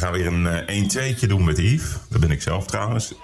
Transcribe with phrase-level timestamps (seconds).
[0.00, 1.96] gaan weer een 1-2'tje doen met Yves.
[2.08, 3.14] Dat ben ik zelf trouwens.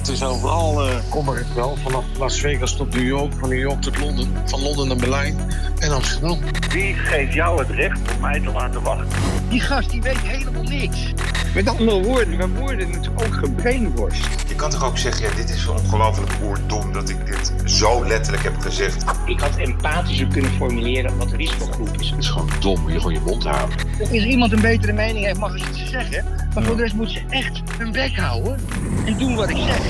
[0.00, 1.76] Het is overal uh, kommer het wel.
[1.82, 5.36] Vanaf Las Vegas tot New York, van New York tot Londen, van Londen naar Berlijn
[5.78, 6.38] en Amsterdam.
[6.70, 9.08] Wie geeft jou het recht om mij te laten wachten?
[9.48, 11.12] Die gast die weet helemaal niks.
[11.54, 14.26] Met andere woorden, we worden natuurlijk ook gebrainworst.
[14.48, 18.42] Je kan toch ook zeggen, ja, dit is ongelooflijk oerdom dat ik dit zo letterlijk
[18.42, 19.04] heb gezegd.
[19.26, 22.10] Ik had empathischer kunnen formuleren wat de risicogroep is.
[22.10, 23.78] Het is gewoon dom, je gewoon je mond houden.
[24.00, 26.24] Als iemand een betere mening heeft, mag ik iets zeggen.
[26.54, 28.58] Maar voor de rest moet ze echt hun bek houden
[29.06, 29.89] en doen wat ik zeg.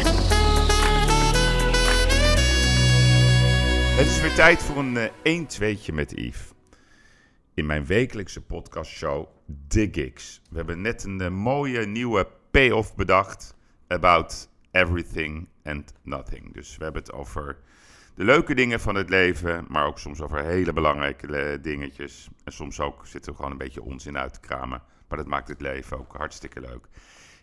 [3.96, 5.10] Het is weer tijd voor een
[5.46, 6.52] 1-2'tje met Yves.
[7.54, 9.26] In mijn wekelijkse podcastshow
[9.68, 10.42] The Gigs.
[10.50, 13.54] We hebben net een uh, mooie nieuwe payoff bedacht.
[13.88, 16.54] About everything and nothing.
[16.54, 17.56] Dus we hebben het over
[18.14, 19.64] de leuke dingen van het leven.
[19.68, 22.28] Maar ook soms over hele belangrijke eh, dingetjes.
[22.44, 24.82] En soms ook zitten we gewoon een beetje onzin uit te kramen.
[25.08, 26.88] Maar dat maakt het leven ook hartstikke leuk.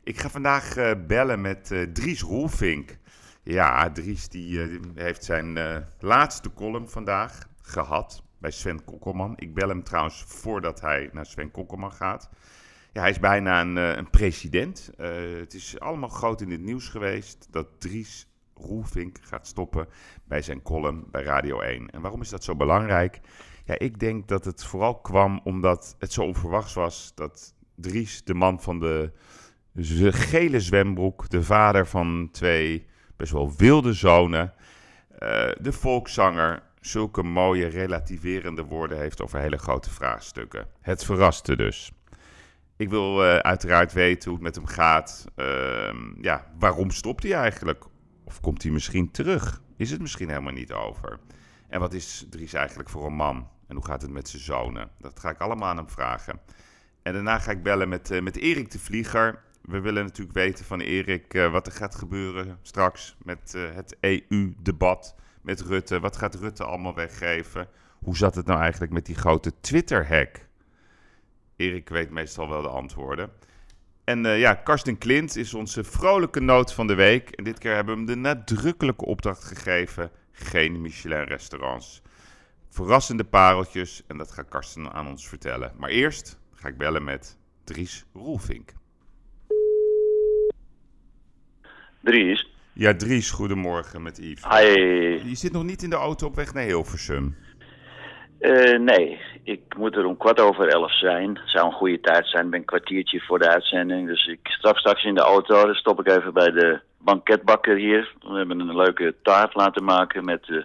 [0.07, 2.97] Ik ga vandaag uh, bellen met uh, Dries Roelvink.
[3.43, 5.57] Ja, Dries die, uh, heeft zijn
[5.99, 9.33] laatste column vandaag gehad bij Sven Kokkelman.
[9.35, 12.29] Ik bel hem trouwens voordat hij naar Sven Kokkelman gaat.
[12.93, 14.89] Ja, hij is bijna een, een president.
[15.39, 19.87] het is allemaal groot in het nieuws geweest dat Dries Roelvink gaat stoppen
[20.23, 21.89] bij zijn column bij Radio 1.
[21.89, 23.19] En waarom is dat zo belangrijk?
[23.65, 28.33] Ja, ik denk dat het vooral kwam omdat het zo onverwachts was dat Dries, de
[28.33, 29.11] man van de
[30.11, 34.53] gele zwembroek, de vader van twee best wel wilde zonen,
[35.13, 35.19] uh,
[35.59, 40.67] de volkszanger, zulke mooie relativerende woorden heeft over hele grote vraagstukken.
[40.81, 41.91] Het verraste dus.
[42.77, 45.25] Ik wil uh, uiteraard weten hoe het met hem gaat.
[45.35, 45.45] Uh,
[46.21, 47.85] ja, waarom stopt hij eigenlijk?
[48.23, 49.61] Of komt hij misschien terug?
[49.77, 51.19] Is het misschien helemaal niet over?
[51.67, 53.47] En wat is Dries eigenlijk voor een man?
[53.67, 54.89] En hoe gaat het met zijn zonen?
[54.99, 56.39] Dat ga ik allemaal aan hem vragen.
[57.03, 59.43] En daarna ga ik bellen met, uh, met Erik de Vlieger.
[59.67, 63.97] We willen natuurlijk weten van Erik uh, wat er gaat gebeuren straks met uh, het
[63.99, 65.99] EU-debat met Rutte.
[65.99, 67.67] Wat gaat Rutte allemaal weggeven?
[67.99, 70.47] Hoe zat het nou eigenlijk met die grote Twitter-hack?
[71.55, 73.29] Erik weet meestal wel de antwoorden.
[74.03, 77.29] En ja, Karsten Klint is onze vrolijke noot van de week.
[77.29, 82.01] En dit keer hebben we hem de nadrukkelijke opdracht gegeven: geen Michelin-restaurants.
[82.69, 85.73] Verrassende pareltjes en dat gaat Karsten aan ons vertellen.
[85.77, 88.73] Maar eerst ga ik bellen met Dries Roelvink.
[92.07, 92.47] Dries?
[92.73, 94.43] Ja, Dries, goedemorgen met Yves.
[94.43, 94.67] Hi.
[95.29, 97.35] Je zit nog niet in de auto op weg naar Hilversum.
[98.39, 101.29] Uh, nee, ik moet er om kwart over elf zijn.
[101.29, 102.45] Het zou een goede tijd zijn.
[102.45, 104.07] Ik ben een kwartiertje voor de uitzending.
[104.07, 105.65] Dus ik stap straks in de auto.
[105.65, 108.13] Dan stop ik even bij de banketbakker hier.
[108.19, 110.63] We hebben een leuke taart laten maken met uh,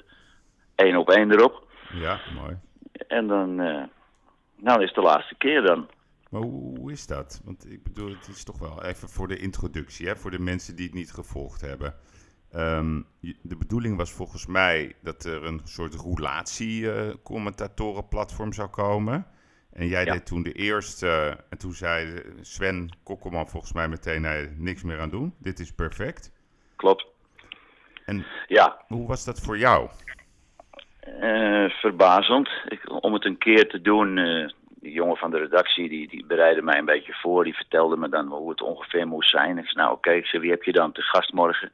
[0.74, 1.66] één op één erop.
[1.92, 2.56] Ja, mooi.
[3.08, 3.60] En dan...
[3.60, 3.82] Uh,
[4.56, 5.88] nou, dat is de laatste keer dan.
[6.32, 7.40] Maar hoe, hoe, is dat?
[7.44, 10.76] Want ik bedoel, het is toch wel even voor de introductie, hè, voor de mensen
[10.76, 11.94] die het niet gevolgd hebben.
[12.54, 19.26] Um, de bedoeling was volgens mij dat er een soort roulatie-commentatorenplatform uh, zou komen.
[19.72, 20.12] En jij ja.
[20.12, 21.38] deed toen de eerste.
[21.48, 25.34] En toen zei Sven Kokkelman volgens mij meteen: nee, niks meer aan doen.
[25.38, 26.32] Dit is perfect.
[26.76, 27.06] Klopt.
[28.04, 28.84] En ja.
[28.86, 29.88] hoe was dat voor jou?
[31.20, 32.50] Uh, verbazend.
[32.68, 34.50] Ik, om het een keer te doen, uh,
[34.82, 37.44] die jongen van de redactie, die, die bereidde mij een beetje voor.
[37.44, 39.58] Die vertelde me dan hoe het ongeveer moest zijn.
[39.58, 40.40] Ik zei, nou oké, okay.
[40.40, 41.72] wie heb je dan te gast morgen?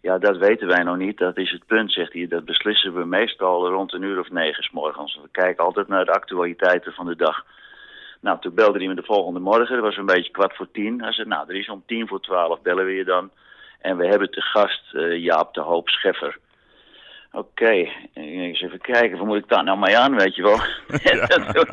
[0.00, 1.18] Ja, dat weten wij nog niet.
[1.18, 2.26] Dat is het punt, zegt hij.
[2.28, 5.18] Dat beslissen we meestal rond een uur of negen s morgens.
[5.22, 7.44] We kijken altijd naar de actualiteiten van de dag.
[8.20, 9.74] Nou, toen belde hij me de volgende morgen.
[9.74, 11.02] Dat was een beetje kwart voor tien.
[11.02, 13.30] Hij zei, nou, er is om tien voor twaalf bellen we je dan.
[13.80, 16.38] En we hebben te gast uh, Jaap de Hoop Scheffer.
[17.34, 17.92] Oké, okay.
[18.14, 20.58] eens even kijken, waar moet ik daar nou mee aan, weet je wel?
[21.02, 21.26] Ja.
[21.26, 21.66] en, toen,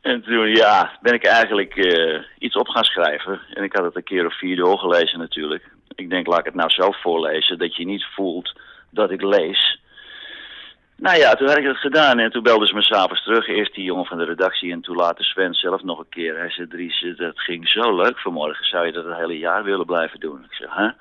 [0.00, 3.40] en, toen, ja, ben ik eigenlijk uh, iets op gaan schrijven.
[3.54, 5.70] En ik had het een keer of vier doorgelezen natuurlijk.
[5.94, 8.52] Ik denk, laat ik het nou zelf voorlezen, dat je niet voelt
[8.90, 9.80] dat ik lees.
[10.96, 13.48] Nou ja, toen had ik het gedaan en toen belden ze me s'avonds terug.
[13.48, 16.38] Eerst die jongen van de redactie en toen later Sven zelf nog een keer.
[16.38, 18.64] Hij zei, Dries, dat ging zo leuk vanmorgen.
[18.64, 20.44] Zou je dat het hele jaar willen blijven doen?
[20.44, 20.82] Ik zei, hè?
[20.82, 20.92] Huh?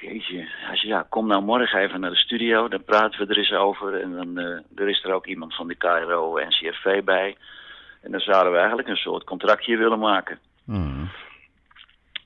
[0.00, 3.38] Jeetje, hij zei, ja, kom nou morgen even naar de studio, dan praten we er
[3.38, 4.00] eens over.
[4.00, 7.36] En dan uh, er is er ook iemand van de KRO NCFV bij.
[8.02, 10.38] En dan zouden we eigenlijk een soort contractje willen maken.
[10.64, 11.10] Mm.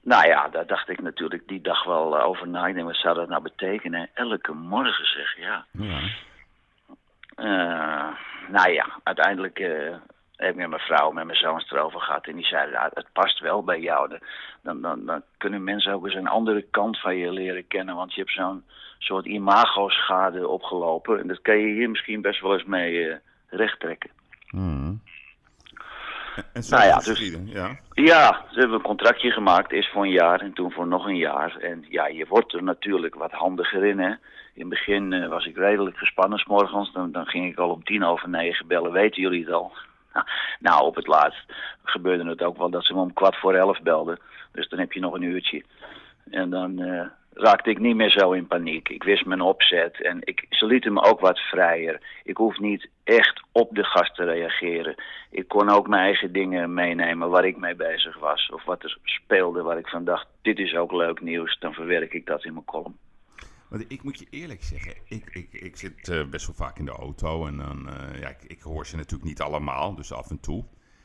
[0.02, 2.66] Nou ja, daar dacht ik natuurlijk die dag wel uh, over na.
[2.66, 4.08] Ik denk, wat zou dat nou betekenen?
[4.14, 5.66] Elke morgen zeg, ja.
[5.70, 6.00] ja.
[7.36, 8.16] Uh,
[8.48, 9.58] nou ja, uiteindelijk
[10.44, 12.26] heb ik met mijn vrouw, met mijn zoons erover gehad.
[12.26, 14.18] En die zeiden, ja, het past wel bij jou.
[14.62, 17.94] Dan, dan, dan kunnen mensen ook eens een andere kant van je leren kennen.
[17.94, 18.64] Want je hebt zo'n
[18.98, 21.20] soort imago-schade opgelopen.
[21.20, 23.14] En dat kan je hier misschien best wel eens mee uh,
[23.48, 24.10] rechttrekken.
[24.50, 25.00] Mm.
[26.52, 27.78] En zo Nou ja, is het dus- geschieden, ja.
[27.92, 31.16] Ja, ze hebben een contractje gemaakt, eerst voor een jaar en toen voor nog een
[31.16, 31.56] jaar.
[31.56, 34.14] En ja, je wordt er natuurlijk wat handiger in, hè.
[34.54, 36.92] In het begin eh, was ik redelijk gespannen, 's morgens.
[36.92, 39.72] Dan, dan ging ik al om tien over negen bellen, weten jullie het al?
[40.60, 41.52] Nou, op het laatst
[41.82, 44.18] gebeurde het ook wel dat ze me om kwart voor elf belden.
[44.52, 45.64] Dus dan heb je nog een uurtje.
[46.30, 48.88] En dan eh, raakte ik niet meer zo in paniek.
[48.88, 52.00] Ik wist mijn opzet en ik, ze lieten me ook wat vrijer.
[52.24, 54.94] Ik hoef niet echt op de gast te reageren.
[55.30, 58.50] Ik kon ook mijn eigen dingen meenemen waar ik mee bezig was.
[58.52, 61.58] Of wat er speelde waar ik van dacht, dit is ook leuk nieuws.
[61.58, 62.98] Dan verwerk ik dat in mijn column.
[63.74, 66.84] Want ik moet je eerlijk zeggen, ik, ik, ik zit eh, best wel vaak in
[66.84, 70.30] de auto en dan, eh, ja, ik, ik hoor ze natuurlijk niet allemaal, dus af
[70.30, 70.64] en toe.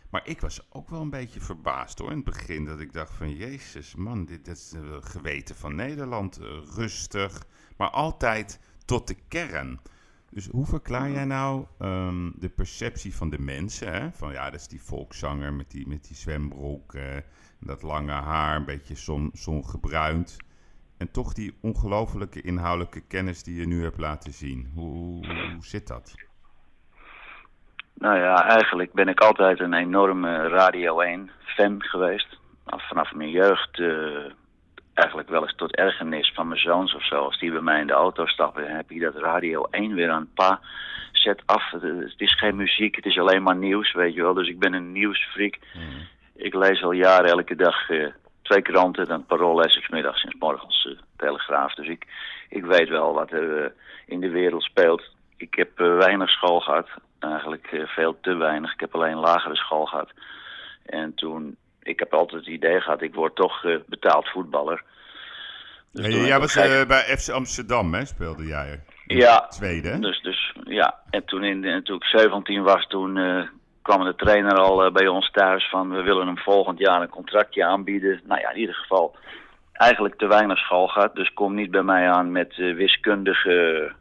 [0.09, 3.13] Maar ik was ook wel een beetje verbaasd hoor, in het begin, dat ik dacht
[3.13, 7.45] van, jezus man, dit, is het geweten van Nederland, eh, rustig,
[7.77, 9.79] maar altijd tot de kern.
[10.29, 14.11] Dus hoe verklaar jij nou ehm, de perceptie van de mensen, hè?
[14.11, 17.17] van ja, dat is die volkszanger met die, met die zwembroek, eh,
[17.59, 20.37] dat lange haar, een beetje zon, zongebruind.
[20.99, 24.71] En toch die ongelofelijke inhoudelijke kennis die je nu hebt laten zien.
[24.75, 26.15] Hoe, hoe, hoe zit dat?
[27.93, 32.37] Nou ja, eigenlijk ben ik altijd een enorme Radio 1 fan geweest.
[32.65, 34.31] Vanaf mijn jeugd eh,
[34.93, 37.15] eigenlijk wel eens tot ergernis van mijn zoons of zo.
[37.15, 40.29] Als die bij mij in de auto stappen, heb ik dat Radio 1 weer aan
[40.33, 40.59] pa.
[41.11, 44.33] Zet af, het, is geen muziek, het is alleen maar nieuws, weet je wel.
[44.33, 45.57] Dus ik ben een nieuwsfreak.
[46.35, 48.07] Ik lees al jaren elke dag eh,
[48.49, 51.73] twee kranten, dan Parool lees ik middags en morgens eh, Telegraaf.
[51.73, 52.05] Dus ik,
[52.49, 53.71] ik weet wel wat er eh,
[54.05, 55.03] in de wereld speelt.
[55.37, 56.87] Ik heb eh, weinig school gehad,
[57.19, 58.73] eigenlijk veel te weinig.
[58.73, 60.11] Ik heb alleen lagere school gehad.
[60.85, 64.83] En toen, ik heb altijd het idee gehad, ik word toch betaald voetballer.
[65.91, 66.53] Dus jij was
[66.87, 68.83] bij FC Amsterdam, hè, speelde jij.
[69.07, 69.47] In Ja.
[69.47, 69.99] Tweede?
[69.99, 73.17] Dus, dus ja, en toen, in, en toen ik 17 was, toen
[73.81, 77.09] kwam de trainer al eh, bij ons thuis van we willen hem volgend jaar een
[77.09, 78.21] contractje aanbieden.
[78.23, 79.15] Nou ja, in ieder geval
[79.73, 83.91] eigenlijk te weinig school gehad, dus kom niet bij mij aan met eh, wiskundige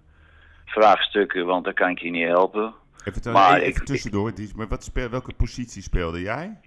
[0.67, 2.75] vraagstukken, want dan kan ik je niet helpen.
[3.05, 6.61] Even, maar even ik- tussendoor, Dies, maar wat speel, welke positie speelde jij?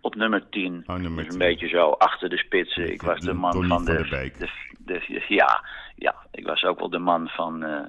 [0.00, 0.82] Op nummer 10.
[0.86, 1.48] Oh, nummer dus een 10.
[1.48, 2.92] beetje zo achter de spitsen.
[2.92, 4.38] Ik was de man van van de, der Beek.
[4.38, 4.48] de,
[4.78, 5.64] de- Ja,
[5.96, 7.80] ja, ik was ook wel de man van eh,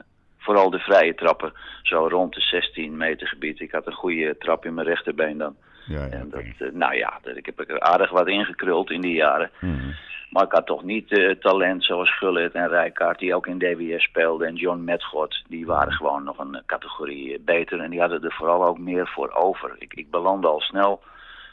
[0.47, 1.53] vooral de vrije trappen.
[1.81, 3.59] Zo rond de 16 meter gebied.
[3.59, 5.55] Ik had een goede trap in mijn rechterbeen dan.
[5.85, 9.15] Ja, ja, En dat, eh, nou ja, ik heb er aardig wat ingekruld in die
[9.15, 9.51] jaren.
[9.59, 9.91] Mhm.
[10.29, 14.03] Maar ik had toch niet eh, talent zoals Gullit en Rijkaard, die ook in DWS
[14.03, 14.47] speelden.
[14.47, 17.79] En John Metgod, die waren gewoon nog een eh, categorie beter.
[17.79, 19.75] En die hadden er vooral ook meer voor over.
[19.79, 21.01] Ik, ik belandde al snel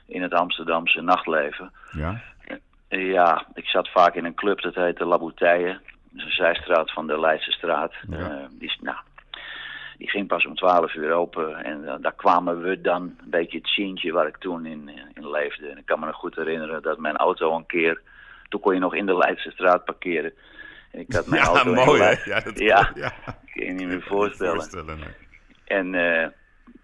[0.07, 1.73] in het Amsterdamse nachtleven.
[1.93, 2.21] Ja?
[2.89, 5.73] Ja, ik zat vaak in een club, dat heette La Bouteille.
[5.73, 7.93] Dat is een zijstraat van de Leidse straat.
[8.11, 8.19] Ja.
[8.19, 8.97] Eh, die, nou,
[9.99, 11.65] die ging pas om 12 uur open.
[11.65, 14.95] En eh, daar kwamen we dan, een beetje het zientje waar ik toen in, eh,
[15.15, 15.69] in leefde.
[15.69, 18.01] En ik kan me nog goed herinneren dat mijn auto een keer...
[18.49, 20.33] Toen kon je nog in de Leidse straat parkeren.
[20.91, 22.15] En ik had mijn Ja, auto mooi hè?
[22.25, 22.91] Ja, dat Ja.
[22.95, 23.13] ja.
[23.53, 24.55] Kun je niet meer voorstellen.
[24.55, 25.15] voorstellen nee.
[25.65, 26.29] En eh,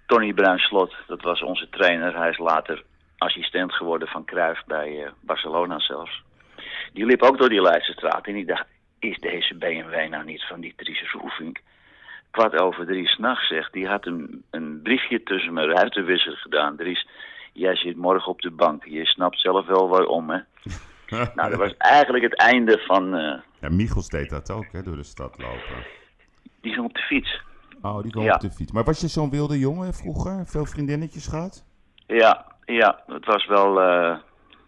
[0.07, 2.17] Tony Bruin-Slot, dat was onze trainer.
[2.17, 2.85] Hij is later
[3.19, 6.23] assistent geworden van Cruijff bij Barcelona zelfs.
[6.93, 8.67] Die liep ook door die Leidse straat en ik dacht,
[9.01, 11.59] is deze BMW nou niet van die Dries Roefink?
[12.31, 16.77] Kwart over drie s'nachts zegt, die had een, een briefje tussen mijn ruitenwisser gedaan.
[16.77, 17.09] Dries,
[17.53, 20.39] jij zit morgen op de bank, je snapt zelf wel waarom hè.
[21.35, 24.97] Nou, dat was eigenlijk het einde van, eh, Ja, Michels deed dat ook, hè, door
[24.97, 25.85] de stad lopen.
[26.61, 27.41] die ging op de fiets.
[27.83, 28.35] Oh, die kwam Ja.
[28.35, 28.73] op de fiets.
[28.73, 30.47] Maar was je zo'n wilde jongen vroeger?
[30.47, 31.65] Veel vriendinnetjes gehad?
[32.07, 33.81] Ja, ja, het was wel.
[33.81, 34.17] eh,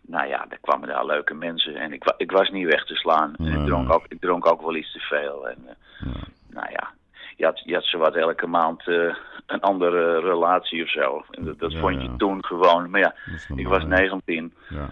[0.06, 3.34] nou ja, er kwamen daar leuke mensen en ik, ik was niet weg te slaan.
[3.38, 5.48] En ik, dronk ook, ik dronk ook wel iets te veel.
[5.48, 6.06] En, eh,
[6.50, 6.90] Nou ja,
[7.36, 9.14] je had, je had zowat elke maand eh,
[9.46, 11.24] een andere relatie of zo.
[11.30, 12.16] En dat dat Ja, vond je ja.
[12.16, 12.90] toen gewoon.
[12.90, 13.14] Maar ja,
[13.56, 13.88] ik was hè?
[13.88, 14.54] 19.
[14.68, 14.90] Ja.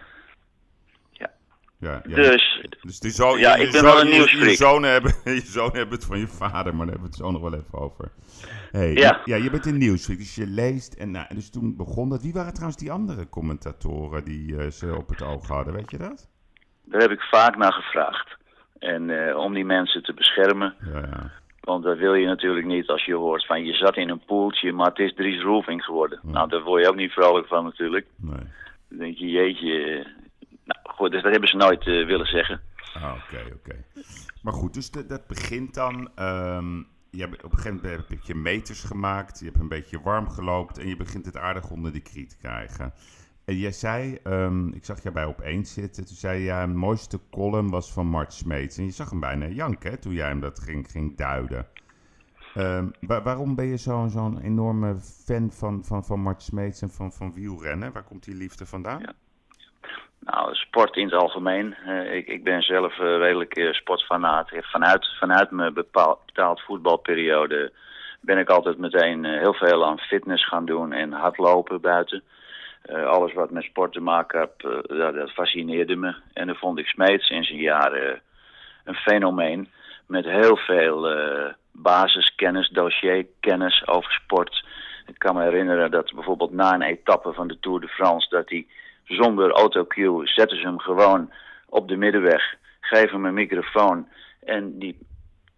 [1.81, 2.03] Ja.
[2.05, 4.55] Dus Dus die zo, Ja, je, ik je ben wel een je- je, nieuwsfreak.
[4.57, 7.31] zonen hebben, je zonen hebben het van je vader, maar daar hebben we het zo
[7.31, 8.11] nog wel even over.
[8.71, 9.21] Hey, Ja.
[9.25, 10.95] ja, je bent een nieuwsfreak, dus je leest.
[10.95, 12.23] En nou, dus toen begon dat.
[12.23, 15.75] Wie waren trouwens die andere commentatoren die eh, ze op het oog hadden?
[15.75, 16.29] Weet je dat?
[16.85, 18.37] daar heb ik vaak naar gevraagd.
[18.79, 20.75] En eh, om die mensen te beschermen.
[20.93, 21.31] Ja, ja.
[21.61, 24.73] Want dat wil je natuurlijk niet als je hoort van je zat in een poeltje,
[24.73, 26.21] maar het is Dries Roelving geworden.
[26.23, 28.07] Nou, daar word je ook niet vrolijk van natuurlijk.
[28.17, 28.41] Nee.
[28.89, 30.07] Dan denk je, jeetje.
[31.09, 32.61] Dus dat hebben ze nooit eh, willen zeggen.
[32.95, 33.85] Ah, oké, oké.
[34.43, 36.11] Maar goed, dus dat, dat begint dan.
[36.15, 36.77] ehm,
[37.11, 39.39] je hebt, op een gegeven moment heb je meters gemaakt.
[39.39, 40.79] Je hebt een beetje warm geloopt.
[40.79, 42.93] En je begint het aardig onder de krie te krijgen.
[43.45, 46.07] En jij zei, ehm, ik zag jij bij Opeens zitten.
[46.07, 48.79] Toen zei je, ja, mooiste column was van Mart Smeets.
[48.79, 51.67] En je zag hem bijna janken hè, toen jij hem dat ging, ging duiden.
[52.55, 56.91] Ehm, wa- waarom ben je zo'n zo'n enorme fan van, van, van Mart Smeets en
[56.91, 57.93] van, van wielrennen?
[57.93, 59.01] Waar komt die liefde vandaan?
[59.01, 59.13] Ja.
[60.21, 61.75] Nou, sport in het algemeen.
[61.75, 64.51] Eh, ik, ik ben zelf eh, redelijk eh, sportfanaat.
[64.61, 67.73] Vanuit, vanuit mijn bepaald, voetbalperiode
[68.21, 72.23] ben ik altijd meteen heel veel aan fitness gaan doen en hardlopen buiten.
[73.07, 76.15] Alles wat met sport te maken had, dat, dat fascineerde me.
[76.33, 78.21] En dan vond ik Smeets in zijn jaren
[78.85, 79.69] een fenomeen
[80.07, 81.09] met heel veel
[81.73, 84.65] basiskennis, dossierkennis over sport.
[85.07, 88.29] Ik kan me herinneren dat bijvoorbeeld na een etappe van de Tour de France...
[88.29, 88.67] dat hij
[89.11, 91.33] zonder autocue zetten ze hem gewoon
[91.69, 92.55] op de middenweg...
[92.81, 94.09] geven hem een microfoon
[94.41, 94.99] en die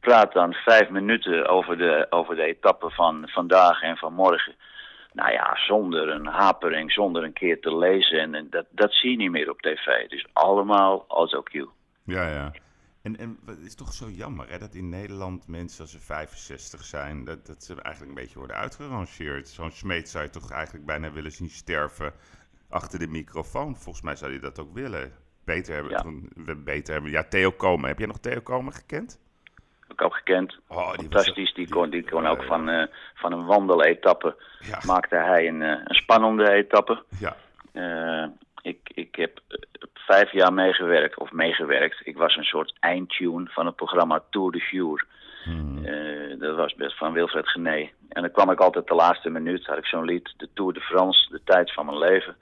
[0.00, 4.54] praat dan vijf minuten over de, over de etappe van vandaag en van morgen.
[5.12, 8.34] Nou ja, zonder een hapering, zonder een keer te lezen.
[8.34, 10.08] En, dat, dat zie je niet meer op tv.
[10.08, 11.68] Dus allemaal autocue.
[12.04, 12.52] Ja, ja.
[13.02, 16.84] En, en het is toch zo jammer hè, dat in Nederland mensen als ze 65
[16.84, 19.48] zijn, dat, dat ze eigenlijk een beetje worden uitgerangeerd.
[19.48, 22.12] Zo'n Smeet zou je toch eigenlijk bijna willen zien sterven
[22.72, 23.76] achter de microfoon.
[23.76, 25.12] Volgens mij zou hij dat ook willen.
[25.44, 26.00] Beter hebben, Ja.
[26.00, 27.10] toen- we beter hebben.
[27.10, 27.88] Ja, Theo Komen.
[27.88, 29.20] Heb jij nog Theo Komen gekend?
[29.80, 30.58] Heb ik ook gekend.
[30.68, 31.54] Oh, die Fantastisch.
[31.54, 35.62] Die kon, die kon ja, ook van, eh, van een wandeletappe Ja, maakte hij een,
[35.62, 37.04] eh, een spannende etappe.
[37.18, 37.36] ja.
[37.72, 38.26] Eh,
[38.62, 39.40] ik, ik heb
[39.94, 42.00] vijf jaar meegewerkt, of meegewerkt.
[42.06, 45.06] Ik was een soort eindtune van het programma Tour de Jour.
[45.44, 45.84] Hmm.
[45.84, 47.90] Eh, dat was best van Wilfred Gené.
[48.08, 50.80] En dan kwam ik altijd de laatste minuut, had ik zo'n lied, de Tour de
[50.80, 52.36] France, de tijd van mijn leven.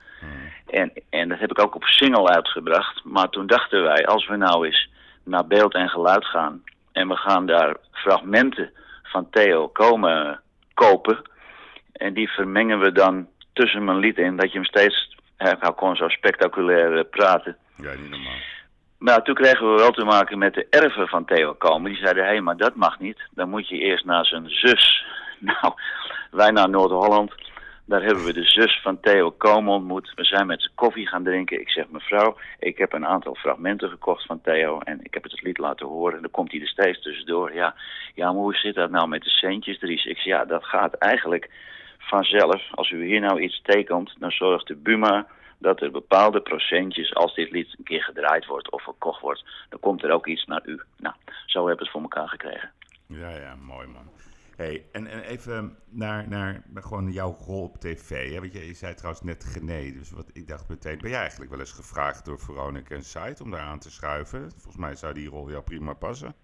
[0.66, 3.04] En, en dat heb ik ook op single uitgebracht.
[3.04, 4.88] Maar toen dachten wij, als we nou eens
[5.25, 6.62] naar beeld en geluid gaan...
[6.92, 8.71] en we gaan daar fragmenten
[9.02, 10.40] van Theo komen
[10.75, 11.23] kopen...
[11.92, 14.37] en die vermengen we dan tussen mijn lied in...
[14.37, 15.19] dat je hem steeds...
[15.37, 17.57] Hij kon zo spectaculair eh, praten.
[17.76, 18.38] ja, niet normaal.
[19.00, 21.90] Maar toen kregen we wel te maken met de erven van Theo Komen.
[21.90, 23.19] Die zeiden, hé, hey, maar dat mag niet.
[23.30, 24.88] Dan moet je eerst naar zijn zus.
[25.38, 25.75] Nou,
[26.30, 27.35] wij naar Noord-Holland.
[27.85, 30.12] Daar hebben we de zus van Theo Komen ontmoet.
[30.14, 31.61] We zijn met z'n koffie gaan drinken.
[31.61, 34.78] Ik zeg, mevrouw, ik heb een aantal fragmenten gekocht van Theo.
[34.78, 36.16] En ik heb het het lied laten horen.
[36.16, 37.54] En dan komt hij er steeds tussendoor.
[37.54, 37.75] Ja,
[38.14, 40.04] ja maar hoe zit dat nou met de centjes, Dries?
[40.04, 41.50] Ik zeg, ja, dat gaat eigenlijk
[41.99, 42.62] vanzelf.
[42.75, 45.26] Als u hier nou iets tekent, dan zorgt de Buma
[45.61, 49.81] dat er bepaalde procentjes, als dit lied een keer gedraaid wordt of verkocht wordt, dan
[49.81, 50.81] komt er ook iets naar u.
[50.97, 51.14] Nou,
[51.47, 52.71] zo hebben we het voor elkaar gekregen.
[53.07, 54.11] Ja, ja, mooi man.
[54.57, 58.33] Hey, en, en even naar, naar, gewoon jouw rol op tv.
[58.33, 58.40] Hè?
[58.40, 61.61] Want je, zei trouwens net Gené, dus wat, ik dacht meteen, ben jij eigenlijk wel
[61.61, 64.50] eens gevraagd door Veronica en om daar aan te schuiven?
[64.50, 66.35] Volgens mij zou die rol jou prima passen.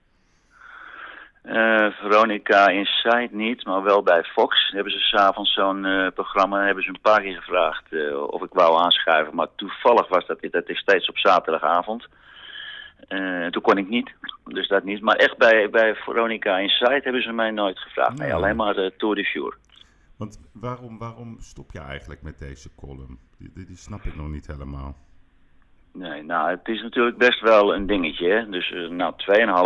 [1.46, 6.84] Eh, Veronica Inside niet, maar wel bij Fox hebben ze s'avonds zo'n eh, programma, hebben
[6.84, 9.34] ze een paar keer gevraagd eh, of ik wou aanschuiven.
[9.34, 12.06] Maar toevallig was dat, dat is steeds op zaterdagavond.
[13.50, 15.00] Toen kon ik niet, dus dat niet.
[15.00, 18.18] Maar echt bij, bij Veronica Inside hebben ze mij nooit gevraagd.
[18.18, 18.36] Nee, Nee.
[18.36, 19.56] alleen maar de Tour de Jour.
[20.16, 23.18] Want waarom, waarom stop je eigenlijk met deze column?
[23.38, 24.96] Die, snap ik nog niet helemaal.
[25.92, 28.28] Nee, nou, het is natuurlijk best wel een dingetje.
[28.28, 28.48] Hè?
[28.48, 29.14] Dus eh, nou,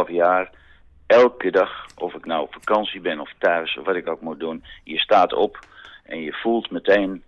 [0.06, 0.50] 2,5 jaar,
[1.10, 4.40] elke dag, of ik nou op vakantie ben of thuis, of wat ik ook moet
[4.40, 5.58] doen, je staat op
[6.04, 7.22] en je voelt meteen,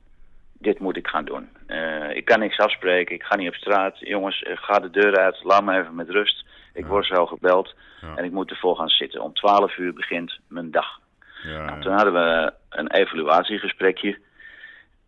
[0.58, 1.48] dit moet ik gaan doen.
[1.66, 3.98] Eh, ik kan niks afspreken, ik ga niet op straat.
[3.98, 6.44] Jongens, eh, ga de deur uit, laat me even met rust.
[6.74, 6.88] Ik Ja.
[6.90, 8.16] word zo gebeld Ja.
[8.16, 9.20] en ik moet ervoor gaan zitten.
[9.22, 11.00] Om 12 uur begint mijn dag.
[11.44, 14.18] Ja, Nou, toen hadden we een evaluatiegesprekje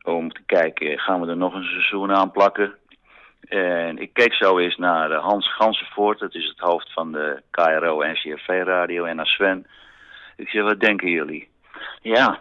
[0.03, 2.75] om te kijken, gaan we er nog een seizoen aan plakken?
[3.49, 7.43] En ik keek zo eens naar eh, Hans Gansenvoort, dat is het hoofd van de
[7.51, 9.67] KRO en CRV-radio, en naar Sven.
[10.37, 11.49] Ik zeg, wat denken jullie?
[12.01, 12.41] Ja,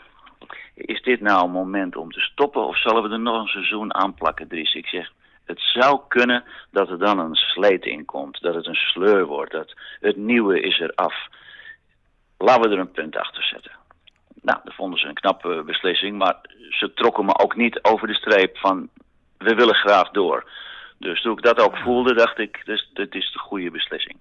[0.75, 3.93] is dit nou een moment om te stoppen of zullen we er nog een seizoen
[3.93, 4.74] aan plakken, Dries?
[4.74, 5.12] Ik zeg,
[5.45, 9.51] het zou kunnen dat er dan een sleet in komt, dat het een sleur wordt,
[9.51, 11.15] dat het nieuwe is er af.
[12.38, 13.72] Laten we er een punt achter zetten.
[14.41, 16.36] Nou, dat vonden ze een knappe beslissing, maar
[16.69, 18.89] ze trokken me ook niet over de streep van
[19.38, 20.51] we willen graag door.
[21.03, 24.17] Dus toen ik dat ook voelde, dacht ik, dus, dit is de goede beslissing.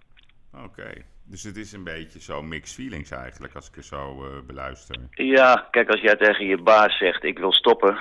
[0.64, 0.92] Oké,
[1.24, 4.96] dus het is een beetje zo mixed feelings eigenlijk, als ik er zo eh, beluister.
[5.10, 7.98] Ja, kijk, als jij tegen je baas zegt, ik wil stoppen.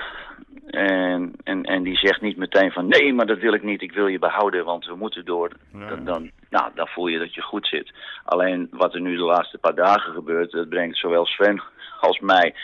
[0.66, 3.92] En, en, en die zegt niet meteen van, nee, maar dat wil ik niet, ik
[3.92, 5.50] wil je behouden, want we moeten door.
[5.72, 5.88] Ja.
[5.88, 7.92] Dan, dan, nou, dan voel je dat je goed zit.
[8.24, 11.62] Alleen wat er nu de laatste paar dagen gebeurt, dat brengt zowel Sven
[12.00, 12.54] als mij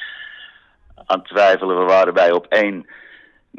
[1.07, 1.79] aan twijfelen.
[1.79, 2.87] We waren bij op één.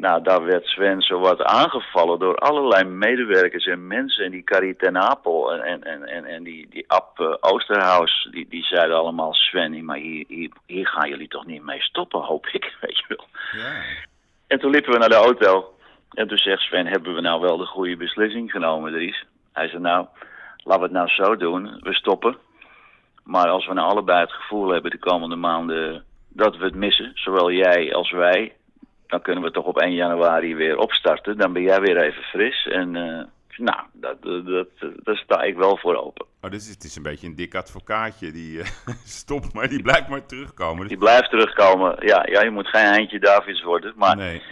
[0.00, 4.24] Nou, daar werd Sven zo wat aangevallen door allerlei medewerkers en mensen.
[4.24, 8.28] En die Carrie ten Apel en, en, en, en, en die, die Ab eh, Oosterhuis,
[8.30, 9.34] die, die zeiden allemaal...
[9.34, 13.04] Sven, maar hier, hier, hier gaan jullie toch niet mee stoppen, hoop ik, weet je
[13.08, 13.26] wel.
[13.52, 13.82] Ja,
[14.46, 15.74] En toen liepen we naar de auto.
[16.10, 19.24] En toen zegt Sven, hebben we nou wel de goede beslissing genomen, Dries?
[19.52, 20.06] Hij zei, nou,
[20.56, 21.80] laten we het nou zo doen.
[21.80, 22.36] We stoppen.
[23.24, 27.10] Maar als we nou allebei het gevoel hebben de komende maanden dat we het missen,
[27.14, 28.52] zowel jij als wij,
[29.10, 31.36] dan kunnen we toch op 1 januari weer opstarten.
[31.36, 32.66] Dan ben jij weer even fris.
[32.66, 33.22] En uh,
[33.56, 34.68] nou, dat, dat,
[35.02, 36.26] daar sta ik wel voor open.
[36.42, 38.64] Oh, dus het is een beetje een dik advocaatje die uh,
[39.20, 40.88] stopt, maar die blijft maar terugkomen.
[40.88, 41.96] Die blijft terugkomen.
[42.06, 43.92] Ja, ja, je moet geen eindje Davids worden.
[43.96, 44.42] Maar nee.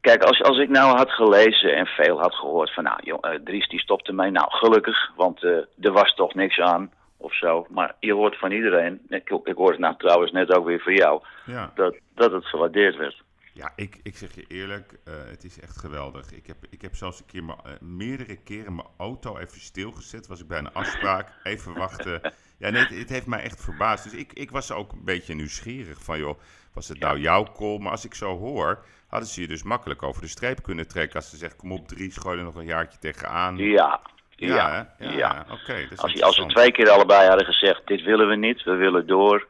[0.00, 3.30] kijk, als, als ik nou had gelezen en veel had gehoord van, nou, jong, uh,
[3.44, 4.30] Dries die stopte mij.
[4.30, 7.66] Nou, gelukkig, want er was toch niks aan of zo.
[7.70, 10.94] Maar je hoort van iedereen, ik, ik hoor het nou trouwens net ook weer voor
[10.94, 11.72] jou, Ja.
[11.74, 13.24] dat, dat het gewaardeerd werd.
[13.56, 16.32] Ja, ik, ik zeg je eerlijk, uh, het is echt geweldig.
[16.32, 20.26] Ik heb, ik heb zelfs een keer uh, meerdere keren mijn auto even stilgezet.
[20.26, 22.20] Was ik bij een afspraak, even wachten.
[22.58, 24.04] Ja, nee, het, het, heeft mij echt verbaasd.
[24.04, 26.38] Dus ik, ik was ook een beetje nieuwsgierig van, joh,
[26.72, 27.78] was het nou jouw call?
[27.78, 31.16] Maar als ik zo hoor, hadden ze je dus makkelijk over de streep kunnen trekken.
[31.16, 33.56] Als ze zeggen, kom op drie, gooi er nog een jaartje tegenaan.
[33.56, 34.94] Ja, ja, ja.
[34.98, 35.46] ja, ja.
[35.50, 35.60] oké.
[35.60, 39.06] Okay, als, als ze twee keer allebei hadden gezegd, dit willen we niet, we willen
[39.06, 39.46] door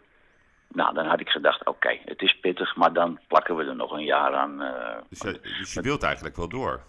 [0.76, 3.76] nou, dan had ik gedacht, oké, okay, het is pittig, maar dan plakken we er
[3.76, 4.62] nog een jaar aan.
[4.62, 6.80] Uh, dus, je, dus je wilt eigenlijk wel door?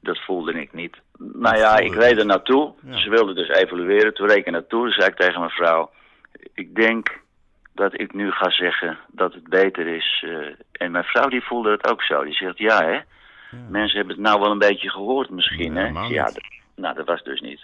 [0.00, 0.96] Dat voelde ik niet.
[1.18, 2.72] Nou ja, ik reed er naartoe.
[2.82, 2.98] Ja.
[2.98, 4.14] Ze wilden dus evalueren.
[4.14, 4.90] Toen reed ik er naartoe.
[4.90, 5.90] Zei ik tegen mijn vrouw,
[6.54, 7.20] ik denk
[7.72, 10.24] dat ik nu ga zeggen dat het beter is.
[10.26, 12.24] Uh, en mijn vrouw die voelde het ook zo.
[12.24, 13.04] Die zegt, ja hè, ja.
[13.68, 16.06] mensen hebben het nou wel een beetje gehoord misschien Ja, hè.
[16.06, 16.44] Ja, dat,
[16.78, 17.60] nou dat was dus niet.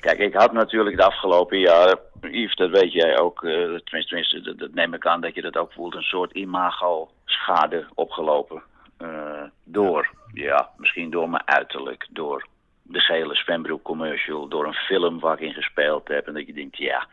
[0.00, 4.40] Kijk, ik had natuurlijk de afgelopen jaren, Yves, dat weet jij ook, uh, tenminste, tenminste
[4.40, 8.62] dat, dat, neem ik aan dat je dat ook voelt, een soort imago-schade opgelopen.
[9.02, 10.44] Uh, door, ja.
[10.44, 10.70] ja.
[10.76, 12.46] misschien door mijn uiterlijk, door
[12.82, 16.26] de gele zwembroek commercial, door een film waar ik in gespeeld heb.
[16.26, 17.06] En dat je denkt, ja,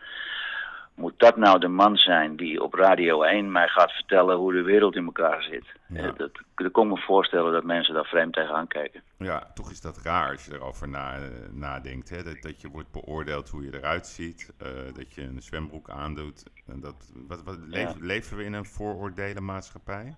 [0.96, 4.62] moet dat nou de man zijn die op Radio 1 mij gaat vertellen hoe de
[4.62, 5.66] wereld in elkaar zit?
[5.88, 6.04] Ja.
[6.04, 9.02] Uh, dat, dat kon me voorstellen dat mensen daar vreemd tegenaan kijken.
[9.18, 12.10] Ja, toch is dat raar als je erover na, uh, nadenkt.
[12.10, 12.24] Hè?
[12.24, 14.54] Dat, dat je wordt beoordeeld hoe je eruit ziet.
[14.62, 16.44] Uh, dat je een zwembroek aandoet.
[16.68, 17.78] En dat, wat, wat, Ja.
[17.78, 20.16] leven, leven we in een vooroordelenmaatschappij?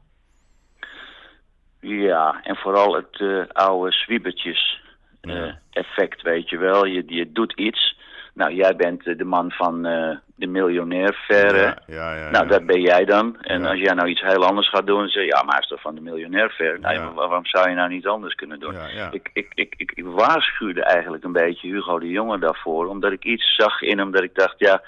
[1.80, 4.82] Ja, en vooral het uh, oude zwiebertjes
[5.22, 5.60] Ja.
[5.72, 6.86] effect, weet je wel.
[6.86, 7.95] Je, je doet iets.
[8.36, 11.58] Nou, jij bent uh, de man van uh, de miljonair verre.
[11.58, 13.42] Ja, ja, ja, Nou, dat ben jij dan.
[13.42, 15.62] En als jij nou iets heel anders gaat doen, dan zeg je, ja, maar hij
[15.62, 16.80] is toch van de miljonair ver.
[16.80, 18.76] Nou, waarom zou je nou niet anders kunnen doen?
[19.12, 23.56] Ik, ik, ik, ik, waarschuwde eigenlijk een beetje Hugo de Jonge daarvoor, omdat ik iets
[23.56, 24.82] zag in hem dat ik dacht, ja,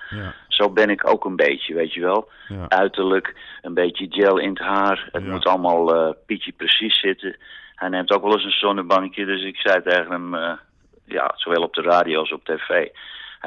[0.47, 2.29] zo ben ik ook een beetje, weet je wel.
[2.67, 5.09] Uiterlijk, een beetje gel in het haar.
[5.11, 7.35] Het moet allemaal eh pietje precies zitten.
[7.75, 10.53] Hij neemt ook wel eens een zonnebankje, dus ik zei tegen hem, eh,
[11.05, 12.87] ja, zowel op de radio als op tv.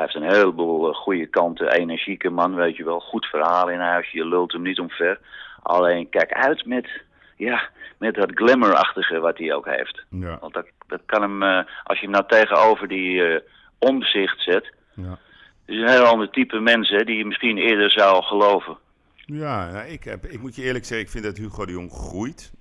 [0.00, 3.00] Hij heeft een heleboel eh, goede kanten, energieke man, weet je wel.
[3.00, 5.20] Goed verhaal in huis, je lult hem niet omver.
[5.62, 6.88] Alleen kijk uit met,
[7.36, 10.04] ja, met dat glamourachtige wat hij ook heeft.
[10.10, 13.40] ja, Want dat, dat kan hem, eh, als je hem nou tegenover die eh,
[13.78, 15.18] omzicht zet, ja.
[15.66, 18.78] is een heel ander type mens, hè, die je misschien eerder zou geloven.
[19.14, 21.92] Ja, nou, ik, heb, ik moet je eerlijk zeggen, ik vind dat Hugo de Jong
[21.92, 22.52] groeit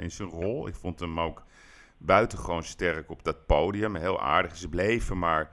[0.00, 0.68] in zijn rol.
[0.68, 1.42] Ik vond hem ook
[1.98, 3.96] buitengewoon sterk op dat podium.
[3.96, 4.56] Heel aardig.
[4.56, 5.50] Ze bleven maar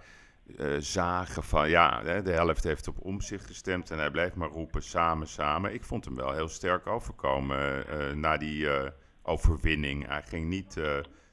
[0.58, 4.50] eh, zagen van, ja, de helft heeft op om zich gestemd en hij bleef maar
[4.50, 5.74] roepen samen, samen.
[5.74, 8.68] Ik vond hem wel heel sterk overkomen eh, na die
[9.24, 10.08] overwinning.
[10.08, 10.82] Hij ging niet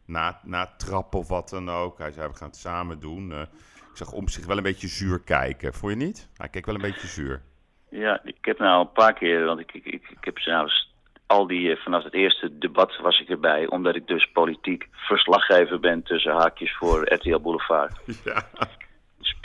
[0.06, 1.98] na, na trappen of wat dan ook.
[1.98, 3.32] Hij zei, we gaan het samen doen.
[3.90, 5.74] Ik zag om zich wel een beetje zuur kijken.
[5.74, 6.28] Vond je niet?
[6.36, 7.42] Hij keek wel een beetje zuur.
[7.90, 10.94] Ja, ik heb nou een paar keer, want ik, ik, ik, ik heb zelfs
[11.26, 16.02] al die, vanaf het eerste debat was ik erbij, omdat ik dus politiek verslaggever ben
[16.02, 17.94] tussen haakjes voor RTL Boulevard.
[18.24, 18.42] Ja.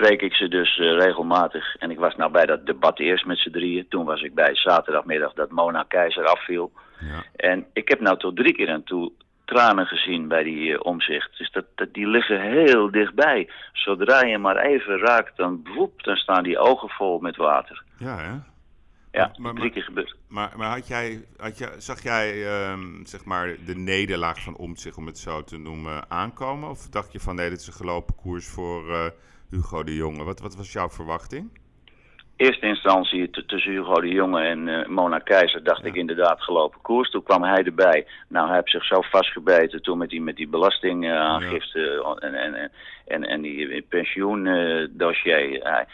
[0.01, 1.75] Spreek ik ze dus eh, regelmatig.
[1.75, 3.87] En ik was nou bij dat debat eerst met z'n drieën.
[3.89, 6.71] Toen was ik bij zaterdagmiddag dat Mona Keizer afviel.
[6.99, 7.23] Ja.
[7.35, 9.11] En ik heb nou tot drie keer aan toe
[9.45, 11.37] tranen gezien bij die eh, omzicht.
[11.37, 13.49] Dus dat, dat, die liggen heel dichtbij.
[13.73, 17.83] Zodra je maar even raakt, dan, woep, dan staan die ogen vol met water.
[17.97, 18.33] Ja, hè?
[19.19, 20.15] Ja, Maar- drie keer gebeurd.
[20.27, 24.97] Maar, maar had jij, had jij, zag jij ehm, zeg maar de nederlaag van Omtzigt,
[24.97, 26.69] om het zo te noemen, aankomen?
[26.69, 29.05] Of dacht je van nee, dit is een gelopen koers voor eh,
[29.51, 30.23] Hugo de Jonge?
[30.23, 31.59] Wat, wat was jouw verwachting?
[32.35, 35.87] eerste instantie tussen Hugo de Jonge en eh, Mona Keizer dacht Ja.
[35.87, 37.09] ik inderdaad gelopen koers.
[37.09, 38.07] Toen kwam hij erbij.
[38.27, 42.71] Nou, hij heeft zich zo vastgebeten toen met die, met die belastingaangifte en, en, en,
[43.07, 45.59] en, en die pensioendossier.
[45.63, 45.85] Hij-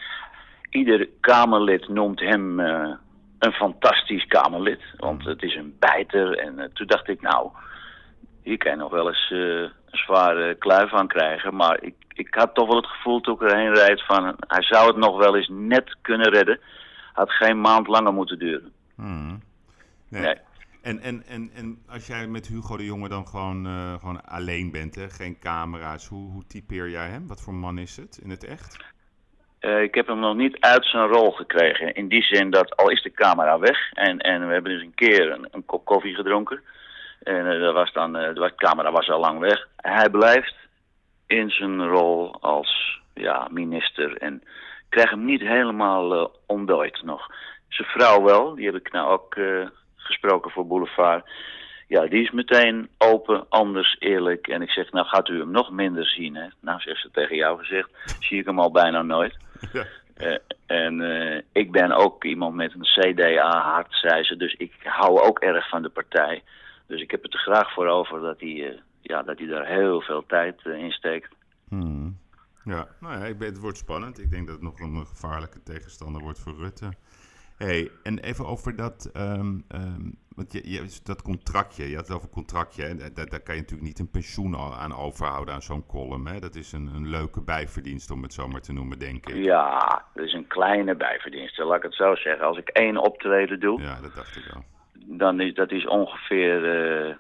[0.70, 2.90] ieder Kamerlid noemt hem eh,
[3.40, 4.82] een fantastisch Kamerlid.
[4.98, 6.38] Want het is een bijter.
[6.38, 7.50] En eh, toen dacht ik, nou,
[8.44, 11.56] hier kan je nog wel eens eh, een zware kluif aan krijgen.
[11.56, 14.36] Maar ik, ik had toch wel het gevoel toen ik erheen rijd van...
[14.48, 16.60] hij zou het nog wel eens net kunnen redden.
[17.14, 18.72] Had geen maand langer moeten duren.
[18.96, 19.42] Hmm.
[20.10, 20.22] Nee.
[20.22, 20.36] Nee.
[20.82, 24.72] En, en, en, en als jij met Hugo de Jonge dan gewoon, eh, gewoon alleen
[24.72, 25.10] bent, hè?
[25.10, 27.28] geen camera's, hoe, hoe typeer jij hem?
[27.28, 28.86] Wat voor man is het in het echt?
[29.60, 31.94] Eh, ik heb hem nog niet uit zijn rol gekregen.
[31.94, 34.96] In die zin dat al is de camera weg en, en we hebben dus een
[34.96, 36.62] keer een, een kop koffie gedronken.
[37.24, 39.68] En dat was dan, eh, de camera was al lang weg.
[39.76, 40.56] Hij blijft
[41.26, 44.44] in zijn rol als ja, minister en
[44.90, 47.28] krijgt hem niet helemaal eh ontdooid nog.
[47.68, 49.36] Zijn vrouw wel, die heb ik nou ook
[49.96, 51.30] gesproken voor Boulevard.
[51.88, 54.48] Ja, die is meteen open, anders, eerlijk.
[54.48, 56.48] En ik zeg, nou gaat u hem nog minder zien, hè?
[56.62, 57.90] Nou, zegt ze tegen jou gezegd,
[58.28, 59.36] zie ik hem al bijna nooit.
[60.18, 60.40] Ja.
[60.66, 61.02] En
[61.54, 64.38] ik ben ook iemand met een CDA-hart, zei ze.
[64.38, 66.44] Dus ik hou ook erg van de partij.
[66.88, 69.66] Dus ik heb het er graag voor over dat hij, eh, ja, dat hij daar
[69.66, 71.36] heel veel tijd eh, in steekt.
[71.70, 72.18] Hmm.
[72.64, 74.20] Ja, nou ja, ik ben, het wordt spannend.
[74.20, 76.90] Ik denk dat het nog een gevaarlijke tegenstander wordt voor Rutte.
[77.58, 82.18] hey, en even over dat, ehm, ehm, want je, je, dat contractje, je had het
[82.18, 85.62] over contractje, en daar, daar kan je natuurlijk niet een pensioen al aan overhouden aan
[85.62, 86.28] zo'n column.
[86.28, 86.40] Hè?
[86.40, 89.36] Dat is een, een leuke bijverdienst, om het zo maar te noemen, denk ik.
[89.36, 92.46] Ja, dat is een kleine bijverdienste, laat ik het zo zeggen.
[92.46, 94.64] Als ik één optreden doe, Ja, dat dacht ik wel.
[95.06, 97.16] Dan is dat is ongeveer eh,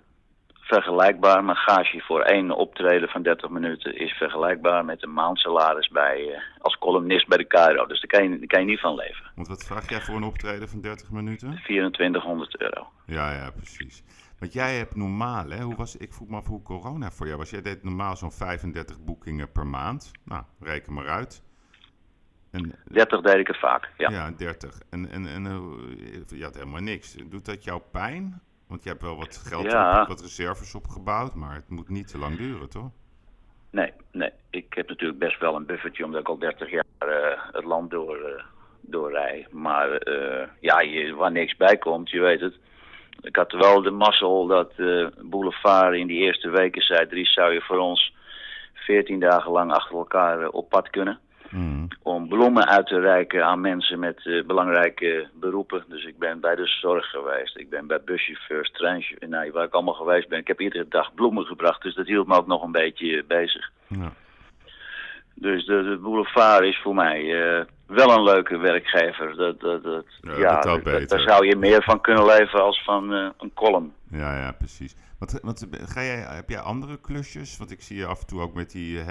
[0.67, 1.43] vergelijkbaar.
[1.43, 6.41] Mijn gage voor één optreden van 30 minuten is vergelijkbaar met een maandsalaris bij, eh,
[6.59, 7.85] als columnist bij de Cairo.
[7.85, 9.31] Dus daar kan, je, daar kan je niet van leven.
[9.35, 11.59] Want wat vraag jij voor een optreden van 30 minuten?
[11.63, 12.87] 2400 euro.
[13.05, 14.03] Ja, ja, precies.
[14.39, 15.61] Want jij hebt normaal, hè?
[15.61, 17.49] Hoe was, ik vroeg me af hoe corona voor jou was.
[17.49, 20.11] Jij deed normaal zo'n 35 boekingen per maand.
[20.25, 21.43] Nou, reken maar uit.
[22.51, 24.09] En, 30 deed ik het vaak, ja.
[24.09, 24.31] ja.
[24.31, 24.79] 30.
[24.89, 27.15] En, en, en eh, je had helemaal niks.
[27.29, 28.41] Doet dat jou pijn?
[28.67, 30.01] Want je hebt wel wat geld, Ja.
[30.01, 32.89] op, wat reserves opgebouwd, maar het moet niet te lang duren, toch?
[33.71, 34.31] Nee, nee.
[34.49, 37.91] Ik heb natuurlijk best wel een buffertje omdat ik al 30 jaar eh, het land
[37.91, 38.43] door, eh
[38.81, 39.47] doorrij.
[39.51, 39.89] Maar
[40.59, 42.55] ja, je, waar niks bij komt, je weet het.
[43.21, 44.73] Ik had wel de mazzel dat
[45.21, 47.07] Boulevard in die eerste weken zei...
[47.07, 48.13] Dries, zou je voor ons
[48.73, 51.19] 14 dagen lang achter elkaar op pad kunnen?
[51.49, 51.87] Hmm.
[52.01, 55.83] Om bloemen uit te reiken aan mensen met eh, belangrijke beroepen.
[55.87, 57.57] Dus ik ben bij de zorg geweest.
[57.57, 59.31] Ik ben bij buschauffeurs, treinchauffeurs.
[59.31, 60.39] Nou, waar ik allemaal geweest ben.
[60.39, 61.81] Ik heb iedere dag bloemen gebracht.
[61.81, 63.71] Dus dat hield me ook nog een beetje bezig.
[63.87, 64.13] Ja.
[65.33, 69.35] Dus de, de boulevard is voor mij eh, wel een leuke werkgever.
[69.35, 70.05] Dat, dat, dat,
[70.37, 71.07] Ja, dat- beter.
[71.07, 73.93] daar zou je meer van kunnen leven als van eh, een column.
[74.09, 74.95] Ja, ja, precies.
[75.19, 77.57] Want, want ga jij, heb jij andere klusjes?
[77.57, 79.05] Want ik zie je af en toe ook met die eh,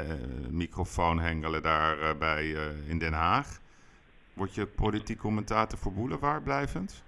[0.51, 2.57] microfoon hengelen daar eh, bij,
[2.89, 3.47] in Den Haag.
[4.35, 7.05] Word je politiek commentator voor Boulevard blijvend?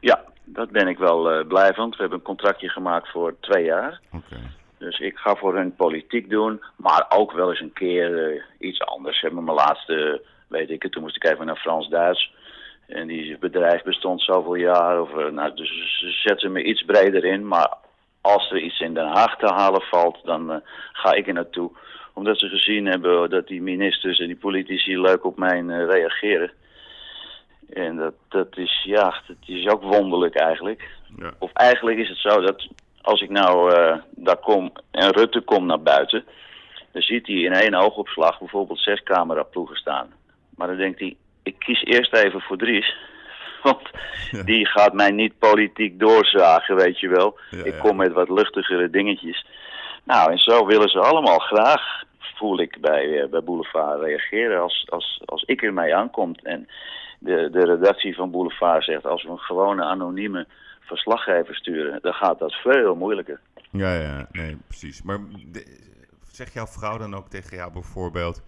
[0.00, 1.94] Ja, dat ben ik wel blijvend.
[1.94, 4.00] We hebben een contractje gemaakt voor twee jaar.
[4.12, 4.36] Oké.
[4.78, 9.20] Dus ik ga voor hun politiek doen, maar ook wel eens een keer iets anders.
[9.20, 12.32] Hebben mijn laatste, weet ik het, toen moest ik even naar Frans-Duits.
[12.90, 15.00] En die bedrijf bestond zoveel jaar.
[15.00, 17.48] Of, eh, nou, dus ze zetten me iets breder in.
[17.48, 17.74] Maar
[18.20, 20.56] als er iets in Den Haag te halen valt, dan eh,
[20.92, 21.70] ga ik er naartoe.
[22.14, 26.52] Omdat ze gezien hebben dat die ministers en die politici leuk op mij eh, reageren.
[27.72, 30.88] En dat, dat is, ja, dat is ook wonderlijk eigenlijk.
[31.18, 31.30] Ja.
[31.38, 32.68] Of eigenlijk is het zo dat
[33.00, 33.72] als ik nou
[34.10, 36.24] daar kom en Rutte komt naar buiten,
[36.92, 40.12] dan ziet hij in één oogopslag bijvoorbeeld zes cameraploegen staan.
[40.60, 42.96] Maar dan denkt hij, ik kies eerst even voor Dries.
[43.62, 43.90] Want
[44.30, 44.42] Ja.
[44.42, 47.38] die gaat mij niet politiek doorzagen, weet je wel.
[47.50, 49.46] Ja, ik kom met wat luchtigere dingetjes.
[50.04, 54.86] Nou, en zo willen ze allemaal graag, voel ik bij, eh, bij Boulevard, reageren als,
[54.88, 56.44] als, als ik ermee aankomt.
[56.44, 56.68] En
[57.18, 60.46] de, de redactie van Boulevard zegt, als we een gewone anonieme
[60.80, 63.40] verslaggever sturen, dan gaat dat veel moeilijker.
[63.70, 65.02] Ja, ja, nee, precies.
[65.02, 65.18] Maar
[65.52, 65.78] de-
[66.32, 68.42] zeg jouw vrouw dan ook tegen jou bijvoorbeeld...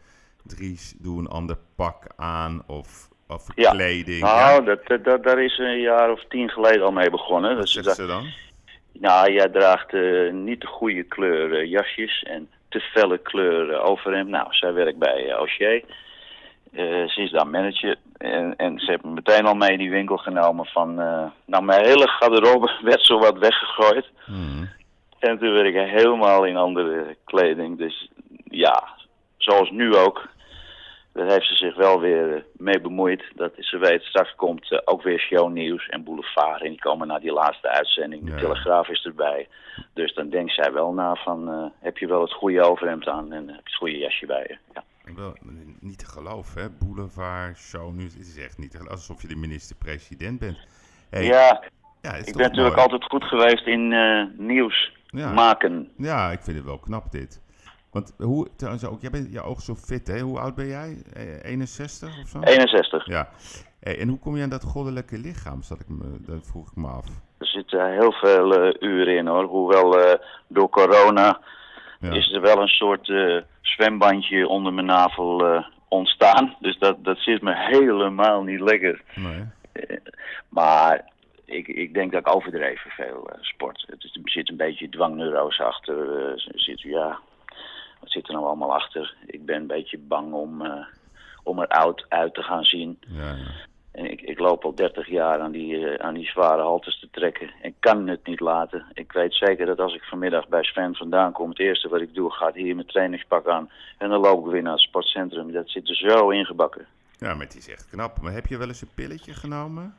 [0.46, 3.70] Dries, doe een ander pak aan of, of Ja.
[3.70, 4.20] kleding.
[4.20, 7.56] Nou, dat, dat, dat- daar is een jaar of tien geleden al mee begonnen.
[7.56, 8.26] Wat zegt dat- ze dan?
[8.92, 13.84] Nou, jij draagt eh, niet de goede kleur eh, jasjes en te felle kleur eh,
[13.84, 14.28] overhemd.
[14.28, 15.34] Nou, zij werkt bij
[16.72, 17.96] uh, ze is daar manager.
[18.16, 20.94] En, en ze heeft me meteen al mee in die winkel genomen van...
[21.44, 24.06] nou, mijn hele garderobe werd zo wat weggegooid.
[24.24, 24.68] Hmm.
[25.18, 27.78] En toen werd ik helemaal in andere kleding.
[27.78, 28.10] Dus
[28.44, 28.88] ja,
[29.36, 30.28] zoals nu ook.
[31.12, 33.24] Daar heeft ze zich wel weer eh, mee bemoeid.
[33.34, 36.62] Dat ze weet, straks komt eh, ook weer shownieuws en boulevard.
[36.62, 38.24] En die komen naar die laatste uitzending.
[38.24, 38.36] De Ja.
[38.36, 39.48] Telegraaf is erbij.
[39.92, 43.32] Dus dan denkt zij wel na van, eh, heb je wel het goede overhemd aan
[43.32, 44.56] en heb je het goede jasje bij je.
[44.74, 44.84] Ja.
[45.14, 45.36] Wel,
[45.80, 46.68] niet te geloven, hè?
[46.70, 48.96] Boulevard, show, nu, het is echt niet te geloven.
[48.96, 50.58] Alsof je de minister-president bent.
[51.10, 51.62] Hey, ja,
[52.02, 55.92] ik ben natuurlijk altijd goed geweest in eh, nieuws maken.
[55.96, 57.41] Ja, ik vind het wel knap dit.
[57.92, 60.20] Want hoe, trouwens ook, jij bent je oog zo fit, hè?
[60.20, 61.02] Hoe oud ben jij?
[61.14, 62.40] Eh, 61 of zo?
[62.40, 63.06] 61.
[63.06, 63.28] Ja.
[63.80, 65.62] Hey, en hoe kom je aan dat goddelijke lichaam?
[65.62, 67.06] Zat ik me, dat vroeg ik me af.
[67.38, 69.44] Er zitten heel veel eh, uren in hoor.
[69.44, 71.40] Hoewel eh, door corona
[72.00, 72.10] Ja.
[72.12, 76.56] is er wel een soort eh, zwembandje onder mijn navel eh, ontstaan.
[76.60, 79.02] Dus dat, dat zit me helemaal niet lekker.
[79.14, 79.44] Nee.
[79.72, 79.96] Eh,
[80.48, 81.10] maar
[81.44, 83.84] ik, ik denk dat ik overdreven veel eh, sport.
[83.86, 86.16] Het er zit een beetje dwangneurose achter.
[86.16, 87.18] eh, er zit, ja,
[88.02, 89.14] wat zit er nou allemaal achter?
[89.26, 90.86] Ik ben een beetje bang om, eh,
[91.42, 92.98] om er oud uit te gaan zien.
[93.08, 93.70] Ja, ja.
[93.92, 97.08] En ik, ik loop al 30 jaar aan die, eh, aan die zware halters te
[97.10, 97.50] trekken.
[97.62, 98.84] En kan het niet laten.
[98.92, 102.14] Ik weet zeker dat als ik vanmiddag bij Sven vandaan kom, het eerste wat ik
[102.14, 103.70] doe, gaat hier mijn trainingspak aan.
[103.98, 105.52] En dan loop ik weer naar het sportcentrum.
[105.52, 106.86] Dat zit er zo ingebakken.
[107.18, 108.20] ja, maar het is echt knap.
[108.20, 109.94] Maar heb je wel eens een pilletje genomen?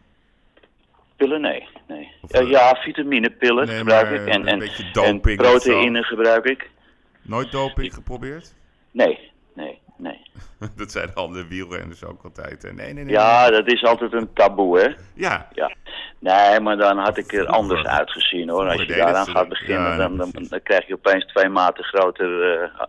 [1.15, 1.67] Pillen, nee.
[1.87, 2.11] nee.
[2.21, 4.27] Of, Eh, ja, vitaminepillen nee, gebruik maar, ik.
[4.27, 6.69] En, een en, beetje en proteïne gebruik ik.
[7.23, 8.53] Nooit doping geprobeerd?
[8.91, 10.21] Nee, nee, nee.
[10.77, 12.61] dat zijn andere wielrenners ook altijd.
[12.61, 12.73] hè.
[12.73, 13.13] Nee, nee, nee.
[13.13, 14.87] Ja, dat is altijd een taboe, hè?
[15.13, 15.75] Ja, Ja.
[16.19, 18.67] Nee, maar dan had ik er anders uitgezien, hoor.
[18.67, 22.61] Als je daaraan gaat beginnen, Ja, dan, dan, dan krijg je opeens twee maten groter
[22.61, 22.83] eh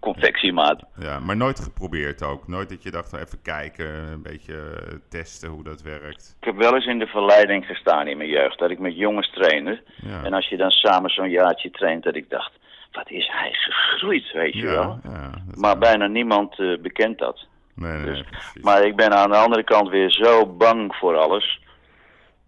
[0.00, 0.82] confectiemaat.
[0.98, 2.48] ja, maar nooit geprobeerd ook.
[2.48, 6.36] Nooit dat je dacht, nou, even kijken, een beetje eh, testen hoe dat werkt.
[6.40, 9.30] Ik heb wel eens in de verleiding gestaan in mijn jeugd, dat ik met jongens
[9.32, 9.82] trainde.
[9.96, 12.52] Ja, En als je dan samen zo'n jaartje traint, dat ik dacht,
[12.96, 14.98] wat is hij gegroeid, weet je wel.
[15.04, 17.46] ja, Maar bijna niemand eh, bekent dat.
[17.74, 18.62] Nee, nee, dus- nee.
[18.64, 21.60] Maar ik ben aan de andere kant weer zo bang voor alles.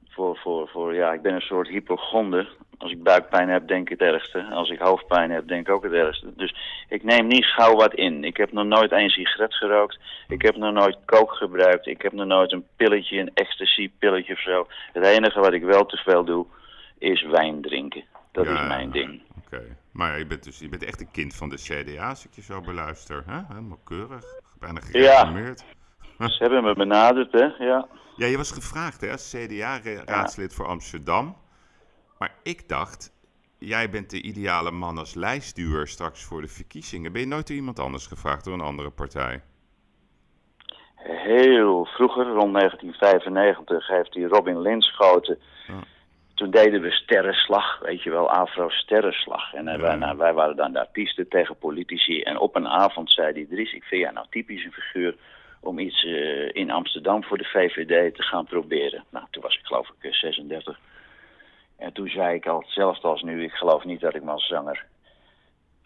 [0.09, 2.49] Voor, voor, voor, ja, ik ben een soort hypochonder.
[2.79, 4.43] Als ik buikpijn heb, denk ik het ergste.
[4.53, 6.27] Als ik hoofdpijn heb, denk ik ook het ergste.
[6.37, 6.55] Dus
[6.89, 8.25] ik neem niet gauw wat in.
[8.25, 9.99] Ik heb nog nooit één sigaret gerookt.
[10.29, 11.87] Ik heb nog nooit kook gebruikt.
[11.87, 14.67] Ik heb nog nooit een pilletje, een ecstasy-pilletje of zo.
[14.93, 16.47] Het enige wat ik wel te veel doe,
[16.99, 18.05] is wijn drinken.
[18.33, 19.23] Dat Ja, is mijn ding.
[19.47, 19.63] Oké,
[19.99, 22.35] maar ja, je bent dus je bent echt een kind van de CDA, als ik
[22.35, 23.23] je zo beluister.
[23.27, 23.41] Hè?
[23.49, 24.25] Helemaal keurig,
[24.59, 25.65] bijna gereformeerd.
[26.19, 27.45] Ze hebben me benaderd, hè?
[27.45, 27.89] Ja.
[28.17, 31.37] Ja, je was gevraagd hè, als CDA-raadslid voor Amsterdam.
[32.19, 33.13] Maar ik dacht,
[33.59, 37.13] jij bent de ideale man als lijstduwer straks voor de verkiezingen.
[37.13, 39.43] Ben je nooit door iemand anders gevraagd, door een andere partij?
[41.05, 45.39] Heel vroeger, rond 1995, heeft die Robin Linschoten.
[45.67, 45.75] Ja.
[46.39, 49.55] Toen deden we sterrenslag, weet je wel, Afro-sterrenslag.
[49.55, 49.81] En eh, Ja.
[49.81, 52.23] wij, nou, wij waren dan de artiesten tegen politici.
[52.23, 55.15] En op een avond zei hij, Dries, ik vind jij nou typisch een figuur
[55.61, 59.05] om iets eh, in Amsterdam voor de VVD te gaan proberen.
[59.11, 60.79] Nou, toen was ik geloof ik eh, 36.
[61.79, 64.47] En toen zei ik al, hetzelfde als nu, ik geloof niet dat ik me als
[64.47, 64.85] zanger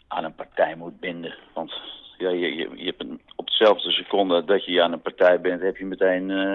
[0.08, 1.34] aan een partij moet binden.
[1.54, 1.72] Want
[2.18, 5.62] ja, je, je, je hebt een, op dezelfde seconde dat je aan een partij bent,
[5.62, 6.54] heb je meteen eh,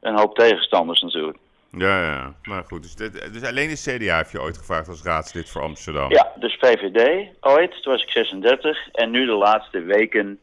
[0.00, 1.38] een hoop tegenstanders natuurlijk.
[1.70, 2.34] Ja, ja.
[2.42, 5.62] Maar goed, dus, dit- dus alleen de CDA heeft je ooit gevraagd als raadslid voor
[5.62, 6.10] Amsterdam.
[6.10, 8.88] Ja, dus VVD ooit, toen was ik 36.
[8.92, 10.38] En nu de laatste weken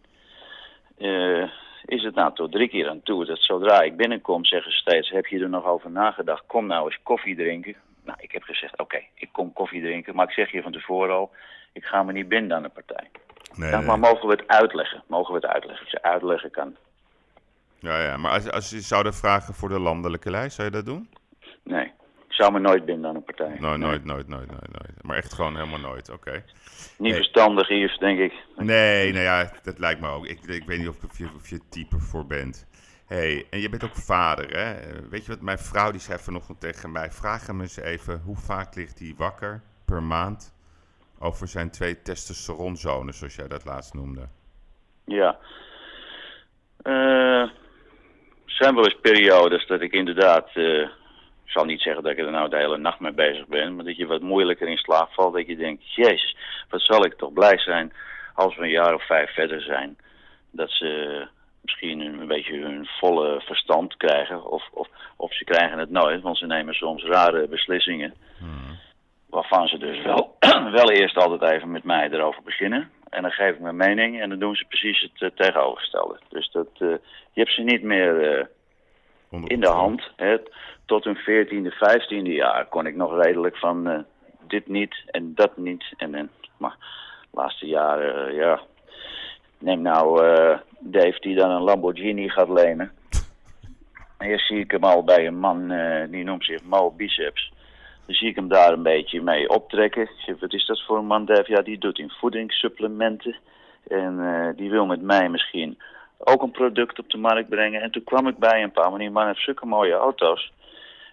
[0.98, 1.44] eh,
[1.86, 3.26] is het nou tot drie keer aan toe.
[3.26, 6.44] Dat zodra ik binnenkom zeggen ze steeds, heb je er nog over nagedacht?
[6.48, 7.76] Kom nou eens koffie drinken.
[8.06, 10.16] Nou, ik heb gezegd, oké, ik kom koffie drinken.
[10.16, 11.32] Maar ik zeg je van tevoren al,
[11.74, 13.10] ik ga me niet binden aan de partij.
[13.56, 13.86] Nee, Ja, nee.
[13.88, 15.04] maar mogen we het uitleggen?
[15.08, 15.86] Mogen we het uitleggen?
[15.86, 16.76] Ik zeg, uitleggen kan.
[17.84, 18.18] Ja, ja.
[18.18, 21.10] Maar als, als je zouden vragen voor de landelijke lijst, zou je dat doen?
[21.64, 21.86] Nee,
[22.28, 23.56] ik zou me nooit binden aan een partij.
[23.60, 23.88] Nou, Nee.
[23.88, 25.04] nooit, nooit, nooit, nooit, nooit.
[25.04, 26.44] Maar echt gewoon helemaal nooit, oké.
[26.98, 28.34] Niet verstandig, Yves, denk ik.
[28.56, 30.26] Nee, nou ja, dat lijkt me ook.
[30.26, 32.68] Ik, ik weet niet of, of, je, of je type voor bent.
[33.06, 34.76] hey, en je bent ook vader, hè?
[35.10, 37.12] Weet je wat, mijn vrouw die zei vanochtend tegen mij...
[37.12, 40.54] Vraag hem eens even, hoe vaak ligt hij wakker per maand...
[41.20, 44.28] over zijn twee testosteronzonen, zoals jij dat laatst noemde?
[45.06, 45.38] Ja.
[46.82, 47.50] Eh,
[48.64, 50.50] zijn wel eens periodes dat ik inderdaad...
[50.54, 50.80] eh,
[51.46, 53.76] ik zal niet zeggen dat ik er nou de hele nacht mee bezig ben...
[53.76, 55.34] maar dat je wat moeilijker in slaap valt.
[55.34, 56.36] Dat je denkt, jezus,
[56.70, 57.94] wat zal ik toch blij zijn...
[58.34, 59.98] als we een jaar of vijf verder zijn.
[60.52, 61.22] Dat ze
[61.62, 64.46] misschien een, een beetje hun volle verstand krijgen.
[64.46, 68.14] Of, of, of ze krijgen het nooit, want ze nemen soms rare beslissingen.
[69.30, 70.38] Waarvan ze dus wel,
[70.80, 72.92] wel eerst altijd even met mij erover beginnen.
[73.14, 76.20] En dan geef ik mijn mening en dan doen ze precies het eh, tegenovergestelde.
[76.30, 76.88] Dus dat, eh,
[77.32, 78.46] je hebt ze niet meer eh,
[79.44, 80.12] in de hand.
[80.16, 80.38] Hè.
[80.86, 84.06] Tot hun 14e, 15e jaar kon ik nog redelijk van
[84.48, 85.94] dit niet en dat niet.
[85.98, 86.76] En, en, maar
[87.32, 88.62] de laatste jaren, ja.
[89.58, 90.22] Neem nou
[90.80, 92.92] Dave die dan een Lamborghini gaat lenen.
[94.18, 95.68] En hier zie ik hem al bij een man,
[96.10, 97.52] die noemt zich Mo Biceps.
[98.06, 100.10] Dan zie ik hem daar een beetje mee optrekken.
[100.40, 101.52] Wat is dat voor een man, Dave?
[101.52, 103.36] Ja, die doet in voedingssupplementen.
[103.88, 105.78] En eh, die wil met mij misschien
[106.18, 107.82] ook een product op de markt brengen.
[107.82, 110.52] En toen kwam ik bij een paar, maar die man heeft zulke mooie auto's.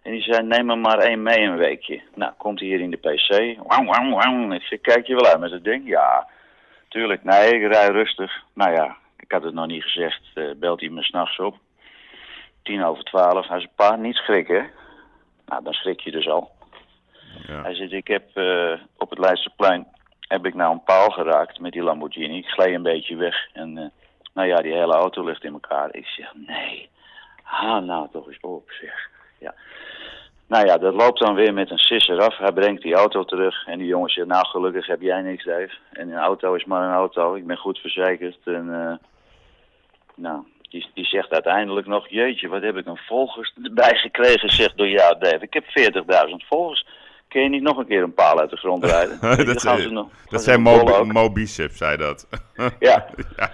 [0.03, 2.01] En die zei, neem er maar één mee een weekje.
[2.15, 3.59] Nou, komt hij hier in de PC.
[3.67, 4.53] Wauw, wauw, wauw.
[4.53, 5.89] Ik zeg, kijk je wel uit met het ding?
[5.89, 6.27] Ja,
[6.89, 7.25] tuurlijk.
[7.25, 8.43] Nee, ik rij rustig.
[8.55, 10.21] Nou ja, ik had het nog niet gezegd.
[10.35, 11.57] eh, belt hij me s'nachts op.
[12.63, 13.49] Tien over twaalf.
[13.49, 14.71] Hij zei, pa, niet schrikken.
[15.47, 16.51] Nou, dan schrik je dus al.
[17.47, 17.63] Ja.
[17.63, 19.87] Hij zegt, ik heb eh, op het Leidseplein
[20.21, 22.37] heb ik nou een paal geraakt met die Lamborghini.
[22.37, 23.85] Ik gleed een beetje weg en eh,
[24.35, 25.95] Nou ja, die hele auto ligt in elkaar.
[25.95, 26.89] Ik zeg, nee,
[27.43, 29.09] haal nou toch eens op, zeg.
[29.39, 29.55] Ja.
[30.47, 32.37] Nou ja, dat loopt dan weer met een sisser af.
[32.37, 33.67] Hij brengt die auto terug.
[33.67, 35.73] En die jongen zegt, nou gelukkig heb jij niks, Dave.
[35.93, 37.35] En een auto is maar een auto.
[37.35, 38.39] Ik ben goed verzekerd.
[38.45, 38.97] En eh,
[40.15, 44.77] nou, die, die zegt uiteindelijk nog, jeetje, wat heb ik een volgers erbij gekregen, zegt
[44.77, 45.39] door jou, Dave.
[45.41, 45.65] Ik heb
[46.29, 46.87] 40.000 volgers.
[47.31, 49.19] Kun je niet nog een keer een paal uit de grond rijden?
[49.47, 51.13] Dat gaan ze nog- gaan dat ze zei nog Mo, bollen ook.
[51.13, 52.29] Mo Bicep, zei dat.
[52.79, 53.07] Ja.
[53.37, 53.53] Ja.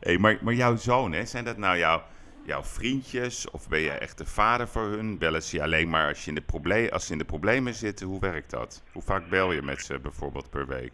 [0.00, 2.02] Hey, maar, maar jouw zoon, hè, zijn dat nou jouw,
[2.44, 3.50] jouw vriendjes?
[3.50, 5.18] Of ben je echt de vader voor hun?
[5.18, 8.06] Bellen ze je alleen maar als, je in de als ze in de problemen zitten?
[8.06, 8.82] Hoe werkt dat?
[8.92, 10.92] Hoe vaak bel je met ze bijvoorbeeld per week?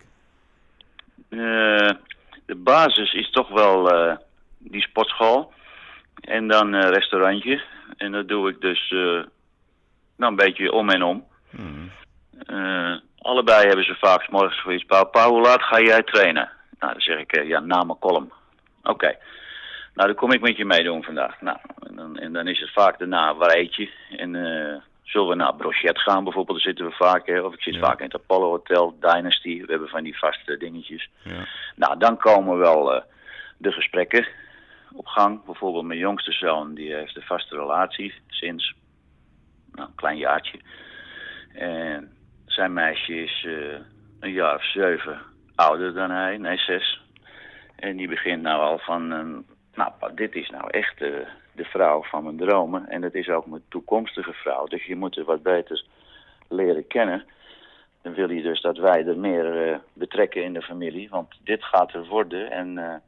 [1.28, 1.90] Eh,
[2.46, 4.16] de basis is toch wel eh,
[4.58, 5.52] die sportschool.
[6.20, 7.62] En dan een restaurantje.
[7.96, 8.98] En dat doe ik dus eh,
[10.16, 11.24] nou een beetje om en om.
[11.50, 11.90] Hmm.
[12.38, 14.84] Eh, allebei hebben ze vaak morgens zoiets.
[14.84, 16.50] Pa, pa, hoe laat ga jij trainen?
[16.78, 18.32] Nou, dan zeg ik, eh, ja, na mijn column.
[18.82, 19.16] Oké.
[19.94, 21.40] Nou, dan kom ik met je meedoen vandaag.
[21.40, 23.90] Nou, en dan, en dan is het vaak daarna, waar eet je?
[24.16, 26.56] En eh, zullen we naar Brochet gaan bijvoorbeeld?
[26.56, 27.40] Daar zitten we vaak, hè?
[27.40, 27.80] Of ik zit Ja.
[27.80, 29.60] vaak in het Apollo Hotel, Dynasty.
[29.60, 31.08] We hebben van die vaste dingetjes.
[31.24, 31.46] Ja.
[31.76, 33.02] Nou, dan komen wel
[33.58, 34.26] de gesprekken
[34.92, 35.44] op gang.
[35.44, 38.74] Bijvoorbeeld mijn jongste zoon, die heeft een vaste relatie sinds
[39.72, 40.60] nou, een klein jaartje.
[41.54, 42.12] En
[42.52, 43.78] zijn meisje is eh,
[44.20, 45.18] een jaar of zeven
[45.54, 47.00] ouder dan hij, nee zes.
[47.76, 49.26] En die begint nou al van, eh,
[49.74, 51.10] nou dit is nou echt eh,
[51.52, 52.88] de vrouw van mijn dromen.
[52.88, 54.66] En dat is ook mijn toekomstige vrouw.
[54.66, 55.84] Dus je moet er wat beter
[56.48, 57.24] leren kennen.
[58.02, 61.08] Dan wil hij dus dat wij er meer eh, betrekken in de familie.
[61.08, 62.50] Want dit gaat er worden.
[62.50, 63.02] En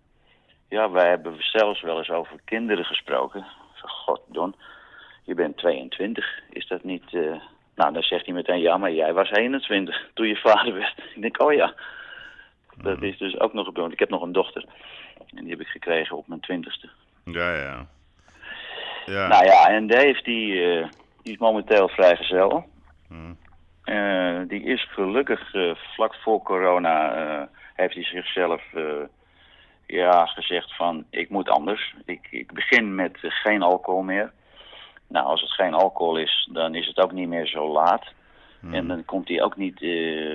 [0.68, 3.46] ja, wij hebben zelfs wel eens over kinderen gesproken.
[3.74, 4.54] Zeg, God, Don,
[5.24, 6.40] je bent 22.
[6.50, 7.16] Is dat niet...
[7.74, 10.98] Nou, dan zegt hij meteen, ja, maar jij was 21 toen je vader werd.
[11.14, 11.74] Ik denk, oh ja.
[12.76, 13.92] Dat is dus ook nog gebeurd.
[13.92, 14.64] Ik heb nog een dochter.
[15.34, 16.88] En die heb ik gekregen op mijn twintigste.
[17.24, 17.86] Ja, ja.
[19.06, 19.26] Ja.
[19.26, 20.88] Nou ja, en Dave, die, eh,
[21.22, 22.64] die is momenteel vrijgezel.
[23.84, 28.62] Eh, die is gelukkig eh, vlak voor corona heeft hij zichzelf
[29.86, 31.94] ja, gezegd van ik moet anders.
[32.04, 34.32] Ik, ik begin met geen alcohol meer.
[35.08, 38.04] Nou, als het geen alcohol is, dan is het ook niet meer zo laat.
[38.72, 40.32] En dan komt hij ook niet eh,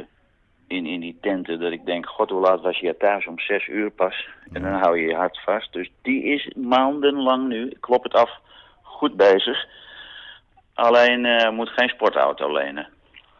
[0.67, 3.27] in, in die tenten dat ik denk, god hoe laat was je thuis?
[3.27, 4.27] Om zes uur pas.
[4.53, 5.73] En dan hou je je hart vast.
[5.73, 8.31] Dus die is maandenlang nu, ik klop het af,
[8.81, 9.65] goed bezig.
[10.73, 12.87] Alleen eh, moet geen sportauto lenen.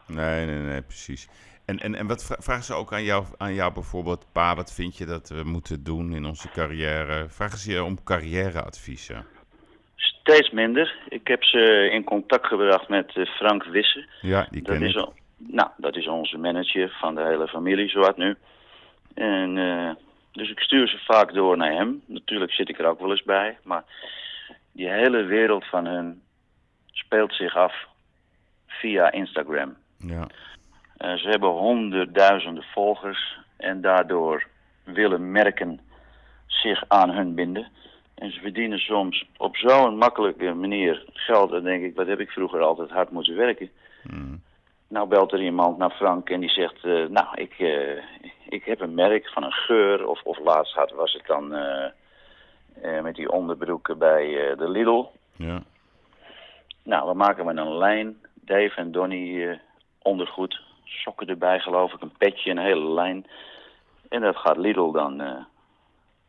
[0.06, 1.28] Nee, nee, nee, precies.
[1.64, 4.26] En, en, en wat vra- vragen ze ook aan jou, aan jou bijvoorbeeld?
[4.32, 7.28] Pa, wat vind je dat we moeten doen in onze carrière?
[7.28, 9.26] Vragen ze je om carrièreadviezen?
[10.00, 10.96] Steeds minder.
[11.08, 14.06] Ik heb ze in contact gebracht met eh, Frank Wisse.
[14.20, 15.00] Ja, die Dat ken is, ik.
[15.00, 18.36] al- nou, dat is onze manager van de hele familie, zowat nu.
[19.14, 19.90] En, eh,
[20.32, 22.02] dus ik stuur ze vaak door naar hem.
[22.06, 23.58] Natuurlijk zit ik er ook wel eens bij.
[23.62, 23.84] Maar
[24.72, 26.22] die hele wereld van hun
[26.92, 27.74] speelt zich af
[28.66, 29.76] via Instagram.
[29.98, 30.26] Ja.
[30.96, 34.46] Eh, ze hebben honderdduizenden volgers en daardoor
[34.84, 35.80] willen merken
[36.46, 37.68] zich aan hun binden.
[38.20, 41.50] En ze verdienen soms op zo'n makkelijke manier geld.
[41.50, 43.70] Dan denk ik, wat heb ik vroeger altijd hard moeten werken.
[44.02, 44.42] Hmm.
[44.88, 48.02] Nou belt er iemand naar Frank en die zegt, eh, nou, ik, eh,
[48.48, 50.06] ik heb een merk van een geur.
[50.06, 55.04] Of, of laatst had, was het dan eh, met die onderbroeken bij de Lidl.
[55.36, 55.62] Ja.
[56.82, 58.16] Nou, we maken met een lijn.
[58.34, 59.60] Dave en Donny
[60.02, 60.60] ondergoed.
[60.84, 62.00] Sokken erbij geloof ik.
[62.00, 63.26] Een petje, een hele lijn.
[64.08, 65.46] En dat gaat Lidl dan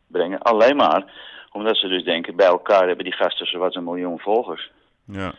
[0.07, 0.41] brengen.
[0.41, 1.03] Alleen maar
[1.51, 4.71] omdat ze dus denken, bij elkaar hebben die gasten zowat een miljoen volgers.
[5.05, 5.33] Ja.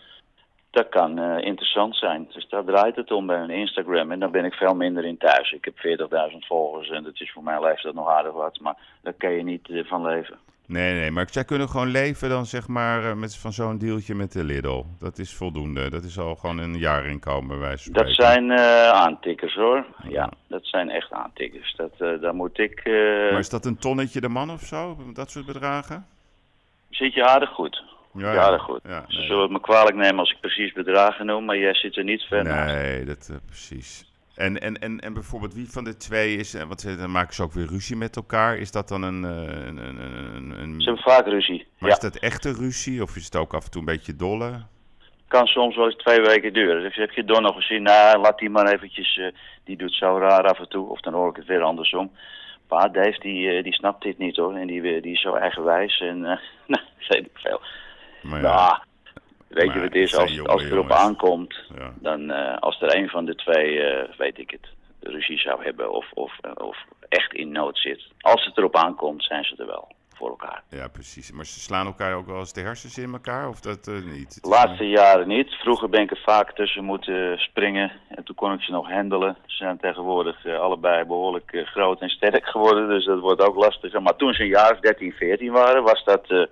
[0.70, 2.29] Dat kan eh, interessant zijn.
[2.33, 4.12] Dus daar draait het om bij hun Instagram.
[4.12, 5.53] En dan ben ik veel minder in thuis.
[5.53, 5.77] Ik heb
[6.33, 8.61] 40.000 volgers en dat is voor mijn leeftijd nog aardig wat.
[8.61, 10.38] Maar daar kan je niet eh, van leven.
[10.72, 14.14] Nee, nee, maar zij kunnen gewoon leven dan zeg maar eh, met, van zo'n dealtje
[14.14, 14.85] met de Lidl.
[14.98, 15.90] Dat is voldoende.
[15.90, 19.85] Dat is al gewoon een jaarinkomen bij wijze van Dat zijn eh, aantikkers hoor.
[20.08, 21.74] Ja, dat zijn echt aantikkers.
[21.76, 22.80] Dat, eh, daar moet ik...
[23.30, 24.96] Maar is dat een tonnetje de man of zo?
[25.12, 26.06] Dat soort bedragen?
[26.90, 27.82] Zit je aardig goed.
[28.14, 28.80] Ja, Ja, aardig goed.
[28.85, 29.26] Ja, Ze nee.
[29.26, 32.23] zullen het me kwalijk nemen als ik precies bedragen noem, maar jij zit er niet
[32.23, 32.75] ver naast.
[32.75, 34.12] Nee, dat eh, precies.
[34.35, 37.35] En, en, en, en bijvoorbeeld wie van de twee is, eh, want eh, dan maken
[37.35, 38.56] ze ook weer ruzie met elkaar.
[38.56, 39.24] Is dat dan een.
[39.24, 41.66] eh, een, een, Ze hebben vaak ruzie.
[41.78, 44.16] maar ja, is dat echte ruzie of is het ook af en toe een beetje
[44.16, 44.62] dolle?
[45.28, 46.83] kan soms wel eens twee weken duren.
[46.83, 49.20] Dus heb je Don nog gezien, nou laat die maar eventjes,
[49.64, 50.88] die doet zo raar af en toe.
[50.88, 52.10] Of dan hoor ik het weer andersom.
[52.72, 54.54] Pa, Dave, die, eh, die snapt dit niet hoor.
[54.54, 56.38] En die, die is zo eigenwijs en, eh
[56.72, 57.60] nou, weet ik veel.
[58.22, 58.85] Maar Ja, ja,
[59.55, 61.07] weet Maar je wat het is, als, als het erop jongens.
[61.07, 61.92] aankomt, ja.
[62.00, 64.69] dan eh, als er een van de twee, eh, weet ik het,
[65.00, 66.77] ruzie zou hebben of, of, eh, of
[67.09, 68.03] echt in nood zit.
[68.21, 69.88] Als het erop aankomt, zijn ze er wel.
[70.15, 70.63] voor elkaar.
[70.69, 71.33] Ja, precies.
[71.33, 74.42] Maar ze slaan elkaar ook wel eens de hersens in elkaar, of dat niet?
[74.42, 75.50] De laatste jaren niet.
[75.50, 77.92] Vroeger ben ik er vaak tussen moeten springen.
[78.09, 79.37] En toen kon ik ze nog handelen.
[79.46, 82.88] Ze zijn tegenwoordig allebei behoorlijk eh, groot en sterk geworden.
[82.88, 84.03] Dus dat wordt ook lastiger.
[84.03, 86.48] Maar toen ze een jaar of 13, 14 waren, was dat...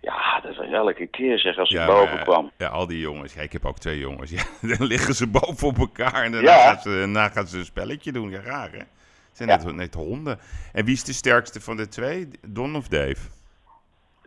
[0.00, 2.50] ja, dat was elke keer zeg als ik Ja, boven maar, kwam.
[2.58, 3.34] Ja, al die jongens.
[3.34, 4.30] Ja, ik heb ook twee jongens.
[4.60, 6.72] Ja, dan liggen ze boven op elkaar en daarna, Ja.
[6.72, 8.30] gaan, ze, daarna gaan ze een spelletje doen.
[8.30, 8.78] Ja, raar hè?
[8.78, 8.88] Het
[9.32, 10.38] zijn net, net honden.
[10.72, 12.28] En wie is de sterkste van de twee?
[12.46, 13.28] Don of Dave?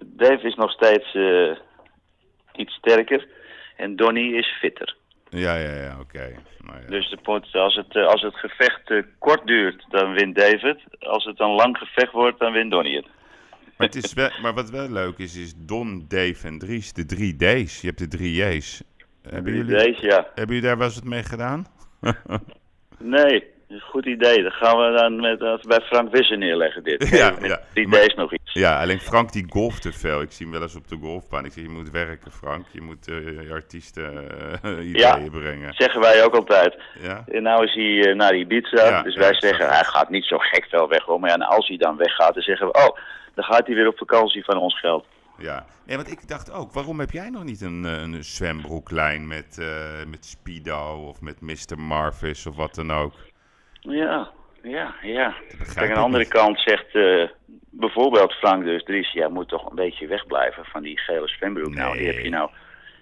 [0.05, 1.57] Dave is nog steeds eh,
[2.55, 3.27] iets sterker.
[3.77, 4.95] En Donnie is fitter.
[5.29, 6.35] Ja, ja, ja, oké.
[6.59, 6.87] Nou ja.
[6.89, 10.79] Dus de pot, als, het, eh, als het gevecht eh, kort duurt, dan wint David.
[10.99, 13.07] Als het een lang gevecht wordt, dan wint Donnie het.
[13.83, 16.93] Maar, het is wel, maar wat wel leuk is, is Don, Dave en Dries.
[16.93, 17.81] De drie D's.
[17.81, 18.81] Je hebt de drie J's.
[19.29, 20.15] Hebben jullie, Deze, ja.
[20.35, 21.65] hebben jullie daar wel eens wat mee gedaan?
[22.99, 24.41] Nee, een goed idee.
[24.41, 27.09] Dan gaan we dan met, eh, bij Frank Wissen neerleggen dit.
[27.17, 27.59] Ja, ja.
[27.73, 28.53] die Maar- D's nog iets.
[28.53, 30.21] Ja, alleen Frank die golft te veel.
[30.21, 31.45] Ik zie hem wel eens op de golfbaan.
[31.45, 32.65] Ik zeg, je moet werken Frank.
[32.71, 33.15] Je moet eh,
[33.47, 34.29] je artiesten
[34.63, 35.73] eh, ideeën brengen.
[35.73, 36.75] Zeggen wij ook altijd.
[37.01, 37.23] Ja?
[37.27, 38.85] En nou is hij eh, naar Ibiza.
[38.89, 41.03] Ja, dus ja, wij zeggen, hij gaat niet zo gek veel weg.
[41.03, 41.19] Hoor.
[41.19, 42.73] Maar ja, en als hij dan weggaat, dan zeggen we...
[42.73, 42.97] Oh,
[43.33, 45.05] dan gaat hij weer op vakantie van ons geld.
[45.37, 45.65] Ja.
[45.85, 49.57] Nee, want ik dacht ook, waarom heb jij nog niet een, eh, een zwembroeklijn met,
[49.59, 51.79] eh, met Speedo of met Mr.
[51.79, 53.13] Marvis of wat dan ook?
[53.79, 54.31] Ja,
[54.61, 55.35] ja, ja.
[55.73, 56.33] Kijk, aan de andere niet.
[56.33, 57.29] kant zegt eh,
[57.69, 59.11] bijvoorbeeld Frank dus Dries...
[59.11, 61.73] jij moet toch een beetje wegblijven van die gele zwembroek.
[61.73, 62.49] Nou, die heb je nou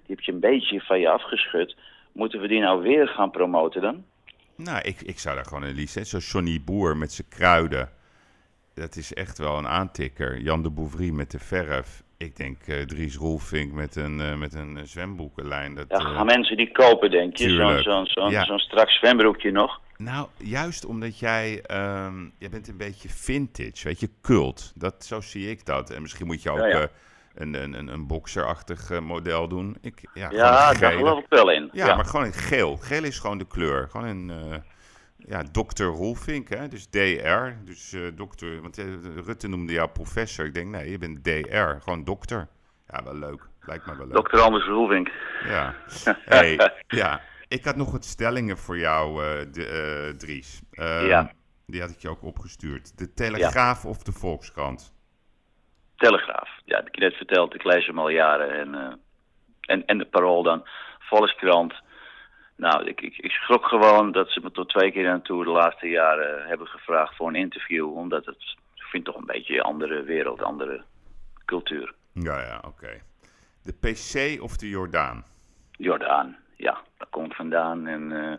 [0.06, 1.76] die heb je een beetje van je afgeschud.
[2.12, 4.06] Moeten we die nou weer gaan promoten dan?
[4.56, 6.22] Nou, ik, ik zou daar gewoon een licentie...
[6.22, 7.90] Zo Johnny Boer met zijn kruiden.
[8.74, 10.38] Dat is echt wel een aantikker.
[10.40, 12.04] Jan de Bouvry met de verf.
[12.18, 15.76] Ik denk eh, Dries Roelvink met een, eh, met een eh, zwemboekenlijn.
[15.76, 17.50] Dat, Ja, gaan mensen die kopen, denk je?
[17.50, 18.46] Zo'n zo'n zo'n Ja.
[18.46, 19.80] zo'n strak zwembroekje nog?
[19.98, 24.72] Nou, juist omdat jij, ehm, jij bent een beetje vintage, weet je, cult.
[24.76, 25.90] Dat, zo zie ik dat.
[25.90, 26.88] En misschien moet je ook Ja, ja.
[27.36, 29.78] een, een, een, een boxerachtig eh, model doen.
[29.82, 31.70] Ik, ja, Ja, daar geloof ik wel in.
[31.72, 32.78] Ja, maar gewoon in geel.
[32.78, 33.88] Geel is gewoon de kleur.
[33.90, 34.58] Gewoon een, eh
[35.28, 36.68] ja, dokter Roelvink, hè.
[36.68, 37.54] Dus DR.
[37.66, 38.86] Dus eh, dokter, want eh,
[39.26, 40.46] Rutte noemde jou professor.
[40.46, 41.82] Ik denk, nee, je bent DR.
[41.84, 42.48] Gewoon dokter.
[42.88, 43.50] Ja, wel leuk.
[43.62, 44.28] Lijkt me wel leuk.
[44.28, 44.40] Dr.
[44.40, 45.12] Anders Roelvink.
[45.46, 45.76] Ja.
[46.26, 47.22] Hey, ja.
[47.48, 50.62] Ik had nog wat stellingen voor jou, eh, de, Dries.
[50.72, 51.32] Ehm, Ja.
[51.66, 52.98] Die had ik je ook opgestuurd.
[52.98, 54.94] De Telegraaf of de Volkskrant?
[55.96, 56.50] Telegraaf.
[56.66, 57.54] Ja, heb ik net verteld.
[57.56, 58.52] Ik lees hem al jaren.
[58.60, 59.00] En,
[59.62, 60.68] en, en de Parool dan.
[61.00, 61.74] Volkskrant.
[62.62, 65.50] Nou, ik, ik, ik schrok gewoon dat ze me tot twee keer aan toe de
[65.50, 67.98] laatste jaren hebben gevraagd voor een interview.
[67.98, 70.84] Omdat het, ik vind toch een beetje een andere wereld, andere
[71.46, 71.94] cultuur.
[72.14, 73.02] Ja, ja, oké.
[73.64, 75.24] De PC of de Jordaan?
[75.72, 77.88] Jordaan, ja, daar kom ik vandaan.
[77.88, 78.38] En eh,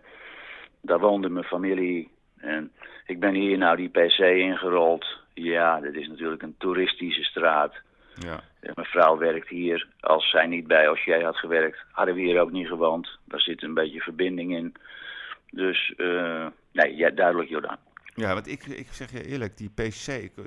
[0.81, 2.11] daar woonde mijn familie.
[2.37, 2.73] En
[3.07, 5.07] ik ben hier nou die PC ingerold.
[5.35, 7.75] Ja, dit is natuurlijk een toeristische straat.
[8.15, 8.41] Ja.
[8.61, 9.89] Mijn vrouw werkt hier.
[10.01, 13.19] Als zij niet bij als jij had gewerkt, hadden we hier ook niet gewoond.
[13.25, 14.75] Daar zit een beetje verbinding in.
[15.51, 17.79] Dus, eh, nee, ja, duidelijk Jordaan.
[18.15, 20.45] Ja, want ik, ik zeg je eerlijk, die PC, ik, eh,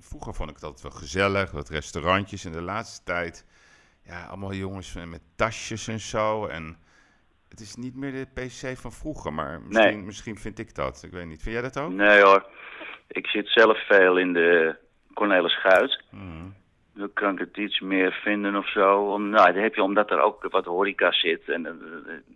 [0.00, 2.44] vroeger vond ik altijd wel gezellig, wat restaurantjes.
[2.44, 3.46] En de laatste tijd,
[4.04, 6.46] ja, allemaal jongens met tasjes en zo.
[6.46, 6.76] En
[7.48, 10.04] het is niet meer de PC van vroeger, maar misschien, Nee.
[10.04, 11.02] misschien vind ik dat.
[11.02, 11.42] Ik weet niet.
[11.42, 11.92] Vind jij dat ook?
[11.92, 12.46] Nee hoor,
[13.08, 14.76] ik zit zelf veel in de
[15.14, 16.02] Cornelis Guit.
[16.10, 16.46] Mhm.
[16.98, 18.98] Dan kan ik het iets meer vinden of zo.
[19.12, 21.48] Om, nou, dat heb je omdat er ook wat horeca zit.
[21.48, 21.72] En eh,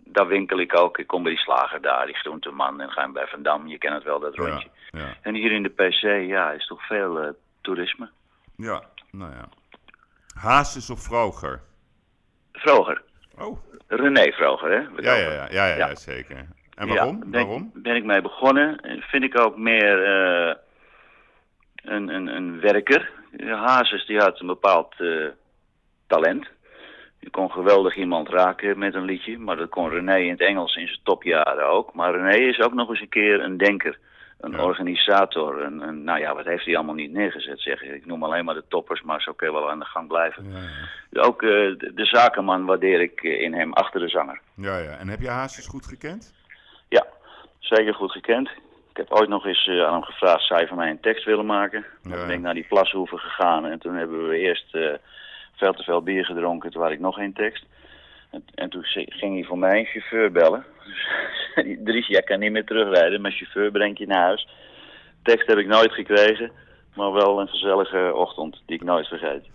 [0.05, 0.97] daar winkel ik ook.
[0.97, 2.81] Ik kom bij die slager daar, die groenteman.
[2.81, 4.67] En ga bij Van Dam, je kent het wel, dat rondje.
[4.91, 5.13] ja.
[5.21, 7.29] En hier in de PC, ja, is toch veel eh,
[7.61, 8.09] toerisme.
[8.55, 9.49] ja, nou ja.
[10.39, 11.61] Hazes of Vroger?
[12.51, 13.01] Vroger.
[13.37, 13.57] Oh,
[13.87, 14.77] René Vroger, hè?
[15.01, 15.95] ja, ja, ja, ja, ja, Ja.
[15.95, 16.45] zeker.
[16.75, 17.19] En waarom?
[17.19, 17.71] Ben, waarom?
[17.73, 18.79] ben ik mee begonnen.
[18.79, 20.55] En vind ik ook meer eh,
[21.83, 23.11] een, een, een werker.
[23.45, 25.25] Hazes die had een bepaald eh,
[26.07, 26.47] talent.
[27.19, 29.37] Je kon geweldig iemand raken met een liedje.
[29.37, 31.93] Maar dat kon René in het Engels in zijn topjaren ook.
[31.93, 33.97] Maar René is ook nog eens een keer een denker.
[34.39, 34.63] Een Ja.
[34.63, 35.61] organisator.
[35.61, 37.81] Een, een, nou ja, wat heeft hij allemaal niet neergezet zeg.
[37.81, 40.45] Ik noem alleen maar de toppers, maar zo kun je wel aan de gang blijven.
[40.51, 40.57] Ja,
[41.09, 41.21] ja.
[41.21, 44.39] Ook eh, de, de zakenman waardeer ik eh, in hem achter de zanger.
[44.55, 44.97] ja, ja.
[44.97, 46.33] En heb je Hazes goed gekend?
[46.89, 47.05] Ja,
[47.59, 48.49] zeker goed gekend.
[48.91, 51.25] Ik heb ooit nog eens eh, aan hem gevraagd, zou je van mij een tekst
[51.25, 51.85] willen maken?
[52.03, 52.15] Ja.
[52.15, 54.93] Toen ben ik naar die plashoeven gegaan en toen hebben we eerst eh,
[55.55, 57.65] veel te veel bier gedronken, toen had ik nog geen tekst.
[58.29, 60.65] En, en toen ging hij voor mij een chauffeur bellen.
[61.53, 64.47] Dus hij, Dries, jij kan niet meer terugrijden, mijn chauffeur brengt je naar huis.
[65.23, 66.51] Tekst heb ik nooit gekregen,
[66.95, 69.45] maar wel een gezellige ochtend die ik nooit vergeet.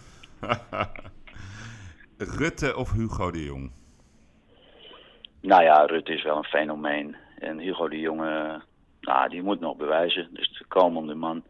[2.39, 3.73] Rutte of Hugo de Jong?
[5.41, 7.17] Nou ja, Rutte is wel een fenomeen.
[7.39, 8.61] En Hugo de Jonge,
[9.07, 10.29] nou, die moet nog bewijzen.
[10.33, 11.45] Dus de komende man.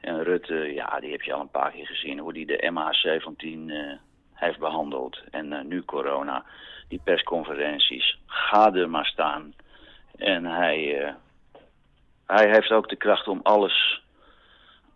[0.00, 2.18] En Rutte, ja, die heb je al een paar keer gezien.
[2.18, 3.92] Hoe die de MH17 eh,
[4.32, 5.22] heeft behandeld.
[5.30, 6.44] En eh, nu corona.
[6.88, 8.18] Die persconferenties.
[8.26, 9.54] Ga er maar staan.
[10.16, 11.14] En hij, eh,
[12.26, 14.02] hij heeft ook de kracht om alles,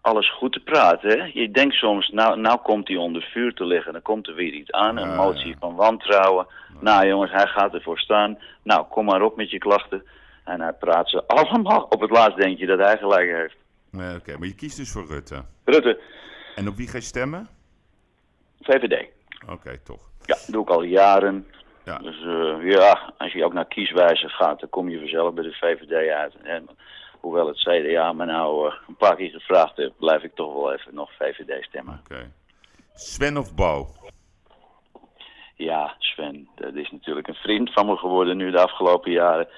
[0.00, 1.08] alles goed te praten.
[1.18, 1.30] Hè?
[1.32, 3.92] Je denkt soms, nou, nou komt hij onder vuur te liggen.
[3.92, 4.96] Dan komt er weer iets aan.
[4.96, 6.46] Een motie van wantrouwen.
[6.80, 8.38] Nou jongens, hij gaat ervoor staan.
[8.62, 10.04] Nou, kom maar op met je klachten.
[10.44, 11.82] En hij praat ze allemaal.
[11.82, 13.56] Op het laatst denk je dat hij gelijk heeft.
[13.90, 15.44] Nee, Oké, maar je kiest dus voor Rutte.
[15.64, 16.00] Rutte,
[16.54, 17.48] En op wie ga je stemmen?
[18.60, 19.06] VVD.
[19.48, 20.10] Oké, toch.
[20.24, 21.46] Ja, doe ik al jaren.
[21.84, 21.98] Ja.
[21.98, 25.52] Dus eh, ja, als je ook naar kieswijze gaat, dan kom je vanzelf bij de
[25.52, 26.34] VVD uit.
[26.42, 26.68] En,
[27.20, 30.72] hoewel het CDA me nou eh, een paar keer gevraagd heeft, blijf ik toch wel
[30.72, 32.00] even nog VVD stemmen.
[32.04, 32.32] Oké.
[32.94, 33.86] Sven of Bo?
[35.56, 39.48] Ja, Sven, dat is natuurlijk een vriend van me geworden nu de afgelopen jaren.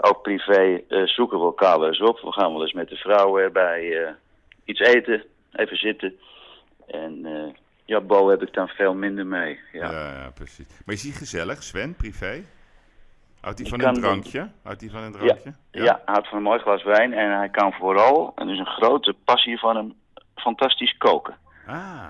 [0.00, 2.20] Ook privé eh, zoeken we elkaar wel eens op.
[2.20, 4.12] We gaan wel eens met de vrouwen erbij eh,
[4.64, 6.14] iets eten, even zitten.
[6.86, 9.58] En eh, ja, Bo heb ik dan veel minder mee.
[9.72, 9.90] Ja.
[9.90, 10.12] Ja.
[10.22, 10.66] ja, precies.
[10.84, 12.44] Maar is hij gezellig, Sven, privé?
[13.40, 14.48] Houdt hij van een drankje?
[14.62, 15.54] Houdt hij van een Ja, drankje?
[15.70, 15.82] ja.
[15.84, 18.66] hij houdt van een mooi glas wijn en hij kan vooral, en dat is een
[18.66, 19.94] grote passie van hem,
[20.34, 21.36] fantastisch koken.
[21.66, 22.04] Ah,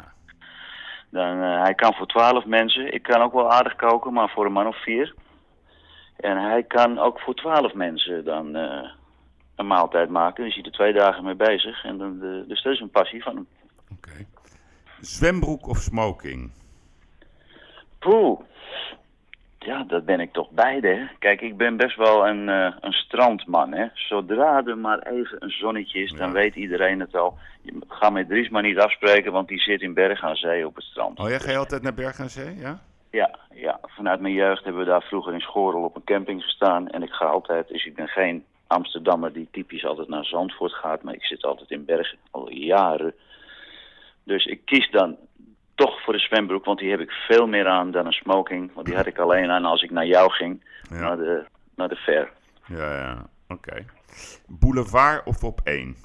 [1.10, 4.46] Dan, eh, hij kan voor twaalf mensen, ik kan ook wel aardig koken, maar voor
[4.46, 5.14] een man of vier.
[6.20, 8.88] En hij kan ook voor twaalf mensen dan eh,
[9.56, 10.36] een maaltijd maken.
[10.36, 11.84] Daar is hij er twee dagen mee bezig.
[11.84, 13.46] En dan, eh, dus dat is een passie van hem.
[13.92, 14.26] oké.
[15.00, 16.50] Zwembroek of smoking?
[17.98, 18.40] Poeh.
[19.58, 20.88] Ja, dat ben ik toch beide.
[20.88, 21.06] Hè?
[21.18, 23.72] Kijk, ik ben best wel een, eh, een strandman.
[23.72, 23.86] Hè?
[23.94, 26.32] Zodra er maar even een zonnetje is, dan Ja.
[26.34, 27.38] weet iedereen het al.
[27.62, 30.74] Je ga met Dries maar niet afspreken, want die zit in Berg aan Zee op
[30.74, 31.18] het strand.
[31.18, 32.80] Oh, jij ga je altijd naar Berg aan Zee, ja?
[33.10, 36.88] Ja, ja, vanuit mijn jeugd hebben we daar vroeger in Schorel op een camping gestaan.
[36.88, 41.02] En ik ga altijd, dus ik ben geen Amsterdammer die typisch altijd naar Zandvoort gaat.
[41.02, 43.14] Maar ik zit altijd in Bergen, al jaren.
[44.24, 45.16] Dus ik kies dan
[45.74, 48.72] toch voor de zwembroek, want die heb ik veel meer aan dan een smoking.
[48.74, 51.00] Want die had ik alleen aan als ik naar jou ging, Ja.
[51.00, 51.44] naar, de,
[51.74, 52.32] naar de fair.
[52.66, 53.84] Ja, ja, oké.
[54.46, 55.96] Boulevard of op één?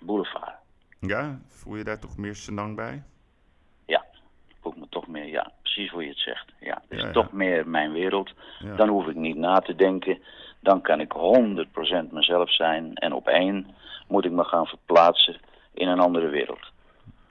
[0.00, 0.52] Boulevard.
[1.00, 3.02] Ja, voel je daar toch meer senang bij?
[3.86, 4.04] Ja,
[4.60, 6.52] voel ik me toch meer, ja, precies hoe je het zegt.
[6.60, 7.12] Ja, het is Ja, ja.
[7.12, 8.32] toch meer mijn wereld.
[8.58, 8.76] Ja.
[8.76, 10.22] Dan hoef ik niet na te denken.
[10.60, 12.94] Dan kan ik 100% mezelf zijn.
[12.94, 13.66] En op één
[14.08, 15.40] moet ik me gaan verplaatsen
[15.74, 16.72] in een andere wereld.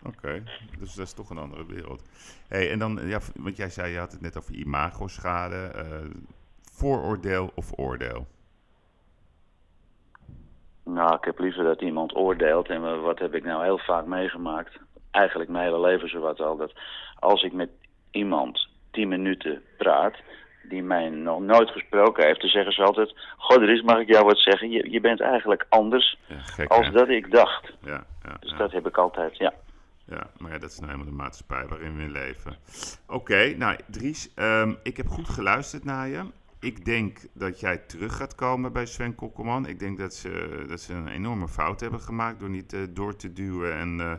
[0.03, 0.43] Oké,
[0.79, 2.03] dus dat is toch een andere wereld.
[2.47, 5.55] hey, en dan, ja, want jij zei, je had het net over imagoschade.
[5.75, 6.09] eh
[6.71, 8.27] vooroordeel of oordeel?
[10.87, 12.67] Nou, ik heb liever dat iemand oordeelt.
[12.69, 14.77] En wa- wat heb ik nou heel vaak meegemaakt?
[15.11, 16.57] Eigenlijk mijn hele leven zowat al.
[16.57, 16.73] Dat
[17.19, 17.69] als ik met
[18.11, 20.15] iemand 10 minuten praat,
[20.69, 24.07] die mij nog nooit gesproken heeft, dan zeggen ze altijd: Goh, er is, mag ik
[24.07, 24.69] jou wat zeggen?
[24.71, 26.91] Je, je bent eigenlijk anders Ja, gek, als hè?
[26.91, 27.73] dat ik dacht.
[27.81, 29.53] Ja, ja, Dus dat heb ik altijd, ja.
[30.09, 32.55] Ja, maar ja, dat is nou helemaal de maatschappij waarin we leven.
[33.07, 36.21] Oké, nou Dries, ehm, ik heb goed geluisterd naar je.
[36.59, 39.67] Ik denk dat jij terug gaat komen bij Sven Kokkelman.
[39.67, 43.15] Ik denk dat ze, dat ze een enorme fout hebben gemaakt door niet eh, door
[43.15, 44.13] te duwen en eh,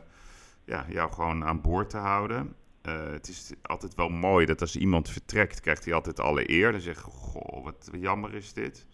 [0.65, 2.55] ja, jou gewoon aan boord te houden.
[2.83, 6.73] Eh, het is altijd wel mooi dat als iemand vertrekt, krijgt hij altijd alle eer.
[6.73, 8.87] Dan zeg je, goh, wat jammer is dit.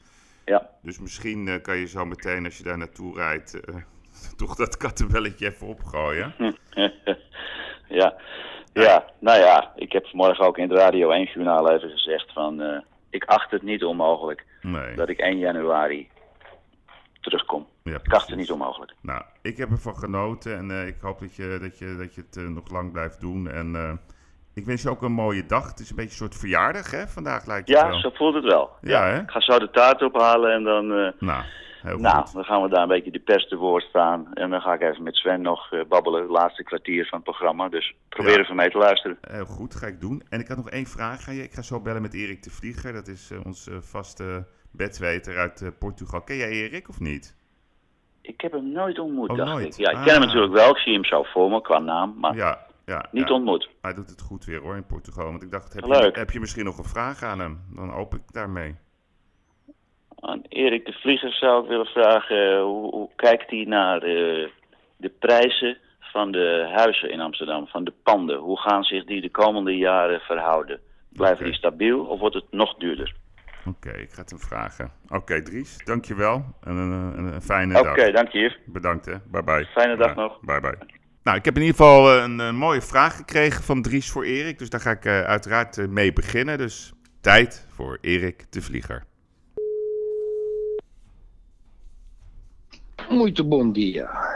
[0.45, 3.61] Ja, Dus misschien kan je zo meteen, als je daar naartoe rijdt,
[4.37, 6.35] toch dat kattenbelletje even opgooien.
[8.01, 8.15] ja.
[8.73, 12.85] ja, nou ja, ik heb vanmorgen ook in het Radio 1 journaal even gezegd van...
[13.15, 14.95] ik acht het niet onmogelijk Nee.
[14.95, 16.09] dat ik 1 januari
[17.21, 17.67] terugkom.
[17.83, 18.93] Ja, Ik acht het niet onmogelijk.
[19.01, 22.21] Nou, ik heb ervan genoten en eh, ik hoop dat je, dat je, dat je
[22.21, 23.49] het eh, nog lang blijft doen.
[23.51, 23.93] En eh,
[24.55, 25.69] ik wens je ook een mooie dag.
[25.69, 27.07] Het is een beetje een soort verjaardag, hè?
[27.07, 28.01] Vandaag lijkt het Ja, wel.
[28.01, 28.71] zo voelt het wel.
[28.81, 29.21] Ja, hè?
[29.21, 30.87] Ik ga zo de taart ophalen en dan,
[31.19, 31.43] Nou,
[31.85, 32.33] heel nou, goed.
[32.35, 34.35] dan gaan we daar een beetje de pers te woord staan.
[34.35, 37.25] En dan ga ik even met Sven nog eh, babbelen, het laatste kwartier van het
[37.29, 37.69] programma.
[37.69, 38.39] Dus probeer Ja.
[38.41, 39.19] even mee te luisteren.
[39.21, 40.23] Heel goed, ga ik doen.
[40.29, 41.43] En ik had nog één vraag aan je.
[41.43, 42.93] Ik ga zo bellen met Erik de Vlieger.
[42.93, 46.21] Dat is eh, onze vaste bedweter uit eh, Portugal.
[46.23, 47.37] Ken jij Erik of niet?
[48.21, 49.67] Ik heb hem nooit ontmoet, Oh, dacht nooit?
[49.79, 49.87] ik.
[49.87, 50.27] Ja, ik ken hem Ah.
[50.27, 50.71] natuurlijk wel.
[50.71, 53.09] Ik zie hem zo voor me qua naam, maar Ja, ja.
[53.11, 53.35] niet ja.
[53.35, 53.71] ontmoet.
[53.81, 55.25] Hij doet het goed weer hoor in Portugal.
[55.31, 56.15] Want ik dacht, heb, Leuk.
[56.15, 57.61] Je, heb je misschien nog een vraag aan hem?
[57.75, 58.75] Dan open ik daarmee.
[60.27, 64.49] Aan Erik de Vlieger zou ik willen vragen, eh, hoe, hoe kijkt hij naar eh,
[64.97, 68.39] de prijzen van de huizen in Amsterdam, van de panden?
[68.39, 70.81] Hoe gaan zich die de komende jaren verhouden?
[71.09, 71.45] Blijven Oké.
[71.45, 73.15] die stabiel of wordt het nog duurder?
[73.67, 74.91] Oké, ik ga het hem vragen.
[75.09, 76.45] Oké, Dries, dankjewel.
[76.63, 78.11] En een, een, een fijne Oké, dag.
[78.13, 78.57] dank je.
[78.67, 79.15] Bedankt hè.
[79.31, 79.65] Bye bye.
[79.65, 80.41] Fijne dag Ja, nog.
[80.41, 80.77] Bye bye.
[81.23, 84.25] Nou, ik heb in ieder geval eh, een, een mooie vraag gekregen van Dries voor
[84.25, 84.59] Erik.
[84.59, 86.59] Dus daar ga ik eh, uiteraard eh, mee beginnen.
[86.59, 89.05] Dus tijd voor Erik de Vlieger.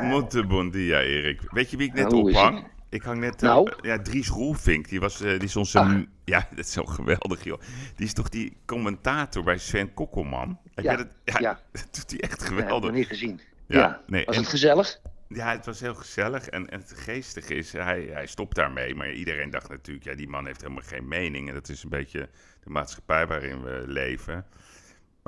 [0.01, 1.01] Muito bon dia.
[1.03, 1.41] Erik.
[1.51, 2.67] Weet je wie ik net Nou, ophang?
[2.91, 3.35] Ik hang net...
[3.43, 3.73] eh, Nou?
[3.83, 4.89] ja, Dries Roelvink.
[4.89, 5.79] Die, was, eh, die is onze...
[5.79, 6.01] Ah.
[6.25, 7.61] Ja, dat is zo geweldig, joh.
[7.97, 10.59] Die is toch die commentator bij Sven Kokkelman?
[10.75, 11.07] Heb Ja, dat?
[11.25, 11.61] Ja, ja.
[11.73, 12.91] dat doet hij echt Ja, heb ik geweldig.
[12.91, 13.41] nog niet gezien.
[13.67, 15.01] Ja, Ja, nee, Was en- het gezellig?
[15.29, 16.47] Ja, het was heel gezellig.
[16.49, 18.95] En, en het geestige is, hij, hij stopt daarmee.
[18.95, 21.49] Maar iedereen dacht natuurlijk, ja, die man heeft helemaal geen mening.
[21.49, 22.29] En dat is een beetje
[22.65, 24.47] de maatschappij waarin we leven.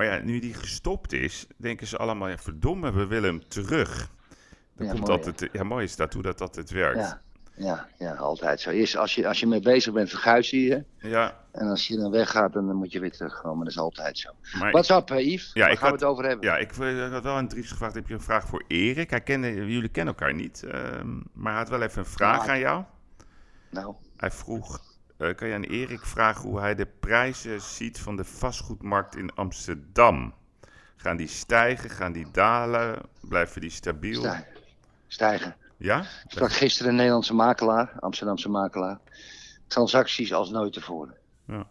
[0.01, 4.09] Maar ja, nu die gestopt is, denken ze allemaal, ja, verdomme, we willen hem terug.
[4.75, 6.97] Dan Ja, komt mooi, altijd, ja, mooi is dat, hoe dat altijd werkt.
[6.99, 7.21] Ja,
[7.55, 8.69] ja, ja, altijd zo.
[8.69, 10.83] Eerst als je, als je mee bezig bent, verguis je je.
[10.97, 13.59] Ja, En als je dan weggaat, dan moet je weer terugkomen.
[13.63, 14.29] Dat is altijd zo.
[14.59, 15.49] maar What's up, eh, Yves?
[15.53, 16.45] Ja, Waar ik gaan had- we het over hebben?
[16.47, 19.09] ja, ik eh, had wel aan Dries gevraagd, heb je een vraag voor Erik?
[19.09, 22.51] Hij kende, jullie kennen elkaar niet, ehm, maar hij had wel even een vraag Ja.
[22.51, 22.83] aan jou.
[23.69, 24.81] Nou, Hij vroeg,
[25.21, 29.35] eh, kan je aan Erik vragen hoe hij de prijzen ziet van de vastgoedmarkt in
[29.35, 30.33] Amsterdam?
[30.95, 34.19] Gaan die stijgen, gaan die dalen, blijven die stabiel?
[34.19, 34.45] stijgen.
[35.07, 35.55] Stijgen.
[35.77, 35.99] Ja?
[35.99, 38.99] Ik sprak gisteren een Nederlandse makelaar, Amsterdamse makelaar.
[39.67, 41.15] Transacties als nooit tevoren.
[41.47, 41.67] Ja.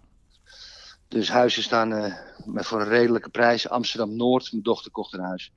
[1.09, 3.69] Dus huizen staan eh, met voor een redelijke prijs.
[3.69, 5.53] Amsterdam Noord, mijn dochter kocht een huis.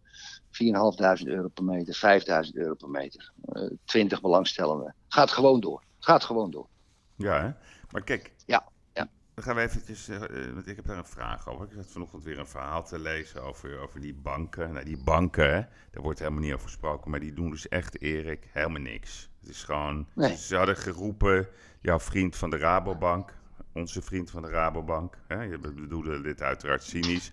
[0.51, 3.31] 4.500 euro per meter, 5.000 euro per meter.
[3.51, 4.95] Eh 20 belangstellenden.
[5.07, 5.83] Gaat gewoon door.
[5.99, 6.67] Gaat gewoon door.
[7.15, 7.51] Ja, hè?
[7.93, 9.09] Maar kijk, Ja, ja.
[9.33, 10.15] dan gaan we eventjes, eh,
[10.47, 11.65] eh, want ik heb daar een vraag over.
[11.65, 14.73] Ik zat vanochtend weer een verhaal te lezen over, over die banken.
[14.73, 18.01] Nou, die banken, hè, daar wordt helemaal niet over gesproken, maar die doen dus echt,
[18.01, 19.29] Erik, helemaal niks.
[19.39, 20.35] Het is gewoon, Nee.
[20.37, 21.47] ze hadden geroepen,
[21.81, 23.33] jouw vriend van de Rabobank,
[23.73, 27.31] onze vriend van de Rabobank, hè, je bedoelde dit uiteraard cynisch.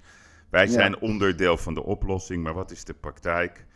[0.50, 0.70] Wij Ja.
[0.72, 3.66] zijn onderdeel van de oplossing, maar wat is de praktijk?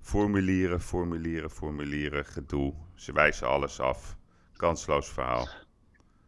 [0.00, 2.74] Formulieren, formulieren, formulieren, gedoe.
[2.94, 4.16] Ze wijzen alles af.
[4.56, 5.48] Kansloos verhaal.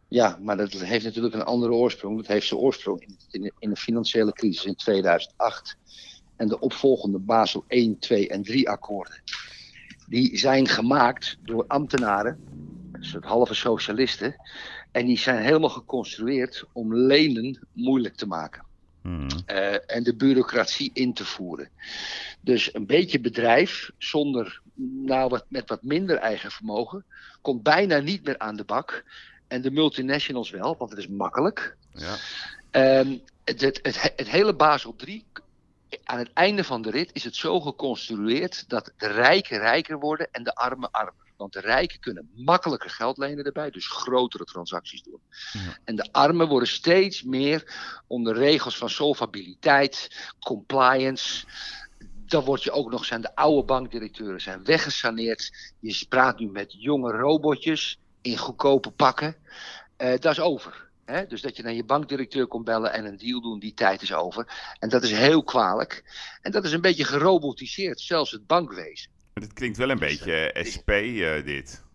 [0.07, 2.17] Ja, maar dat heeft natuurlijk een andere oorsprong.
[2.17, 5.77] Dat heeft zijn oorsprong in, in, de- in de financiële crisis in 2008.
[6.35, 9.21] En de opvolgende Basel 1, 2 en 3 akkoorden.
[10.05, 12.39] Die zijn gemaakt door ambtenaren,
[12.91, 14.35] een soort halve socialisten.
[14.91, 18.65] En die zijn helemaal geconstrueerd om lenen moeilijk te maken.
[19.01, 19.27] Hmm.
[19.45, 21.71] eh, en de bureaucratie in te voeren.
[22.41, 24.61] Dus een beetje bedrijf zonder,
[25.03, 27.05] nou wat, met wat minder eigen vermogen,
[27.41, 29.03] komt bijna niet meer aan de bak.
[29.47, 31.77] En de multinationals wel, want het is makkelijk.
[31.93, 32.15] Ja.
[32.71, 35.25] Ehm, het, het, het, het hele Basel 3,
[36.03, 40.27] aan het einde van de rit is het zo geconstrueerd dat de rijken rijker worden
[40.31, 41.25] en de armen armer.
[41.37, 45.21] Want de rijken kunnen makkelijker geld lenen erbij, dus grotere transacties doen.
[45.51, 45.77] Ja.
[45.83, 47.75] En de armen worden steeds meer
[48.07, 51.45] onder regels van solvabiliteit, compliance.
[52.25, 55.73] Dan word je ook nog, zijn de oude bankdirecteuren zijn weggesaneerd.
[55.79, 57.99] Je praat nu met jonge robotjes
[58.31, 59.35] in goedkope pakken.
[59.97, 60.85] Eh, dat is over.
[61.05, 61.25] Hè?
[61.27, 64.13] Dus dat je naar je bankdirecteur komt bellen en een deal doen, die tijd is
[64.13, 64.73] over.
[64.79, 66.03] En dat is heel kwalijk.
[66.41, 69.09] En dat is een beetje gerobotiseerd, zelfs het bankwezen.
[69.33, 71.85] Maar Het klinkt wel een beetje eh, SP, eh, dit.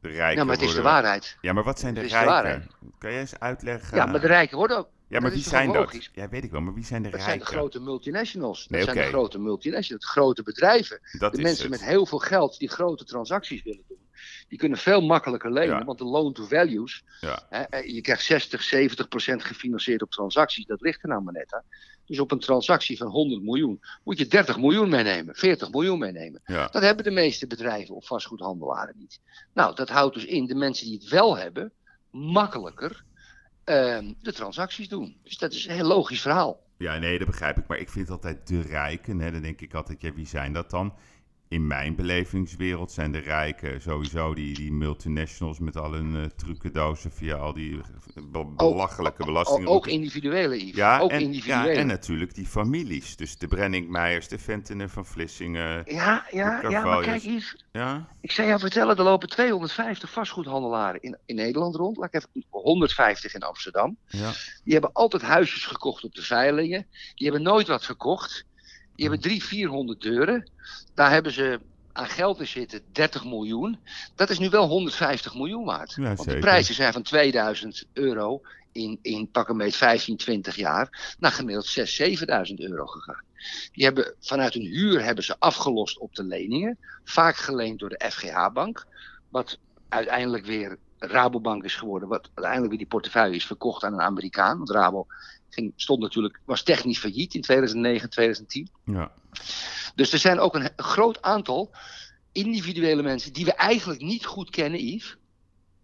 [0.00, 1.36] De rijken Ja, maar het is de worden- waarheid.
[1.40, 2.70] Ja, maar wat zijn de rijken?
[2.98, 3.96] Kan jij eens uitleggen?
[3.96, 4.88] Ja, maar de rijken worden ook.
[5.08, 6.08] Ja, maar dat wie zijn dat?
[6.12, 7.50] Ja, weet ik wel, maar wie zijn de Dat zijn rijken?
[7.52, 8.60] de grote multinationals.
[8.60, 11.00] Dat Nee, zijn de grote multinationals, grote bedrijven.
[11.18, 11.80] dat De mensen het.
[11.80, 13.98] met heel veel geld die grote transacties willen doen.
[14.48, 15.84] Die kunnen veel makkelijker lenen, Ja.
[15.84, 17.04] want de loan to values.
[17.20, 17.46] Ja.
[17.48, 20.66] Hè, eh, je krijgt 60, 70 procent gefinancierd op transacties.
[20.66, 21.62] Dat ligt er nou maar net aan.
[22.06, 26.40] Dus op een transactie van 100 miljoen moet je 30 miljoen meenemen, 40 miljoen meenemen.
[26.44, 26.68] Ja.
[26.68, 29.20] Dat hebben de meeste bedrijven of vastgoedhandelaren niet.
[29.54, 31.72] Nou, dat houdt dus in de mensen die het wel hebben,
[32.10, 33.04] makkelijker
[33.64, 35.16] ehm, de transacties doen.
[35.22, 36.62] Dus dat is een heel logisch verhaal.
[36.78, 37.66] ja, nee, dat begrijp ik.
[37.66, 39.18] Maar ik vind altijd de rijken.
[39.20, 40.94] Hè, dan denk ik altijd, ja, wie zijn dat dan?
[41.48, 47.12] In mijn belevingswereld zijn de rijken sowieso die, die multinationals met al hun eh, trucendozen
[47.12, 47.80] via al die
[48.14, 49.68] eh, be- belachelijke belastingen.
[49.68, 50.76] Ook individuele, Yves.
[50.76, 51.72] Ja, ook en, individuele.
[51.72, 53.16] ja, en natuurlijk die families.
[53.16, 55.82] Dus de Brenningmeijers, de Ventenen van Vlissingen.
[55.86, 61.00] Ja, ja, ja, maar kijk Yves, Ja, ik zou jou vertellen, er lopen 250 vastgoedhandelaren
[61.02, 61.96] in, in Nederland rond.
[61.96, 63.96] Laat ik even 150 in Amsterdam.
[64.06, 64.32] ja.
[64.64, 66.86] Die hebben altijd huisjes gekocht op de veilingen.
[67.14, 68.44] Die hebben nooit wat verkocht.
[68.94, 70.50] Die hebben 300, 400 deuren.
[70.94, 71.60] Daar hebben ze
[71.92, 73.78] aan geld in zitten 30 miljoen.
[74.14, 75.94] Dat is nu wel 150 miljoen waard.
[75.94, 76.40] Ja, Want de zeker.
[76.40, 78.40] prijzen zijn van 2000 euro
[78.72, 83.22] in, in pak een beetje 15, 20 jaar naar gemiddeld 6, 7000 euro gegaan.
[83.72, 86.78] Die hebben vanuit hun huur hebben ze afgelost op de leningen.
[87.04, 88.86] Vaak geleend door de FGH-bank.
[89.28, 92.08] Wat uiteindelijk weer Rabobank is geworden.
[92.08, 94.56] Wat uiteindelijk weer die portefeuille is verkocht aan een Amerikaan.
[94.56, 95.06] Want Rabo
[95.54, 98.68] ging, stond natuurlijk, was technisch failliet in 2009, 2010.
[98.84, 99.12] ja.
[99.94, 101.74] Dus er zijn ook een groot aantal
[102.32, 105.16] individuele mensen die we eigenlijk niet goed kennen, Yves.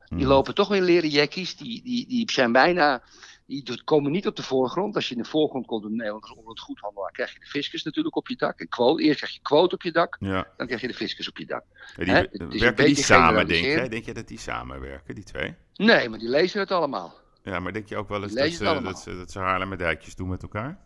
[0.08, 0.26] Die Hm.
[0.26, 1.56] lopen toch weer leren jackies.
[1.56, 3.02] Die, die, die zijn bijna.
[3.46, 4.94] Die komen niet op de voorgrond.
[4.94, 7.46] Als je in de voorgrond komt in Nederland als onder het goedhandelaar, krijg je de
[7.46, 8.66] fiscus natuurlijk op je dak.
[8.68, 9.02] Quote.
[9.02, 10.46] Eerst krijg je quote op je dak, Ja.
[10.56, 11.64] dan krijg je de fiscus op je dak.
[11.96, 13.88] Ja, die, werken die samen, denk jij?
[13.88, 15.54] Denk je dat die samenwerken, die twee?
[15.74, 17.14] Nee, maar die lezen het allemaal.
[17.42, 20.28] Ja, maar denk je ook wel eens dat ze, dat, ze, dat ze Haarlemmerdijkjes doen
[20.28, 20.78] met elkaar?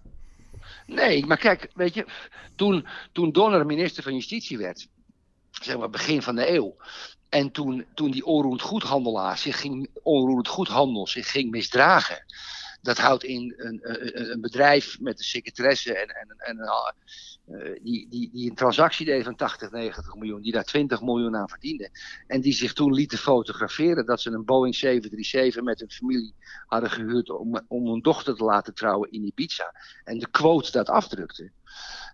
[0.86, 2.06] Nee, maar kijk, weet je,
[2.56, 4.88] toen, toen Donner minister van Justitie werd,
[5.50, 6.76] zeg maar begin van de eeuw,
[7.28, 12.24] en toen, toen die onroerend goedhandelaar zich ging, onroerend goedhandel zich ging misdragen,
[12.84, 18.08] dat houdt in een, een, een bedrijf met een secretaresse en, en, en eh, die,
[18.08, 21.90] die, die een transactie deed van 80, 90 miljoen, die daar 20 miljoen aan verdiende.
[22.26, 26.34] En die zich toen lieten fotograferen dat ze een Boeing 737 met een familie
[26.66, 29.74] hadden gehuurd om, om hun dochter te laten trouwen in Ibiza.
[30.04, 31.50] En de quote dat afdrukte,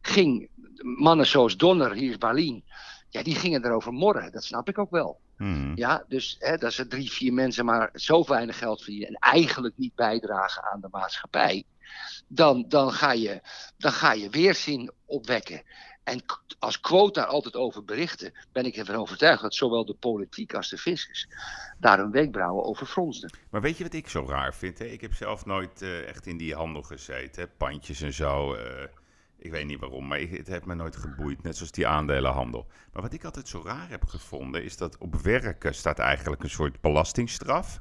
[0.03, 0.49] ging
[0.83, 2.65] mannen zoals Donner, hier Balien,
[3.09, 4.33] ja, die gingen erover morren.
[4.33, 5.21] Dat snap ik ook wel.
[5.41, 5.73] Hmm.
[5.75, 9.75] Ja, dus hè, dat ze drie, vier mensen maar zo weinig geld verdienen en eigenlijk
[9.77, 11.65] niet bijdragen aan de maatschappij,
[12.29, 13.41] dan, dan, ga, je,
[13.79, 15.63] dan ga je weerzin opwekken.
[16.05, 16.23] En
[16.59, 20.69] als quote daar altijd over berichten, ben ik ervan overtuigd dat zowel de politiek als
[20.69, 21.29] de fiscus
[21.79, 23.31] daar hun wenkbrauwen over fronsten.
[23.51, 24.79] Maar weet je wat ik zo raar vind?
[24.79, 24.85] Hè?
[24.85, 27.43] Ik heb zelf nooit eh, echt in die handel gezeten.
[27.43, 27.49] Hè?
[27.49, 28.55] Pandjes en zo.
[28.55, 28.85] eh,
[29.41, 31.43] ik weet niet waarom, maar ik, het heeft me nooit geboeid.
[31.43, 32.67] Net zoals die aandelenhandel.
[32.93, 36.51] Maar wat ik altijd zo raar heb gevonden, is dat op werken staat eigenlijk een
[36.51, 37.81] soort belastingstraf.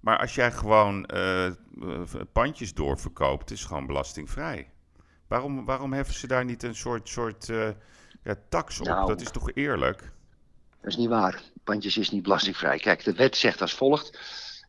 [0.00, 1.54] Maar als jij gewoon eh, eh,
[2.32, 4.70] pandjes doorverkoopt, is het gewoon belastingvrij.
[5.26, 7.68] Waarom, waarom heffen ze daar niet een soort, soort eh,
[8.22, 8.86] ja, tax op?
[8.86, 9.06] Nou.
[9.06, 10.12] Dat is toch eerlijk?
[10.80, 11.42] Dat is niet waar.
[11.64, 12.78] Pandjes is niet belastingvrij.
[12.78, 14.18] Kijk, de wet zegt als volgt.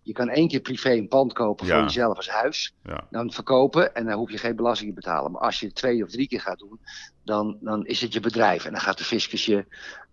[0.04, 1.74] Je kan één keer privé een pand kopen Ja.
[1.74, 2.74] voor jezelf als huis.
[2.84, 3.08] Ja.
[3.10, 5.32] Dan verkopen en dan hoef je geen belasting te betalen.
[5.32, 6.80] Maar als je het twee of drie keer gaat doen,
[7.24, 8.66] dan, dan is het je bedrijf.
[8.66, 9.66] En dan gaat de fiscus je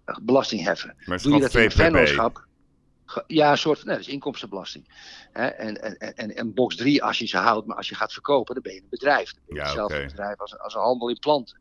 [0.04, 0.96] eh, belasting heffen.
[1.04, 1.80] Maar Doe je dat in een VPB.
[1.80, 2.48] vennootschap?
[3.26, 4.84] Ja, een soort nee, dat is inkomstenbelasting.
[5.32, 8.12] Hè, en, en, en, en box 3 als je ze houdt, maar als je gaat
[8.12, 9.32] verkopen, dan ben je een bedrijf.
[9.34, 11.58] Dan ben je Ja, hetzelfde bedrijf als, als een handel in planten.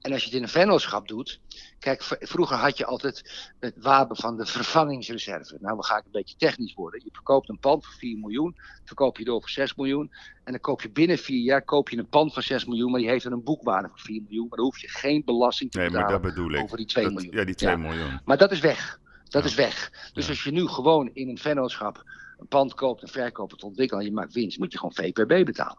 [0.00, 1.40] En als je het in een vennootschap doet.
[1.78, 5.56] Kijk, vroeger had je altijd het wapen van de vervangingsreserve.
[5.60, 7.00] Nou, dan ga ik een beetje technisch worden.
[7.04, 10.10] Je verkoopt een pand voor 4 miljoen, verkoop je door voor 6 miljoen.
[10.44, 13.00] En dan koop je binnen 4 jaar koop je een pand van 6 miljoen, maar
[13.00, 14.46] die heeft dan een boekwaarde van 4 miljoen.
[14.48, 16.62] Maar dan hoef je geen belasting te Nee, maar betalen dat bedoel ik.
[16.62, 17.34] over die 2 Dat- miljoen.
[17.36, 17.76] Ja, die 2 Ja.
[17.76, 18.20] miljoen.
[18.24, 19.00] Maar dat is weg.
[19.28, 19.48] Dat Ja.
[19.48, 19.90] is weg.
[20.12, 20.30] Dus Ja.
[20.30, 22.04] als je nu gewoon in een vennootschap
[22.38, 25.44] een pand koopt en verkoopt, het ontwikkelen en je maakt winst, moet je gewoon VPB
[25.44, 25.78] betalen.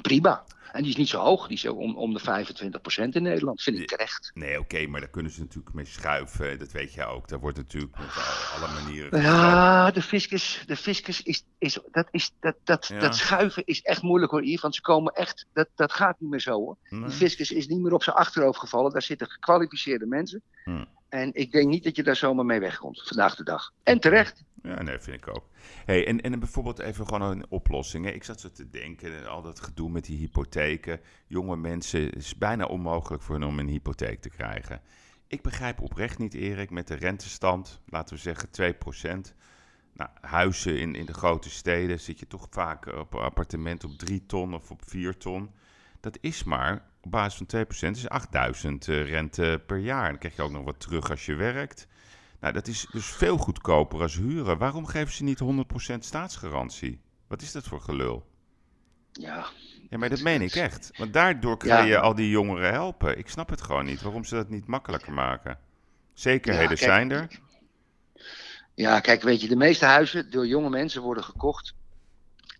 [0.00, 0.44] Prima.
[0.72, 3.62] En die is niet zo hoog, die is zo om, om de 25% in Nederland.
[3.62, 4.30] Vind ik terecht.
[4.34, 6.58] Nee, oké, maar daar kunnen ze natuurlijk mee schuiven.
[6.58, 7.28] Dat weet je ook.
[7.28, 9.22] Daar wordt natuurlijk met alle, alle manieren.
[9.22, 12.98] Ja, de fiscus, de fiscus is, is, dat, is dat, dat, Ja.
[12.98, 14.60] dat schuiven is echt moeilijk hoor, Yves.
[14.60, 16.76] Want ze komen echt, dat, dat gaat niet meer zo hoor.
[16.88, 17.02] Nee.
[17.04, 18.92] De fiscus is niet meer op zijn achterhoofd gevallen.
[18.92, 20.42] Daar zitten gekwalificeerde mensen.
[20.64, 20.86] Hmm.
[21.10, 23.72] En ik denk niet dat je daar zomaar mee wegkomt vandaag de dag.
[23.82, 24.44] En terecht.
[24.62, 25.48] Ja, nee, vind ik ook.
[25.84, 28.04] Hey, en, en bijvoorbeeld even gewoon een oplossing.
[28.04, 28.10] Hè.
[28.10, 31.00] Ik zat zo te denken, al dat gedoe met die hypotheken.
[31.26, 34.80] Jonge mensen, het is bijna onmogelijk voor hen om een hypotheek te krijgen.
[35.26, 38.48] Ik begrijp oprecht niet, Erik, met de rentestand, laten we zeggen
[39.28, 39.34] 2%.
[39.92, 44.26] Nou, huizen in, in de grote steden zit je toch vaak op appartement op 3
[44.26, 45.50] ton of op 4 ton.
[46.00, 50.04] Dat is maar, op basis van 2%, is 8000 eh, rente per jaar.
[50.04, 51.86] En dan krijg je ook nog wat terug als je werkt.
[52.40, 54.58] Nou, dat is dus veel goedkoper als huren.
[54.58, 57.00] Waarom geven ze niet 100% staatsgarantie?
[57.28, 58.26] Wat is dat voor gelul?
[59.12, 59.46] Ja,
[59.90, 60.90] Ja, maar dat meen ik echt.
[60.96, 61.82] Want daardoor kan Ja.
[61.82, 63.18] je al die jongeren helpen.
[63.18, 64.02] Ik snap het gewoon niet.
[64.02, 65.58] Waarom ze dat niet makkelijker maken?
[66.12, 67.28] Zekerheden Ja, kijk, zijn er.
[68.74, 71.74] Ja, kijk, weet je, de meeste huizen door jonge mensen worden gekocht.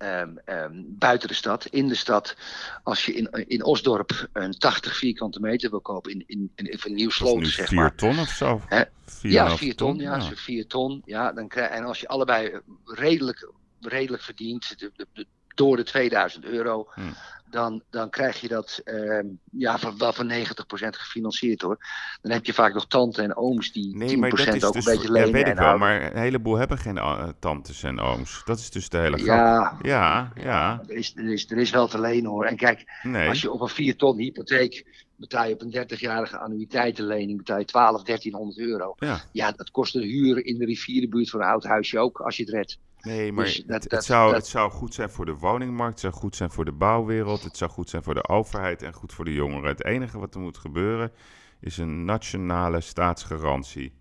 [0.01, 2.37] Ehm, ehm, buiten de stad, in de stad.
[2.83, 6.85] Als je in, in Osdorp een 80 vierkante meter wil kopen, in, in, in, is
[6.85, 7.95] Nieuwsloten, nu zeg 4 maar.
[7.95, 8.61] ton of zo.
[8.67, 8.83] Hè?
[9.05, 11.03] Vier Ja, een half 4 ton, ja, je 4 ton.
[11.05, 15.83] Ja, dan krijg, en als je allebei redelijk, redelijk verdient, de- de- de- door de
[15.83, 17.15] 2000 euro, Hmm.
[17.51, 20.35] Dan, dan krijg je dat ehm, ja, van, wel van 90%
[20.73, 21.79] gefinancierd hoor.
[22.23, 24.73] Dan heb je vaak nog tanten en ooms die 10% Nee, maar dat is ook
[24.73, 24.87] dus...
[24.87, 25.33] een beetje ja, lenen.
[25.33, 28.43] weet ik wel, maar een heleboel hebben geen eh, tantes en ooms.
[28.45, 29.27] Dat is dus de hele grap.
[29.27, 30.83] Ja, Ja, ja.
[30.89, 32.45] Er is, er, is, er is wel te lenen hoor.
[32.45, 33.29] En kijk, Nee.
[33.29, 37.65] als je op een 4 ton hypotheek betaal je op een 30-jarige annuïteitenlening betaal je
[37.65, 38.95] 12, 1300 euro.
[38.97, 39.21] Ja.
[39.33, 42.43] Ja, dat kost de huur in de rivierenbuurt van een oud huisje ook, als je
[42.43, 42.79] het redt.
[43.01, 45.35] Nee, maar Dus dat- het, het dat- zou, dat- het zou goed zijn voor de
[45.37, 48.83] woningmarkt, het zou goed zijn voor de bouwwereld, het zou goed zijn voor de overheid
[48.83, 49.69] en goed voor de jongeren.
[49.69, 51.13] Het enige wat er moet gebeuren
[51.61, 53.93] is een nationale staatsgarantie.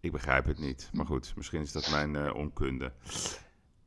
[0.00, 2.92] Ik begrijp het niet, maar goed, misschien is dat mijn eh, onkunde.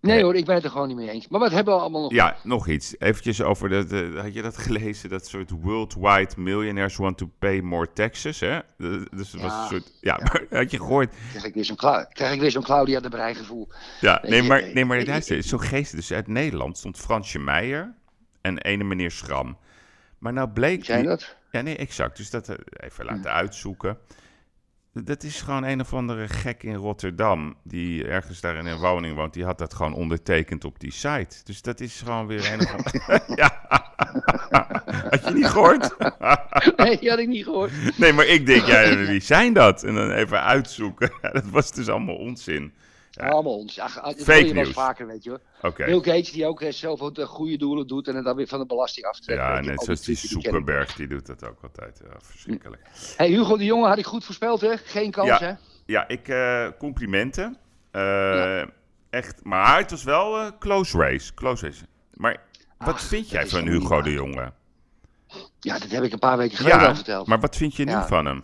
[0.01, 1.27] Nee hoor, ik ben het er gewoon niet mee eens.
[1.27, 2.11] Maar wat hebben we allemaal nog?
[2.11, 2.95] Ja, nog iets.
[2.99, 5.09] Eventjes over, de, de- had je dat gelezen?
[5.09, 8.59] Dat soort worldwide millionaires want to pay more taxes, hè?
[8.77, 9.61] Dus het was Ja.
[9.61, 11.13] een soort, ja, maar had je gehoord?
[11.29, 13.69] Krijg ik weer zo'n Cla- krijg ik weer zo'n Claudia de Brij gevoel.
[14.01, 15.99] Ja, nee, maar, nee, maar het is zo geestig.
[15.99, 17.93] Dus uit Nederland stond Fransje Meijer
[18.41, 19.57] en ene meneer Schram.
[20.17, 20.85] Maar nou bleek...
[20.85, 21.35] Zijn dat?
[21.51, 22.17] Ja, nee, exact.
[22.17, 23.97] Dus dat eh, even laten uitzoeken.
[24.93, 27.55] Dat is gewoon een of andere gek in Rotterdam.
[27.63, 29.33] Die ergens daar in een woning woont.
[29.33, 31.35] Die had dat gewoon ondertekend op die site.
[31.43, 33.21] Dus dat is gewoon weer een of andere.
[33.41, 33.67] ja.
[35.09, 35.95] Had je niet gehoord?
[36.75, 37.71] Nee, die had ik niet gehoord.
[37.97, 39.83] nee, maar ik denk, ja, wie zijn dat?
[39.83, 41.11] En dan even uitzoeken.
[41.21, 42.73] Ja, dat was dus allemaal onzin.
[43.29, 43.79] Allemaal ons.
[43.79, 44.73] Ach, dat Fake hoor je wel eens nieuws.
[44.73, 45.39] vaker, weet je hoor.
[45.61, 45.85] Oké.
[45.85, 48.65] Bill Gates die ook eh, zoveel de goede doelen doet en dan weer van de
[48.65, 49.39] belasting aftrekt.
[49.41, 50.43] Ja, net Al zoals die trucken die.
[50.43, 52.01] Zuckerberg, doet dat ook altijd.
[52.03, 52.81] Ja, verschrikkelijk.
[53.17, 54.77] Hey, Hugo de Jonge had ik goed voorspeld, hè?
[54.77, 55.39] Geen kans, Ja.
[55.39, 55.53] hè?
[55.85, 57.57] Ja, ik eh, complimenten.
[57.91, 58.61] Eh,
[59.09, 61.33] Echt, maar het was wel eh, close race.
[61.33, 61.83] Close race.
[62.13, 62.41] Maar
[62.77, 64.51] wat vind jij van Hugo de Jonge?
[65.59, 67.27] Ja, dat heb ik een paar weken geleden al verteld.
[67.27, 68.43] maar wat vind je nu van hem?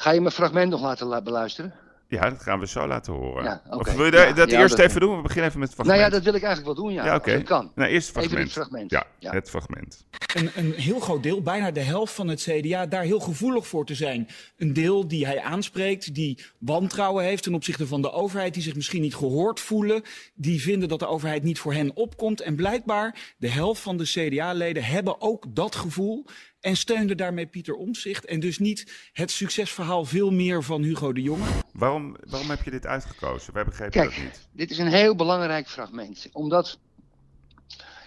[0.00, 1.72] Ga je mijn fragment nog laten la- beluisteren?
[2.08, 3.44] Ja, dat gaan we zo laten horen.
[3.44, 3.76] Ja, oké.
[3.90, 5.16] Of wil je dat, Ja, dat ja, eerst dat- even doen?
[5.16, 6.12] We beginnen even met het Nou fragment.
[6.12, 7.04] ja, dat wil ik eigenlijk wel doen, ja.
[7.04, 7.30] Ja, als oké.
[7.30, 7.72] het kan.
[7.74, 8.52] Nou, eerst het fragment.
[8.52, 8.90] fragment.
[8.90, 9.32] Ja, Ja.
[9.32, 10.06] het fragment.
[10.34, 13.86] een, een heel groot deel, bijna de helft van het CDA, daar heel gevoelig voor
[13.86, 14.28] te zijn.
[14.56, 18.74] Een deel die hij aanspreekt, die wantrouwen heeft ten opzichte van de overheid, die zich
[18.74, 20.02] misschien niet gehoord voelen,
[20.34, 22.40] die vinden dat de overheid niet voor hen opkomt.
[22.40, 26.24] En blijkbaar, de helft van de CDA-leden hebben ook dat gevoel
[26.60, 28.24] en steunden daarmee Pieter Omtzigt.
[28.24, 31.46] En dus niet het succesverhaal veel meer van Hugo de Jonge.
[31.72, 33.54] Waarom, waarom heb je dit uitgekozen?
[33.54, 34.48] Wij begrepen dat Kijk, niet.
[34.52, 36.28] dit is een heel belangrijk fragment.
[36.32, 36.78] Omdat,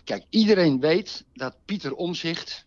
[0.03, 2.65] kijk, iedereen weet dat Pieter Omzicht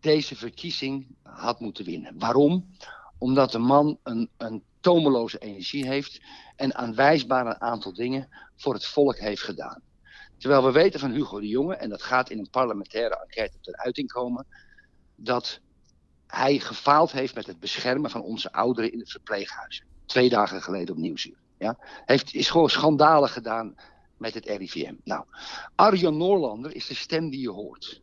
[0.00, 2.18] deze verkiezing had moeten winnen.
[2.18, 2.74] Waarom?
[3.18, 6.20] Omdat de man een, een tomeloze energie heeft
[6.56, 9.82] en aanwijsbaar een aantal dingen voor het volk heeft gedaan.
[10.38, 13.78] Terwijl we weten van Hugo de Jonge, en dat gaat in een parlementaire enquête ten
[13.78, 14.46] uiting komen,
[15.22, 15.60] dat
[16.26, 19.82] hij gefaald heeft met het beschermen van onze ouderen in het verpleeghuis.
[20.06, 21.36] Twee dagen geleden op Nieuwsuur.
[21.58, 21.78] Ja?
[22.04, 23.74] Heeft, is gewoon schandalen gedaan
[24.16, 24.94] met het RIVM.
[25.04, 25.24] Nou,
[25.74, 28.02] Arjan Noorlander is de stem die je hoort.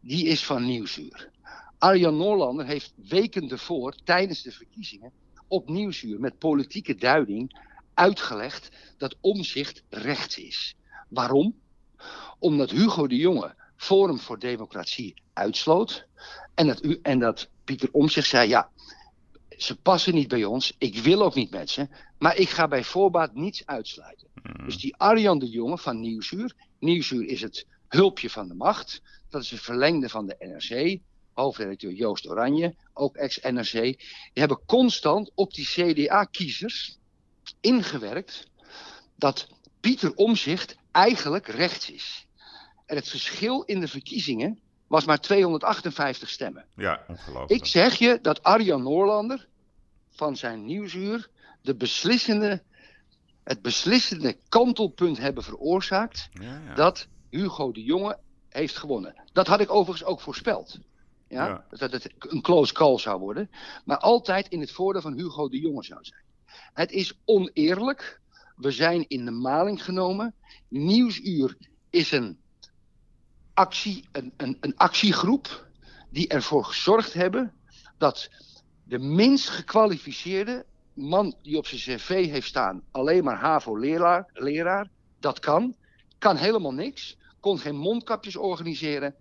[0.00, 1.30] Die is van Nieuwsuur.
[1.78, 5.12] Arjan Noorlander heeft weken ervoor, tijdens de verkiezingen,
[5.48, 7.60] op Nieuwsuur met politieke duiding
[7.94, 10.76] uitgelegd dat omzicht rechts is.
[11.08, 11.60] Waarom?
[12.38, 16.06] Omdat Hugo de Jonge Forum voor Democratie uitsloot.
[16.54, 18.70] En dat, u, en dat Pieter Omzicht zei: ja,
[19.56, 20.74] ze passen niet bij ons.
[20.78, 21.88] Ik wil ook niet met ze.
[22.18, 24.28] Maar ik ga bij voorbaat niets uitsluiten.
[24.64, 26.54] Dus die Arjan de Jonge van Nieuwsuur.
[26.78, 29.02] Nieuwsuur is het hulpje van de macht.
[29.28, 31.00] Dat is het verlengde van de NRC.
[31.32, 33.72] Hoofdredacteur Joost Oranje, ook ex-NRC.
[33.72, 33.98] Die
[34.32, 36.98] hebben constant op die CDA-kiezers
[37.60, 38.46] ingewerkt
[39.16, 39.48] dat
[39.80, 42.26] Pieter Omzicht eigenlijk rechts is.
[42.86, 44.60] En het verschil in de verkiezingen
[44.92, 46.64] was maar 258 stemmen.
[46.76, 47.50] Ja, ongelooflijk.
[47.50, 49.48] Ik zeg je dat Arjan Noorlander
[50.10, 51.30] van zijn nieuwsuur
[51.62, 52.62] de beslissende,
[53.44, 56.74] het beslissende kantelpunt hebben veroorzaakt ja, ja.
[56.74, 58.18] dat Hugo de Jonge
[58.48, 59.22] heeft gewonnen.
[59.32, 60.78] Dat had ik overigens ook voorspeld.
[61.28, 61.46] Ja?
[61.46, 61.66] Ja.
[61.68, 63.50] Dat het een close call zou worden.
[63.84, 66.22] Maar altijd in het voordeel van Hugo de Jonge zou zijn.
[66.72, 68.20] Het is oneerlijk.
[68.56, 70.34] We zijn in de maling genomen.
[70.68, 71.56] Nieuwsuur
[71.90, 72.41] is een,
[73.54, 75.66] actie, een, een, een actiegroep
[76.10, 77.52] die ervoor gezorgd hebben
[77.98, 78.30] dat
[78.84, 84.88] de minst gekwalificeerde man die op zijn cv heeft staan, alleen maar HAVO-leraar, leraar,
[85.20, 85.74] dat kan.
[86.18, 87.16] Kan helemaal niks.
[87.40, 89.14] Kon geen mondkapjes organiseren.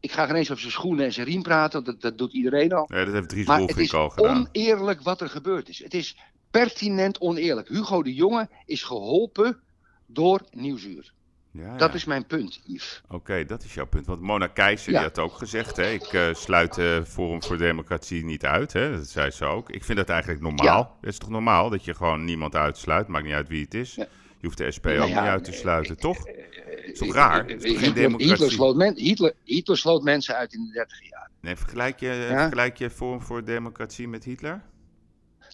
[0.00, 2.72] Ik ga geen eens op zijn schoenen en zijn riem praten, dat, dat doet iedereen
[2.72, 2.86] al.
[2.92, 4.48] Ja, dat heeft Dries Maar het is al gedaan.
[4.52, 5.78] oneerlijk wat er gebeurd is.
[5.78, 6.16] Het is
[6.50, 7.68] pertinent oneerlijk.
[7.68, 9.60] Hugo de Jonge is geholpen
[10.06, 11.12] door Nieuwsuur.
[11.56, 11.94] Ja, Dat ja.
[11.94, 13.02] is mijn punt, Yves.
[13.08, 14.06] Oké, dat is jouw punt.
[14.06, 14.98] Want Mona Keizer Ja.
[14.98, 18.72] die had ook gezegd, hè, ik eh, sluit eh Forum voor Democratie niet uit.
[18.72, 18.96] Hè?
[18.96, 19.70] Dat zei ze ook.
[19.70, 20.96] Ik vind dat eigenlijk normaal.
[21.00, 23.94] Het is toch normaal dat je gewoon niemand uitsluit, maakt niet uit wie het is.
[23.94, 24.06] Je
[24.40, 26.18] hoeft de SP Nou ook niet uit te sluiten, toch?
[26.26, 27.46] Het is toch raar?
[27.46, 28.28] Het is toch geen democratie?
[28.32, 31.30] Hitler, sloot men- Hitler, Hitler sloot mensen uit in de 30 jaar.
[31.40, 34.62] Nee, vergelijk je, vergelijk je Forum voor Democratie met Hitler?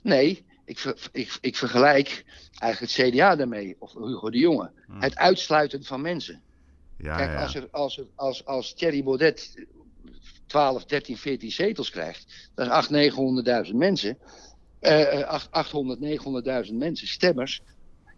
[0.02, 2.24] Nee, ik, ver- ik, ik vergelijk
[2.58, 4.70] eigenlijk het CDA daarmee, of Hugo de Jonge.
[4.92, 6.42] Het uitsluiten van mensen.
[6.98, 7.36] Ja, Kijk, Hmm.
[7.38, 7.42] Ja.
[7.42, 9.66] als, er, als, er, als, als Thierry Baudet
[10.46, 14.18] 12, 13, 14 zetels krijgt, dat is 800, 900.000 mensen.
[14.80, 16.00] eh, eh, acht- 800,
[16.68, 17.60] 900.000 mensen, stemmers.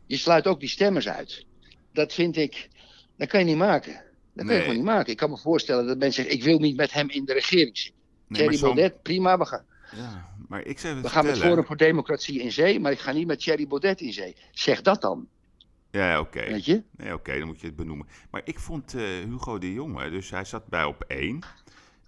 [0.07, 1.45] Je sluit ook die stemmers uit.
[1.93, 2.69] Dat vind ik,
[3.17, 4.03] dat kan je niet maken.
[4.35, 5.11] Dat kan je gewoon niet maken.
[5.13, 7.79] Ik kan me voorstellen dat mensen zeggen, ik wil niet met hem in de regering
[7.79, 8.03] zitten.
[8.29, 9.65] Nee, Thierry Baudet, prima, we gaan.
[9.97, 11.39] Ja, Maar ik zou het We gaan met.
[11.39, 14.37] Forum voor Democratie in zee, maar ik ga niet met Thierry Baudet in zee.
[14.51, 15.29] Zeg dat dan,
[15.91, 16.45] Ja, oké.
[16.45, 16.83] weet je?
[16.97, 18.07] Nee, oké, dan moet je het benoemen.
[18.31, 21.39] Maar ik vond eh, Hugo de Jonge, dus hij zat bij op één.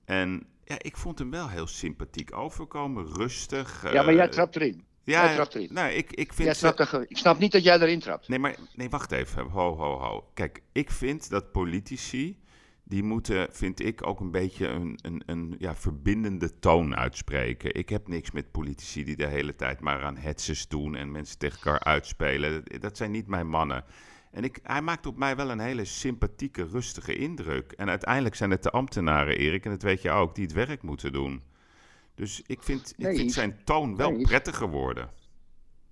[0.05, 3.93] En ja, ik vond hem wel heel sympathiek overkomen, rustig.
[3.93, 4.85] Ja, maar jij eh, trapt erin.
[5.05, 5.69] Ja, jij trapt erin.
[5.73, 6.79] Nou, ik, ik Jij vind...
[6.79, 8.29] er ge- ik snap niet dat jij erin trapt.
[8.29, 9.43] Nee, maar nee, wacht even.
[9.49, 10.25] Ho, ho, ho.
[10.35, 12.39] Kijk, ik vind dat politici,
[12.89, 17.75] die moeten, vind ik, ook een beetje een, een, een ja, verbindende toon uitspreken.
[17.75, 21.39] Ik heb niks met politici die de hele tijd maar aan hetsers doen en mensen
[21.39, 22.65] tegen elkaar uitspelen.
[22.65, 23.85] Dat, dat zijn niet mijn mannen.
[24.31, 27.73] En ik, hij maakt op mij wel een hele sympathieke, rustige indruk.
[27.73, 30.83] En uiteindelijk zijn het de ambtenaren, Erik, en dat weet je ook, die het werk
[30.83, 31.43] moeten doen.
[32.15, 35.11] Dus ik vind, ik Nee, vind zijn toon wel Nee, prettiger worden.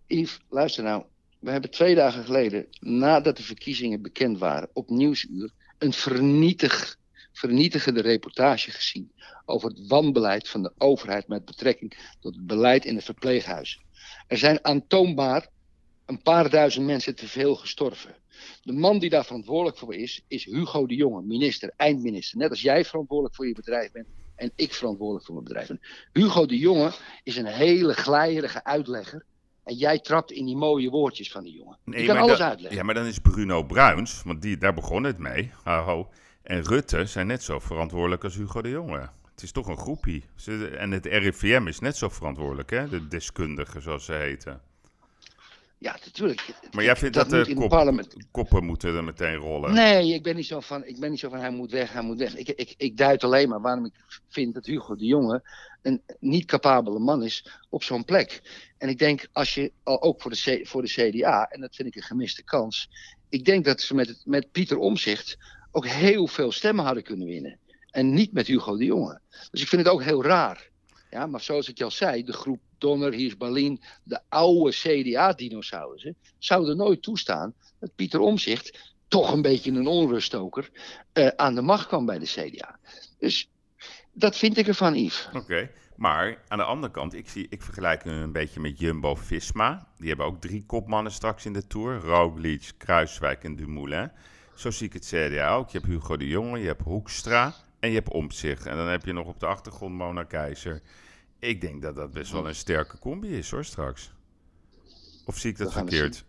[0.07, 1.05] Yves, luister nou.
[1.39, 5.51] We hebben twee dagen geleden, nadat de verkiezingen bekend waren, op Nieuwsuur
[5.85, 6.97] een vernietig,
[7.33, 9.13] vernietigende reportage gezien
[9.45, 13.81] over het wanbeleid van de overheid met betrekking tot het beleid in het verpleeghuis.
[14.27, 15.49] Er zijn aantoonbaar
[16.07, 18.15] een paar duizend mensen te veel gestorven.
[18.63, 22.39] De man die daar verantwoordelijk voor is, is Hugo de Jonge, minister, eindminister.
[22.39, 25.81] Net als jij verantwoordelijk voor je bedrijf bent en ik verantwoordelijk voor mijn bedrijf ben.
[26.13, 29.25] Hugo de Jonge is een hele glijerige uitlegger.
[29.65, 31.79] En jij trapt in die mooie woordjes van die jongen.
[31.85, 32.77] die kan alles uitleggen.
[32.79, 35.51] Ja, maar dan is Bruno Bruins, want die, daar begon het mee.
[35.63, 36.09] Haho.
[36.43, 39.09] En Rutte zijn net zo verantwoordelijk als Hugo de Jonge.
[39.31, 40.25] Het is toch een groepie.
[40.79, 42.89] En het RIVM is net zo verantwoordelijk, hè?
[42.89, 44.61] De deskundigen, zoals ze heten.
[45.85, 46.47] Ja, natuurlijk.
[46.73, 48.17] Maar jij vindt dat, de kop- parlement.
[48.31, 49.73] koppen moeten er meteen rollen.
[49.75, 52.03] Nee, ik ben niet zo van, ik ben niet zo van hij moet weg, hij
[52.03, 52.37] moet weg.
[52.37, 53.93] Ik, ik, ik duid alleen maar waarom ik
[54.29, 55.43] vind dat Hugo de Jonge
[55.83, 58.43] een niet capabele man is op zo'n plek.
[58.79, 61.89] En ik denk, als je ook voor de, C- voor de CDA, en dat vind
[61.89, 62.89] ik een gemiste kans.
[63.29, 65.37] Ik denk dat ze met, het- met Pieter Omzicht
[65.73, 67.59] ook heel veel stemmen hadden kunnen winnen.
[67.91, 69.21] En niet met Hugo de Jonge.
[69.51, 70.69] Dus ik vind het ook heel raar.
[71.11, 76.17] Ja, maar zoals ik je al zei, de groep Donner, Hiers Berlin, de oude CDA-dinosaurussen,
[76.39, 80.71] zouden nooit toestaan dat Pieter Omzicht toch een beetje een onruststoker
[81.13, 82.79] eh, aan de macht kwam bij de CDA.
[83.19, 83.51] Dus
[84.13, 85.29] dat vind ik ervan, Yves.
[85.35, 89.89] Oké, maar aan de andere kant, ik, zie, ik vergelijk hem een beetje met Jumbo-Visma.
[89.99, 92.01] Die hebben ook drie kopmannen straks in de Tour.
[92.01, 94.11] Roglic, Kruiswijk en Dumoulin.
[94.55, 95.71] Zo zie ik het CDA ook.
[95.71, 98.67] Je hebt Hugo de Jonge, je hebt Hoekstra en je hebt Omtzigt.
[98.67, 100.83] En dan heb je nog op de achtergrond Mona Keizer.
[101.45, 104.13] Ik denk dat dat best wel een sterke combi is hoor, straks.
[105.25, 106.25] Of zie ik dat verkeerd?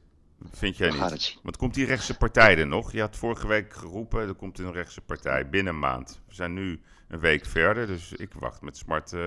[0.51, 1.39] Vind jij niet?
[1.43, 2.91] Want komt die rechtse partij er nog?
[2.91, 6.22] Je had vorige week geroepen, er komt een rechtse partij binnen een maand.
[6.28, 9.22] We zijn nu een week verder, dus ik wacht met smart eh,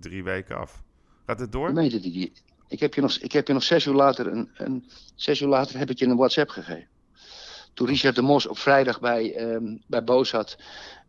[0.00, 0.82] drie weken af.
[1.26, 1.72] Gaat het door?
[1.72, 2.42] Niet.
[2.68, 5.48] Ik heb je nog, ik heb je nog zes uur later een, een zes uur
[5.48, 6.88] later heb ik je een WhatsApp gegeven.
[7.74, 10.58] Toen Richard de Mos op vrijdag bij, ehm, bij Boos had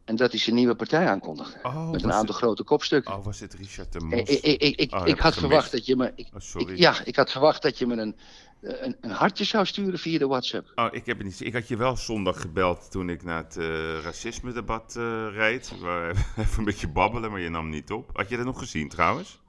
[0.06, 1.60] en dat hij zijn nieuwe partij aankondigde.
[1.64, 3.14] Oh, met een aantal grote kopstukken.
[3.14, 4.20] Oh, was het Richard de Mos?
[4.30, 6.12] ik, ik, ik, Oh, ik had verwacht dat je me.
[6.16, 6.80] Ik, Oh, sorry.
[6.80, 8.16] ja, ik had verwacht dat je me een,
[8.62, 10.72] een, een hartje zou sturen via de WhatsApp.
[10.76, 11.42] Oh, ik heb het niet.
[11.42, 15.80] Ik had je wel zondag gebeld toen ik naar het eh, racisme-debat eh, reed.
[15.80, 18.10] We even een beetje babbelen, maar je nam niet op.
[18.14, 19.40] Had je dat nog gezien trouwens?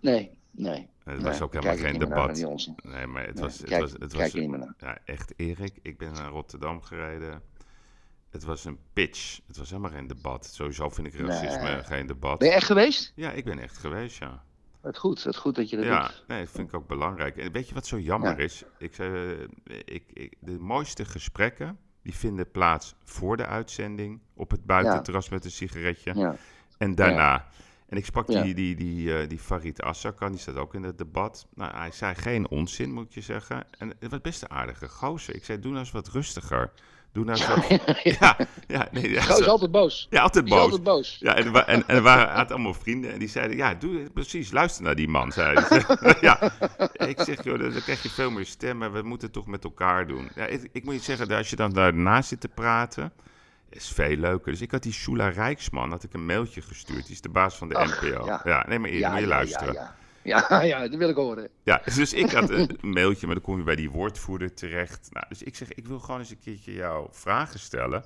[0.00, 0.88] Nee, nee.
[1.04, 2.36] Het nee, was ook helemaal geen naar, debat.
[2.82, 3.58] Nee, maar het Nee, was...
[3.58, 4.32] Het kijk- was, het was.
[4.78, 5.78] Ja, echt Erik.
[5.82, 7.42] Ik ben naar Rotterdam gereden.
[8.36, 9.40] Het was een pitch.
[9.46, 10.46] Het was helemaal geen debat.
[10.46, 11.82] Sowieso vind ik racisme Nee.
[11.82, 12.38] geen debat.
[12.38, 13.12] Ben je echt geweest?
[13.14, 14.42] Ja, ik ben echt geweest, ja.
[14.82, 16.24] Het goed, het goed dat je dat Ja, doet.
[16.26, 17.36] nee, dat vind ik ook belangrijk.
[17.36, 18.44] En weet je wat zo jammer Ja.
[18.44, 18.64] is?
[18.78, 24.50] Ik zei, eh, ik, ik, de mooiste gesprekken, die vinden plaats voor de uitzending, op
[24.50, 26.14] het buitenterras met een sigaretje.
[26.14, 26.36] Ja.
[26.78, 27.46] En daarna.
[27.88, 28.42] En ik sprak Ja.
[28.42, 31.46] die, die, die, eh, die Farid Assakan, die staat ook in het debat.
[31.54, 33.64] Nou, hij zei geen onzin, moet je zeggen.
[33.78, 35.34] En het was best een aardige gozer.
[35.34, 36.72] Ik zei, doe nou eens wat rustiger.
[37.16, 37.80] Doe nou wat...
[38.20, 38.36] ja,
[38.66, 40.06] ja, nee, ja, is zo- altijd boos.
[40.10, 40.60] ja, altijd boos.
[40.60, 41.16] altijd boos.
[41.20, 44.50] Ja, en, en, en er waren, had allemaal vrienden en die zeiden, ja, doe precies,
[44.52, 45.96] luister naar die man, zei ze.
[46.20, 46.42] ja,
[47.06, 49.64] ik zeg, joh, dan dan krijg je veel meer stemmen, we moeten het toch met
[49.64, 50.30] elkaar doen.
[50.34, 53.12] Ja, ik, ik moet je zeggen, dat als je dan daarna zit te praten,
[53.70, 54.52] is veel leuker.
[54.52, 57.56] Dus ik had die Shula Rijksman, had ik een mailtje gestuurd, die is de baas
[57.56, 58.26] van de Ach, NPO.
[58.26, 58.64] Ja, ja.
[58.68, 59.90] nee, maar eerlijk, moet je luisteren.
[60.32, 60.62] Ja, ja.
[60.62, 61.48] ja, ja, dat wil ik horen.
[61.62, 65.08] Ja, dus ik had een mailtje, maar dan kom je bij die woordvoerder terecht.
[65.12, 68.04] Nou, dus ik zeg, ik wil gewoon eens een keertje jou vragen stellen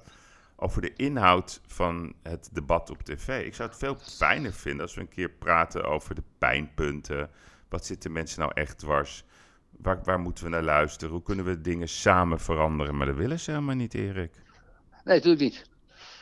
[0.57, 3.47] over de inhoud van het debat op tv.
[3.47, 7.31] Ik zou het veel fijner vinden als we een keer praten over de pijnpunten.
[7.68, 9.25] Wat zitten mensen nou echt dwars?
[9.71, 11.14] Waar, waar moeten we naar luisteren?
[11.14, 12.97] Hoe kunnen we dingen samen veranderen?
[12.97, 14.33] Maar dat willen ze helemaal niet, Erik.
[15.05, 15.70] Nee, natuurlijk niet.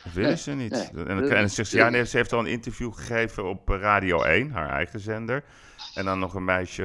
[0.09, 0.91] Dat willen Nee, ze niet.
[0.93, 3.69] nee, en, dan, en zegt ze, ja, nee, ze heeft al een interview gegeven op
[3.69, 5.43] eh, Radio 1, haar eigen zender.
[5.93, 6.83] En dan nog een meisje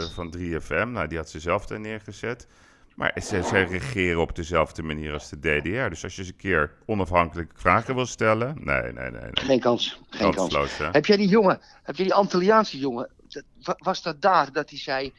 [0.00, 2.46] eh, van 3FM, nou, die had ze zelf daar neergezet.
[2.94, 5.88] Maar ze, ze regeren op dezelfde manier als de DDR.
[5.88, 9.10] Dus als je eens een keer onafhankelijk vragen wil stellen, nee, nee, nee.
[9.10, 9.30] nee.
[9.32, 10.00] Geen kans.
[10.10, 10.78] Geen kans.
[10.78, 10.88] Hè?
[10.90, 13.10] Heb jij die jongen, heb jij die Antilliaanse jongen,
[13.58, 15.12] dat, was dat daar dat hij zei,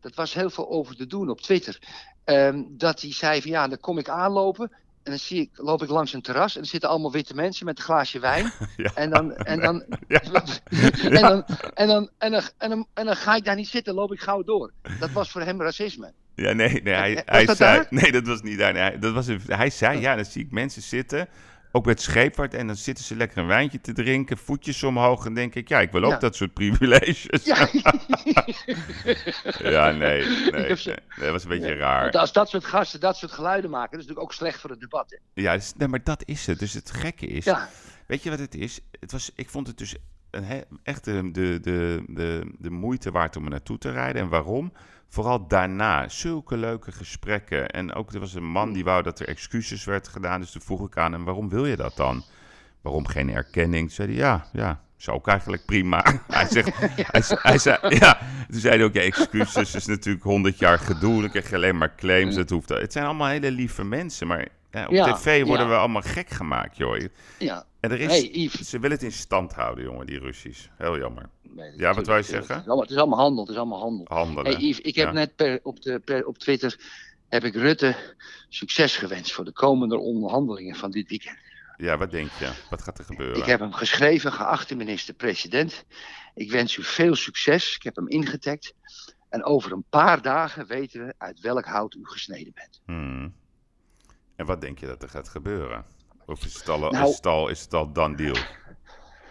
[0.00, 1.78] dat was heel veel over te doen op Twitter,
[2.24, 4.70] ehm, dat hij zei van ja, dan kom ik aanlopen
[5.02, 7.66] en dan zie ik, loop ik langs een terras en er zitten allemaal witte mensen
[7.66, 8.52] met een glaasje wijn.
[8.76, 8.90] Ja.
[8.94, 10.20] En dan, en dan, Ja.
[11.02, 11.44] en dan,
[11.74, 14.20] en dan, en dan, en dan, en dan ga ik daar niet zitten, loop ik
[14.20, 14.72] gauw door.
[14.98, 16.12] Dat was voor hem racisme.
[16.34, 17.76] Ja, nee, nee hij, Was hij dat zei...
[17.76, 17.86] daar?
[17.90, 18.72] Nee, dat was niet daar.
[18.72, 21.28] Nee, dat was hij zei, ja, dan zie ik mensen zitten,
[21.72, 25.34] ook met scheepvaart, en dan zitten ze lekker een wijntje te drinken, voetjes omhoog, en
[25.34, 26.18] denk ik, ja, ik wil ook Ja.
[26.18, 27.44] dat soort privileges.
[27.44, 27.68] Ja.
[29.58, 32.02] Ja, nee, nee, nee, dat was een beetje raar.
[32.02, 34.70] Want als dat soort gasten dat soort geluiden maken, dat is natuurlijk ook slecht voor
[34.70, 35.10] het debat.
[35.10, 35.42] Hè?
[35.42, 36.58] Ja, dus- nee, maar dat is het.
[36.58, 37.68] Dus het gekke is, Ja.
[38.06, 38.80] weet je wat het is?
[39.00, 39.94] Het was, ik vond het dus
[40.30, 44.22] een, echt de, de, de, de, de moeite waard om er naartoe te rijden.
[44.22, 44.72] En waarom?
[45.12, 47.68] Vooral daarna, zulke leuke gesprekken.
[47.68, 50.40] En ook, er was een man die wou dat er excuses werd gedaan.
[50.40, 52.24] Dus toen vroeg ik aan hem, waarom wil je dat dan?
[52.80, 53.86] Waarom geen erkenning?
[53.86, 56.04] Toen zei hij, ja, ja, is ook eigenlijk prima.
[56.28, 56.70] hij zegt,
[57.12, 58.18] hij, ze- hij zei, ja,
[58.50, 61.20] toen zei hij ook, ja, excuses is natuurlijk honderd jaar gedoe.
[61.20, 62.68] Dan krijg je alleen maar claims, dat hoeft.
[62.68, 65.72] Het zijn allemaal hele lieve mensen, maar ja, op Ja, tv worden ja.
[65.72, 67.00] we allemaal gek gemaakt, joh.
[67.38, 67.64] Ja.
[67.80, 70.66] En er is, Hey, ze willen het in stand houden, jongen, die Russisch.
[70.76, 71.28] Heel jammer.
[71.54, 72.54] Nee, Ja, wat natuurlijk, zeggen?
[72.54, 74.42] Het is allemaal, het is allemaal handel, het is allemaal handel.
[74.44, 75.12] Hey Yves, ik heb Ja.
[75.12, 76.80] net per, op, de, per, op Twitter
[77.28, 77.96] heb ik Rutte
[78.48, 81.38] succes gewenst voor de komende onderhandelingen van dit weekend.
[81.76, 82.50] Ja, wat denk je?
[82.70, 83.36] Wat gaat er gebeuren?
[83.36, 85.84] Ik heb hem geschreven, geachte minister-president.
[86.34, 87.74] Ik wens u veel succes.
[87.76, 88.74] Ik heb hem ingetagd.
[89.28, 92.80] En over een paar dagen weten we uit welk hout u gesneden bent.
[92.84, 93.34] Hmm.
[94.36, 95.84] En wat denk je dat er gaat gebeuren?
[96.26, 98.36] Of is het al, Nou- is het al, is het al done deal?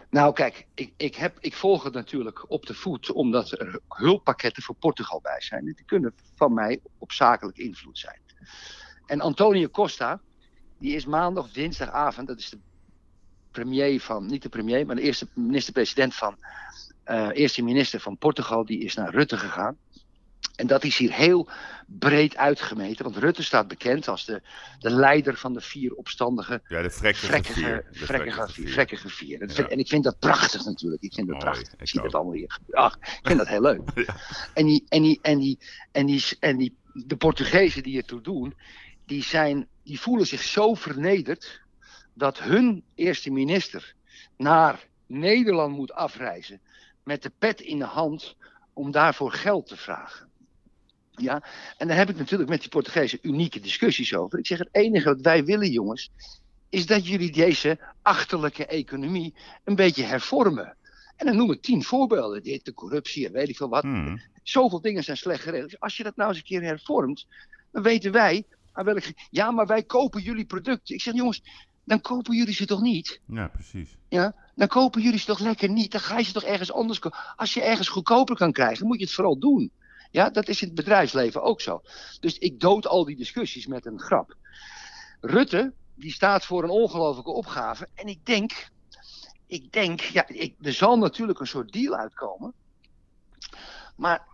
[0.09, 4.63] Nou, kijk, ik, ik, heb, ik volg het natuurlijk op de voet, omdat er hulppakketten
[4.63, 5.67] voor Portugal bij zijn.
[5.67, 8.19] En die kunnen van mij op zakelijk invloed zijn.
[9.05, 10.21] En Antonio Costa,
[10.77, 12.59] die is maandag dinsdagavond, dat is de
[13.51, 16.37] premier van, niet de premier, maar de eerste minister-president van,
[17.03, 19.77] eh, eerste minister van Portugal, die is naar Rutte gegaan.
[20.59, 21.49] En dat is hier heel
[21.85, 24.41] breed uitgemeten, want Rutte staat bekend als de,
[24.79, 29.51] de leider van de vier opstandige Ja, de vrekkige vrekkige, vier.
[29.53, 29.67] Ja.
[29.67, 31.01] En ik vind dat prachtig natuurlijk.
[31.01, 31.79] Ik vind dat Mooi, prachtig.
[31.79, 32.05] Ik zie ook.
[32.05, 32.59] dat allemaal hier.
[32.71, 33.81] Ach, ik vind dat heel leuk.
[34.05, 34.15] Ja.
[34.53, 35.59] En, die, en, die, en, die,
[35.91, 38.55] en, die, en die, de Portugezen die ertoe doen,
[39.05, 41.61] die, zijn, die voelen zich zo vernederd
[42.13, 43.93] dat hun eerste minister
[44.37, 46.61] naar Nederland moet afreizen
[47.03, 48.35] met de pet in de hand
[48.73, 50.28] om daarvoor geld te vragen.
[51.21, 51.43] Ja,
[51.77, 54.39] en daar heb ik natuurlijk met die Portugezen unieke discussies over.
[54.39, 56.11] Ik zeg: het enige wat wij willen, jongens,
[56.69, 60.75] is dat jullie deze achterlijke economie een beetje hervormen.
[61.15, 63.83] En dan noem ik tien voorbeelden: dit, de corruptie en weet ik veel wat.
[63.83, 64.21] Hmm.
[64.43, 65.79] Zoveel dingen zijn slecht geregeld.
[65.79, 67.27] Als je dat nou eens een keer hervormt,
[67.71, 69.13] dan weten wij aan welke.
[69.29, 70.95] Ja, maar wij kopen jullie producten.
[70.95, 71.41] Ik zeg: jongens,
[71.83, 73.21] dan kopen jullie ze toch niet?
[73.27, 73.97] Ja, precies.
[74.09, 75.91] Ja, dan kopen jullie ze toch lekker niet.
[75.91, 77.19] Dan ga je ze toch ergens anders kopen.
[77.35, 79.71] Als je ergens goedkoper kan krijgen, moet je het vooral doen.
[80.11, 81.81] Ja, dat is in het bedrijfsleven ook zo.
[82.19, 84.35] Dus ik dood al die discussies met een grap.
[85.21, 87.87] Rutte, die staat voor een ongelofelijke opgave.
[87.95, 88.69] En ik denk,
[89.47, 92.53] ik denk, ja, ik, er zal natuurlijk een soort deal uitkomen.
[93.95, 94.27] Maar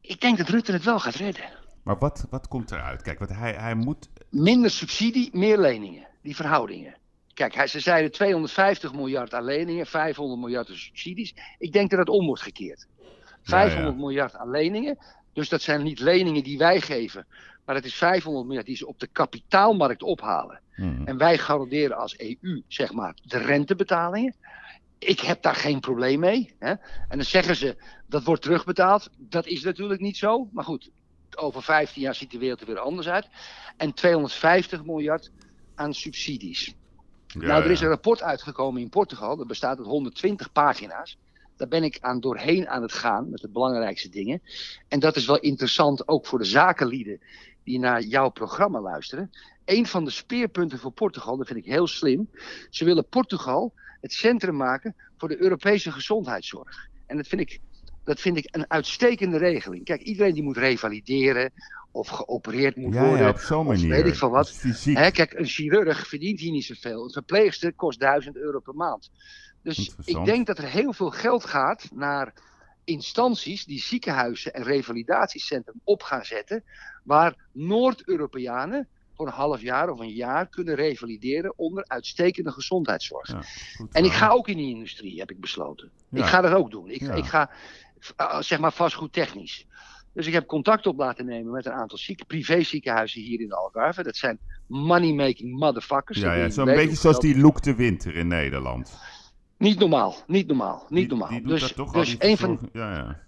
[0.00, 1.62] ik denk dat Rutte het wel gaat redden.
[1.82, 3.02] Maar wat, wat komt eruit?
[3.02, 4.08] Kijk, wat hij, hij moet...
[4.30, 6.06] Minder subsidie, meer leningen.
[6.22, 6.96] Die verhoudingen.
[7.34, 11.34] Kijk, hij, ze zeiden 250 miljard aan leningen, 500 miljard aan subsidies.
[11.58, 12.86] Ik denk dat het om wordt gekeerd.
[13.44, 14.98] 500 miljard aan leningen.
[15.32, 17.26] Dus dat zijn niet leningen die wij geven.
[17.64, 20.60] Maar het is 500 miljard die ze op de kapitaalmarkt ophalen.
[20.74, 21.06] Hmm.
[21.06, 24.34] En wij garanderen als EU, zeg maar, de rentebetalingen.
[24.98, 26.54] Ik heb daar geen probleem mee.
[26.58, 26.70] Hè?
[27.08, 27.76] En dan zeggen ze,
[28.06, 29.10] dat wordt terugbetaald.
[29.16, 30.48] Dat is natuurlijk niet zo.
[30.52, 30.90] Maar goed,
[31.36, 33.28] over 15 jaar ziet de wereld er weer anders uit.
[33.76, 35.30] En 250 miljard
[35.74, 36.74] aan subsidies.
[37.26, 39.36] Ja, nou, er is een rapport uitgekomen in Portugal.
[39.36, 41.18] Dat bestaat uit 120 pagina's.
[41.56, 44.42] Daar ben ik aan doorheen aan het gaan met de belangrijkste dingen.
[44.88, 47.20] En dat is wel interessant ook voor de zakenlieden
[47.64, 49.30] die naar jouw programma luisteren.
[49.64, 52.30] Een van de speerpunten voor Portugal, dat vind ik heel slim.
[52.70, 56.88] Ze willen Portugal het centrum maken voor de Europese gezondheidszorg.
[57.06, 57.60] En dat vind ik,
[58.04, 59.84] dat vind ik een uitstekende regeling.
[59.84, 61.52] Kijk, iedereen die moet revalideren
[61.90, 63.18] of geopereerd moet Ja, worden.
[63.24, 63.88] ja, op zo'n manier.
[63.88, 64.62] weet ik veel wat.
[64.84, 67.04] Hè, kijk, een chirurg verdient hier niet zoveel.
[67.04, 69.10] Een verpleegster kost 1000 euro per maand.
[69.64, 72.32] Dus ik denk dat er heel veel geld gaat naar
[72.84, 76.64] instanties die ziekenhuizen en revalidatiecentrum op gaan zetten.
[77.02, 83.28] Waar Noord-Europeanen voor een half jaar of een jaar kunnen revalideren onder uitstekende gezondheidszorg.
[83.28, 83.42] Ja,
[83.76, 85.90] goed En ik ga ook in die industrie, heb ik besloten.
[86.08, 86.18] Ja.
[86.18, 86.90] Ik ga dat ook doen.
[86.90, 87.14] Ik, Ja.
[87.14, 87.50] ik ga,
[88.20, 89.66] uh, zeg maar, vastgoed technisch.
[90.12, 93.56] Dus ik heb contact op laten nemen met een aantal zieke, privéziekenhuizen hier in de
[93.56, 94.02] Algarve.
[94.02, 96.18] Dat zijn money-making motherfuckers.
[96.18, 98.98] Ja, ja, weet beetje zoals die Loek de Winter in Nederland.
[99.58, 101.28] Niet normaal, niet normaal, niet normaal.
[101.28, 103.20] Die dus dat toch al, dus een, van, Ja, ja.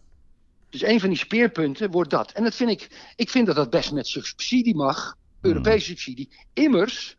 [0.70, 2.32] dus een van die speerpunten wordt dat.
[2.32, 5.50] En dat vind ik, ik vind dat dat best met subsidie mag, Hmm.
[5.50, 6.28] Europese subsidie.
[6.52, 7.16] Immers,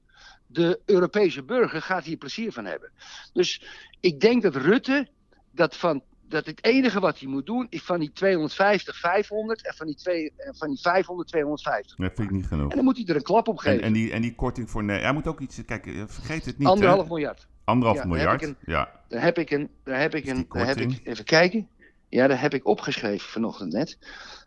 [0.48, 2.92] de Europese burger gaat hier plezier van hebben.
[3.34, 3.64] Dus
[4.00, 5.08] ik denk dat Rutte,
[5.52, 9.74] dat, van, dat het enige wat hij moet doen, is van die 250, 500 en
[9.74, 11.96] van die, twee, en van die 500, 250.
[11.96, 12.70] Dat vind ik niet genoeg.
[12.70, 13.84] En dan moet hij er een klap op En, geven.
[13.84, 14.84] en, die, en die korting voor...
[14.84, 15.66] Nee, hij moet ook iets...
[15.66, 17.08] Kijk, eh, vergeet het niet, Anderhalf hè?
[17.08, 17.48] miljard.
[17.68, 18.54] Anderhalf Ja, miljard.
[18.66, 21.68] Ja, Daar heb ik een, daar heb ik een, daar heb ik, even kijken.
[22.10, 23.98] Ja, daar heb ik opgeschreven vanochtend net.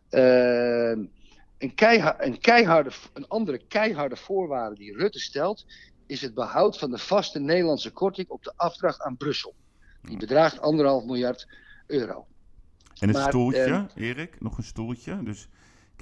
[0.09, 1.05] Ehm,
[1.59, 5.66] een, keihard, een, keiharde, een andere keiharde voorwaarde die Rutte stelt,
[6.06, 9.55] is het behoud van de vaste Nederlandse korting op de afdracht aan Brussel.
[10.02, 11.48] Die bedraagt anderhalf miljard
[11.86, 12.26] euro.
[12.98, 14.40] en Maar, stoeltje, ehm, Erik?
[14.40, 15.22] Nog een stoeltje?
[15.22, 15.48] Dus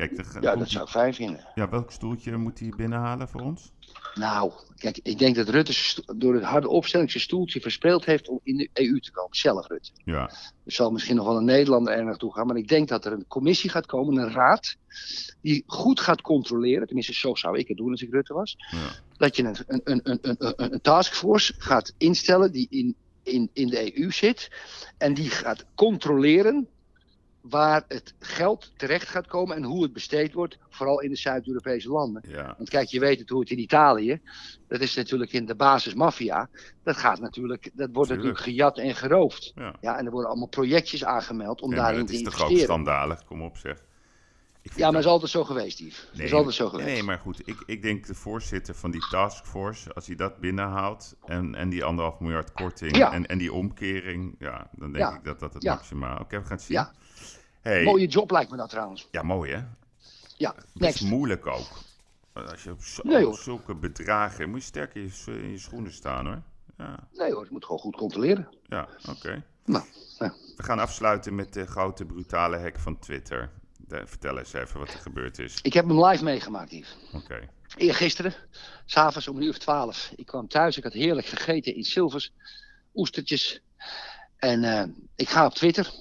[0.06, 1.44] kijk, Ja, dat zou ik fijn vinden.
[1.54, 3.72] ja, welk stoeltje moet hij binnenhalen voor ons?
[4.14, 8.40] Nou, kijk, ik denk dat Rutte door het harde opstelling zijn stoeltje verspeeld heeft om
[8.42, 9.36] in de EU te komen.
[9.36, 9.90] Zelf Rutte.
[10.04, 10.22] Ja,
[10.64, 12.46] Er zal misschien nog wel een Nederlander er naartoe gaan.
[12.46, 14.76] Maar ik denk dat er een commissie gaat komen, een raad.
[15.40, 16.86] Die goed gaat controleren.
[16.86, 18.56] Tenminste, zo zou ik het doen als ik Rutte was.
[18.70, 18.78] ja.
[19.16, 23.98] Dat je een, een, een, een- een taskforce gaat instellen die in, in, in de
[24.00, 24.50] EU zit.
[24.98, 26.68] En die gaat controleren
[27.48, 30.58] waar het geld terecht gaat komen en hoe het besteed wordt.
[30.68, 32.22] Vooral in de Zuid-Europese landen.
[32.28, 32.54] ja.
[32.56, 34.20] Want kijk, je weet het hoe het in Italië.
[34.68, 36.48] Dat is natuurlijk in de basis maffia.
[36.82, 38.28] Dat gaat natuurlijk, dat wordt Tuurlijk.
[38.28, 39.52] natuurlijk gejat en geroofd.
[39.54, 39.74] ja.
[39.80, 42.40] Ja, en er worden allemaal projectjes aangemeld om Nee, daarin dat te is toch ook
[42.50, 42.64] investeren.
[42.82, 43.24] schandalig?
[43.24, 43.86] Kom op, zeg.
[44.62, 46.08] Ik Ja, maar dat is altijd zo geweest, Yves.
[46.12, 46.88] Dat is altijd zo geweest.
[46.88, 47.48] Nee, maar goed.
[47.48, 51.84] Ik, ik denk de voorzitter van die taskforce, als hij dat binnenhaalt en, en die
[51.84, 53.12] anderhalf miljard korting Ja.
[53.12, 55.14] en, en die omkering, ja, dan denk Ja.
[55.16, 56.18] ik dat dat het maximaal...
[56.18, 56.76] Oké, we gaan het zien.
[56.76, 56.92] Ja.
[57.60, 57.84] Hey.
[57.84, 59.08] Mooie job lijkt me dat trouwens.
[59.10, 59.60] Ja, mooi hè?
[60.36, 60.94] Ja, Het next.
[61.02, 61.68] is moeilijk ook.
[62.32, 64.50] Als je op zo- Nee, zulke bedragen...
[64.50, 66.42] Moet je sterk in je, in je schoenen staan hoor.
[66.78, 68.48] Ja, Nee hoor, het moet gewoon goed controleren.
[68.66, 69.42] ja oké.
[69.64, 69.84] Nou,
[70.18, 70.34] ja.
[70.56, 73.50] We gaan afsluiten met de grote brutale hack van Twitter.
[73.76, 75.58] De- vertel eens even wat er gebeurd is.
[75.62, 76.96] Ik heb hem live meegemaakt, Yves.
[77.12, 77.48] Oké.
[77.76, 78.34] Eergisteren,
[78.84, 80.12] s'avonds om een uur of twaalf.
[80.16, 82.32] Ik kwam thuis, ik had heerlijk gegeten in Silvers.
[82.94, 83.62] Oestertjes.
[84.36, 84.84] En eh,
[85.16, 85.92] ik ga op Twitter.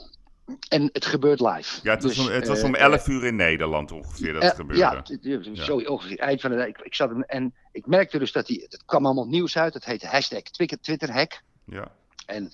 [0.69, 1.79] En het gebeurt live.
[1.83, 4.43] Ja, het was, Dus, om, het was eh, om 11 uur in Nederland ongeveer dat
[4.43, 4.81] Eh, gebeurde.
[4.81, 6.65] Ja, t- zo ongeveer eind van de dag.
[6.67, 9.73] Ik, ik zat en ik merkte dus dat die, het kwam allemaal nieuws uit.
[9.73, 11.41] Het heet hashtag Twitter, Twitter hack.
[11.65, 11.91] ja.
[12.25, 12.51] En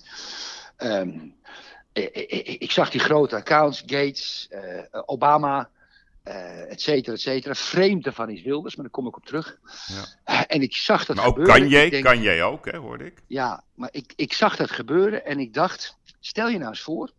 [0.76, 1.18] ehm,
[2.58, 5.70] ik, zag die grote accounts, Gates, eh, Obama,
[6.22, 7.54] eh et cetera, et cetera.
[7.54, 9.58] Vreemd ervan is Wilders, maar daar kom ik op terug.
[10.24, 10.46] Ja.
[10.46, 11.60] En ik zag dat Maar ook gebeuren.
[11.60, 13.22] kan jij, denk, kan jij ook, hè, hoorde ik.
[13.26, 17.10] Ja, maar ik, ik zag dat gebeuren en ik dacht, stel je nou eens voor.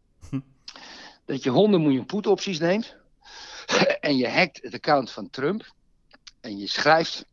[1.26, 2.96] Dat je 100 miljoen put-opties neemt
[4.00, 5.74] en je hackt het account van Trump
[6.42, 7.26] en je schrijft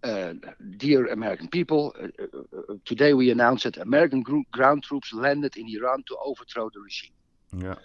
[0.00, 0.28] eh,
[0.58, 5.66] Dear American people, eh, eh, today we announce that American gro- ground troops landed in
[5.66, 7.12] Iran to overthrow the regime.
[7.66, 7.78] Ja,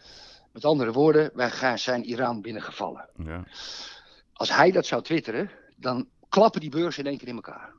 [0.52, 3.10] Met andere woorden, wij gaan, zijn Iran binnengevallen.
[3.24, 3.44] ja.
[4.34, 7.74] Als hij dat zou twitteren, dan klappen die beurzen in één keer in elkaar.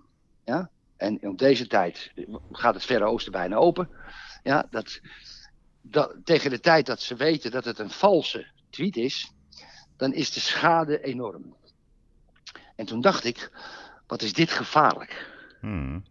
[0.44, 0.70] Ja?
[0.97, 2.12] En op deze tijd
[2.52, 3.88] gaat het Verre Oosten bijna open.
[4.42, 5.01] Ja, dat,
[5.90, 9.32] dat, tegen de tijd dat ze weten dat het een valse tweet is,
[9.96, 11.54] dan is de schade enorm.
[12.76, 13.50] En toen dacht ik,
[14.06, 15.28] wat is dit gevaarlijk?
[15.60, 16.04] Hmm.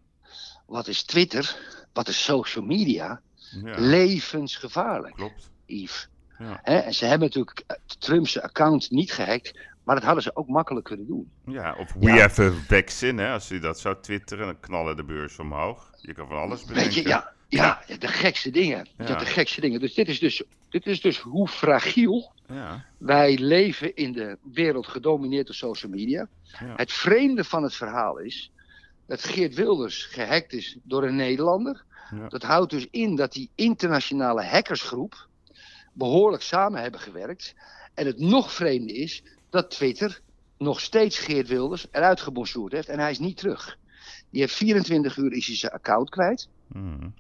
[0.66, 1.56] Wat is Twitter?
[1.94, 3.22] Wat is social media?
[3.64, 3.76] ja.
[3.80, 5.50] Levensgevaarlijk, Klopt.
[5.66, 6.08] Yves.
[6.40, 6.64] Ja.
[6.64, 10.86] En ze hebben natuurlijk eh, Trump's account niet gehackt, maar dat hadden ze ook makkelijk
[10.86, 11.32] kunnen doen.
[11.46, 12.18] Ja, of we Ja.
[12.18, 13.32] have a vaccine, hè.
[13.34, 15.92] Als je dat zou twitteren, dan knallen de beurs omhoog.
[16.02, 16.84] Je kan van alles bedenken.
[16.84, 18.88] Weet je, ja, ja, de gekste dingen.
[18.98, 19.08] Ja.
[19.08, 19.16] Ja.
[19.16, 19.80] De gekste dingen.
[19.80, 24.88] Dus dit is dus, dit is dus hoe fragiel Ja, wij leven in de wereld
[24.88, 26.28] gedomineerd door social media.
[26.44, 26.74] Ja.
[26.76, 28.52] Het vreemde van het verhaal is
[29.08, 31.84] dat Geert Wilders gehackt is door een Nederlander.
[32.28, 35.28] Dat houdt dus in dat die internationale hackersgroep
[35.94, 37.56] behoorlijk samen hebben gewerkt.
[37.94, 40.20] En het nog vreemde is dat Twitter
[40.58, 43.78] nog steeds Geert Wilders eruit gebonjourd heeft en hij is niet terug.
[44.30, 46.50] Die heeft 24 uur is hij zijn account kwijt.
[46.72, 47.14] Hmm.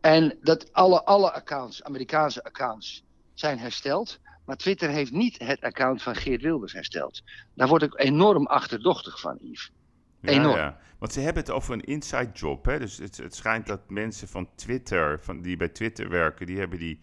[0.00, 3.04] En dat alle, alle accounts, Amerikaanse accounts,
[3.34, 4.20] zijn hersteld.
[4.44, 7.22] Maar Twitter heeft niet het account van Geert Wilders hersteld.
[7.54, 9.72] Daar word ik enorm achterdochtig van, Yves.
[10.20, 10.56] Ja, Enorm.
[10.56, 10.78] ja.
[10.98, 12.64] Want ze hebben het over een inside job.
[12.64, 12.78] Hè?
[12.78, 16.78] Dus het, het schijnt dat mensen van Twitter, van, die bij Twitter werken, die hebben
[16.78, 17.00] die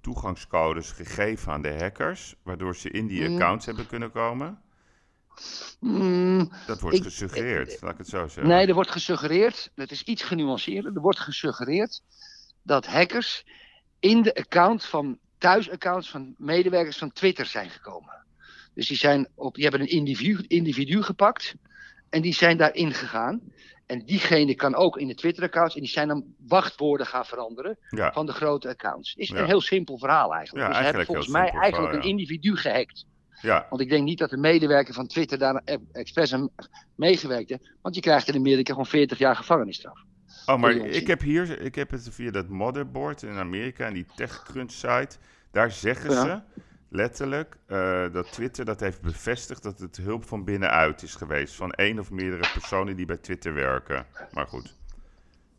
[0.00, 3.34] toegangscodes gegeven aan de hackers, waardoor ze in die Mm.
[3.34, 4.58] accounts hebben kunnen komen.
[5.80, 8.46] Mm, Dat wordt Ik- gesuggereerd, laat ik het zo zeggen.
[8.46, 12.00] nee, er wordt gesuggereerd, dat is iets genuanceerder, er wordt gesuggereerd
[12.62, 13.44] dat hackers
[14.00, 18.16] in de account van thuisaccounts van medewerkers van Twitter zijn gekomen.
[18.74, 21.54] Dus die, zijn op, die hebben een individu, individu gepakt
[22.10, 23.40] en die zijn daarin gegaan.
[23.86, 28.12] En diegene kan ook in de Twitter-accounts, en die zijn dan wachtwoorden gaan veranderen Ja,
[28.12, 29.14] van de grote accounts.
[29.14, 29.36] Is Ja.
[29.38, 30.66] een heel simpel verhaal eigenlijk.
[30.66, 33.04] Ja, dus ze hebben eigenlijk volgens mij simpel eigenlijk een individu gehackt.
[33.40, 33.66] Ja.
[33.70, 36.48] Want ik denk niet dat de medewerker van Twitter daar e- expres aan
[36.94, 37.70] meegewerkt heeft.
[37.82, 39.98] Want je krijgt in Amerika gewoon 40 jaar gevangenisstraf.
[40.46, 44.06] Oh, maar ik heb hier, ik heb het via dat motherboard in Amerika en die
[44.16, 45.16] TechCrunch site.
[45.50, 46.22] Daar zeggen Ja.
[46.24, 51.54] ze letterlijk eh, dat Twitter dat heeft bevestigd dat het hulp van binnenuit is geweest.
[51.54, 54.06] Van één of meerdere personen die bij Twitter werken.
[54.32, 54.74] Maar goed,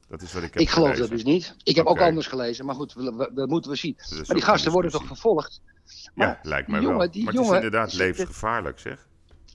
[0.08, 1.10] dat is wat ik heb Ik geloof gelezen.
[1.10, 1.56] dat dus niet.
[1.64, 3.96] Ik heb ook anders gelezen, maar goed, we- dat moeten we zien.
[3.98, 5.62] Maar die gasten een worden toch vervolgd?
[6.14, 7.12] Maar Ja, lijkt mij jongen, wel.
[7.12, 9.08] die maar het is jongen inderdaad levensgevaarlijk, zeg.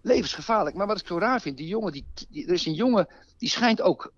[0.02, 0.76] levensgevaarlijk.
[0.76, 3.08] Maar wat ik zo raar vind, die jongen, die, die- er is een jongen,
[3.38, 4.12] die schijnt ook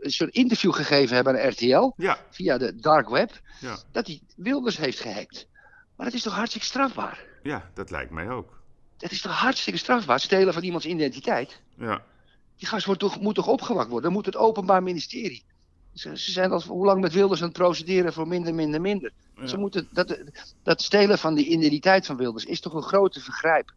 [0.00, 4.20] een soort interview gegeven hebben aan RTL, Ja, via de dark web, ja, dat hij
[4.36, 5.48] Wilders heeft gehackt.
[5.96, 7.24] Maar dat is toch hartstikke strafbaar?
[7.42, 8.60] ja, dat lijkt mij ook.
[8.96, 11.60] Dat is toch hartstikke strafbaar, stelen van iemands identiteit?
[11.76, 12.02] Ja,
[12.56, 14.02] Die gast wordt toch, moet toch opgewakt worden?
[14.04, 15.44] Dan moet het Openbaar Ministerie.
[15.92, 19.12] Ze, ze zijn al hoe lang met Wilders aan het procederen voor minder, minder, minder.
[19.36, 19.46] Ja.
[19.46, 20.18] Ze moeten, dat,
[20.62, 23.72] dat stelen van die identiteit van Wilders is toch een groter vergrijp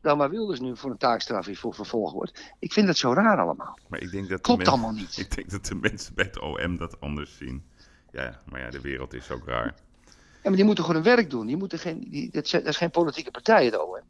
[0.00, 2.52] dan waar Wilders nu voor een taakstraf voor vervolgd wordt.
[2.58, 3.78] Ik vind dat zo raar allemaal.
[3.88, 5.16] maar ik denk dat Klopt allemaal niet.
[5.26, 7.64] Ik denk dat de mensen bij het OM dat anders zien.
[8.12, 9.74] Ja, maar ja, de wereld is ook raar.
[10.06, 10.12] Ja,
[10.42, 11.46] maar die moeten gewoon hun werk doen.
[11.46, 14.00] Die moeten geen, die, dat, zijn, dat is geen politieke partij, het OM.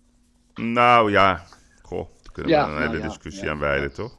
[0.54, 1.46] Nou ja,
[1.82, 4.18] goh, daar kunnen we een nou hele ja, discussie ja, aan wijden, toch?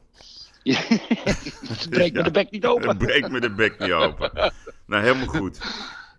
[0.62, 0.78] Ja.
[1.68, 2.96] Het breekt me de bek niet open.
[3.06, 4.52] Breek me de bek niet open.
[4.86, 5.58] Nou, helemaal goed.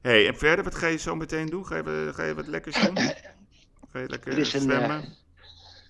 [0.02, 1.66] hey, en verder, wat ga je zo meteen doen?
[1.66, 2.98] Ga je, ga je wat lekkers doen?
[3.92, 5.02] Ga je lekker Er is een, zwemmen?
[5.02, 5.08] eh,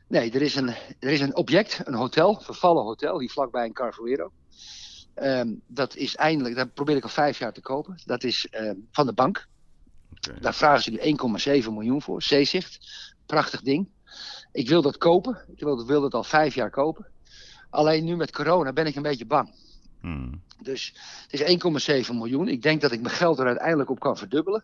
[0.07, 0.67] Nee, er is, een,
[0.99, 4.31] er is een object, een hotel, vervallen hotel, hier vlakbij in Carfuero.
[5.13, 7.99] Ehm, dat is eindelijk, dat probeer ik al vijf jaar te kopen.
[8.05, 9.47] Dat is ehm, van de bank.
[10.41, 12.21] Daar vragen ze nu 1,7 miljoen voor.
[12.21, 12.79] Zeezicht.
[13.25, 13.89] Prachtig ding.
[14.51, 15.37] Ik wil dat kopen.
[15.55, 17.07] Ik wil, wil dat al vijf jaar kopen.
[17.69, 19.53] Alleen nu met corona ben ik een beetje bang.
[20.01, 20.41] Hmm.
[20.61, 20.93] Dus
[21.27, 22.47] het is 1,7 miljoen.
[22.47, 24.63] Ik denk dat ik mijn geld er uiteindelijk op kan verdubbelen.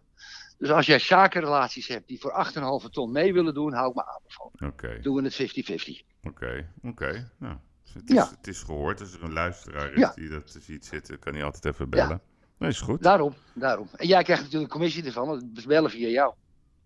[0.58, 2.46] Dus als jij zakenrelaties hebt die voor
[2.84, 4.74] 8,5 ton mee willen doen, hou ik me aanbevolen.
[4.74, 6.06] Oké, Doen we het 50-50.
[6.24, 7.32] oké, oké.
[7.38, 8.30] Nou, dus het, is, Ja.
[8.38, 9.00] het is gehoord.
[9.02, 10.12] Als er een luisteraar is Ja.
[10.16, 12.22] die dat ziet zitten, kan hij altijd even bellen.
[12.60, 13.04] Dat is goed.
[13.04, 13.90] Daarom, daarom.
[13.96, 16.34] En jij krijgt natuurlijk een commissie ervan, want het bellen via jou.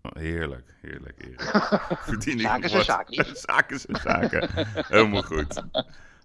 [0.02, 1.80] Oh, heerlijk, heerlijk, heerlijk.
[2.08, 3.36] Verdien ik Zaken zijn zaken.
[3.48, 4.48] zaken zijn zaken.
[4.86, 5.62] Helemaal goed.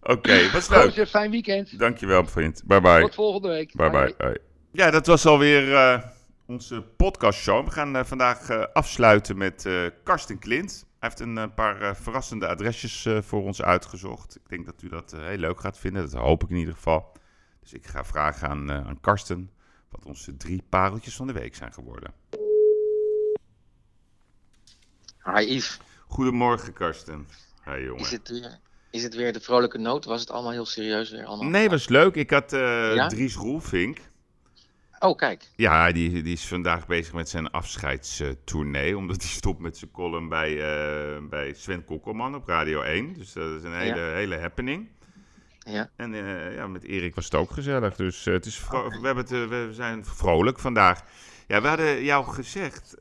[0.07, 0.83] Oké, was leuk.
[0.83, 1.79] Gozer, fijn weekend.
[1.79, 2.61] Dankjewel, vriend.
[2.65, 3.01] Bye bye.
[3.01, 3.75] Tot volgende week.
[3.75, 4.41] Bye bye.
[4.71, 6.01] Ja, dat was alweer eh
[6.47, 7.65] onze podcastshow.
[7.65, 10.85] We gaan eh, vandaag eh, afsluiten met eh, Karsten Klint.
[10.99, 14.35] Hij heeft een paar eh, verrassende adresjes eh, voor ons uitgezocht.
[14.35, 16.01] Ik denk dat u dat eh, heel leuk gaat vinden.
[16.01, 17.11] Dat hoop ik in ieder geval.
[17.61, 19.49] Dus ik ga vragen aan, eh, aan Karsten
[19.89, 22.13] wat onze drie pareltjes van de week zijn geworden.
[25.23, 27.27] Hi Yves, Goedemorgen, Karsten.
[27.65, 28.01] Hi, jongen.
[28.01, 28.59] is het, weer,
[28.95, 30.05] is het weer de vrolijke noot?
[30.05, 31.25] Was het allemaal heel serieus weer?
[31.25, 31.49] Allemaal?
[31.49, 32.15] Nee, was leuk.
[32.15, 33.07] Ik had Ja?
[33.07, 33.97] Dries Roelvink.
[34.99, 35.43] Oh, kijk.
[35.55, 38.97] Ja, die, die is vandaag bezig met zijn afscheidstournee.
[38.97, 43.13] Omdat hij stopt met zijn column bij, eh, bij Sven Kokkelman op Radio 1.
[43.13, 44.87] Dus dat is een hele, hele happening.
[45.59, 45.89] Ja.
[45.95, 47.95] En eh, ja, met Erik was het ook gezellig.
[47.95, 51.03] Dus het is we, hebben het, we zijn vrolijk vandaag.
[51.47, 52.95] Ja, we hadden jou gezegd,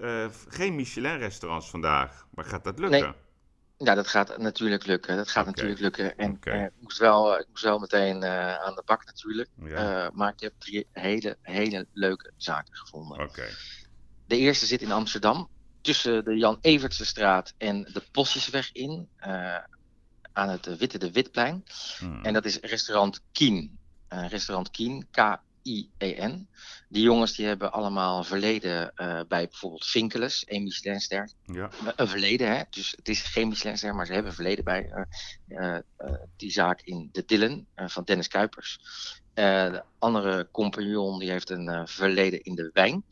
[0.49, 2.27] geen Michelin-restaurants vandaag.
[2.35, 3.01] Maar gaat dat lukken?
[3.01, 3.24] Nee.
[3.77, 5.17] Ja, dat gaat natuurlijk lukken.
[5.17, 6.17] Dat gaat natuurlijk lukken.
[6.17, 9.49] En eh, ik, moest wel, eh, ik moest wel meteen eh, aan de bak natuurlijk.
[9.65, 10.11] Ja.
[10.15, 13.31] Maar ik heb drie hele, hele leuke zaken gevonden.
[14.27, 15.49] De eerste zit in Amsterdam.
[15.81, 19.09] Tussen de Jan Evertsestraat en de Postjesweg in.
[20.33, 21.65] aan het Witte de Witplein.
[21.99, 22.25] Hmm.
[22.25, 23.79] En dat is restaurant Kien.
[24.09, 25.54] Restaurant Kien, K-I-E-N.
[26.89, 31.31] Die jongens die hebben allemaal verleden eh, bij bijvoorbeeld Vinkeles, een Michelinster.
[31.45, 31.71] Ja.
[31.97, 32.63] Een verleden, hè?
[32.71, 35.05] dus het is geen Michelinster, maar ze hebben verleden bij eh,
[35.49, 38.79] eh, eh, die zaak in De Dillen eh, van Dennis Kuipers.
[39.35, 43.05] Eh, de andere compagnon die heeft een eh, verleden in de wijn.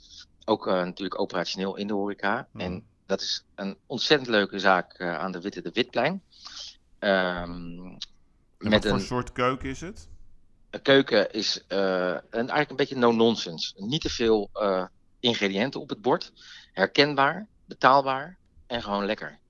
[0.44, 2.48] Ook eh, natuurlijk operationeel in de horeca.
[2.52, 2.64] Mhm.
[2.64, 6.22] En dat is een ontzettend leuke zaak eh, aan de Witte de Witplein.
[6.98, 7.98] Ehm, En
[8.58, 10.08] met wat voor een, soort keuken is het?
[10.72, 11.78] Een keuken is eh,
[12.08, 13.72] een, eigenlijk een beetje no-nonsense.
[13.76, 14.84] Niet te veel eh,
[15.20, 16.32] ingrediënten op het bord.
[16.72, 18.36] Herkenbaar, betaalbaar
[18.66, 19.40] en gewoon lekker.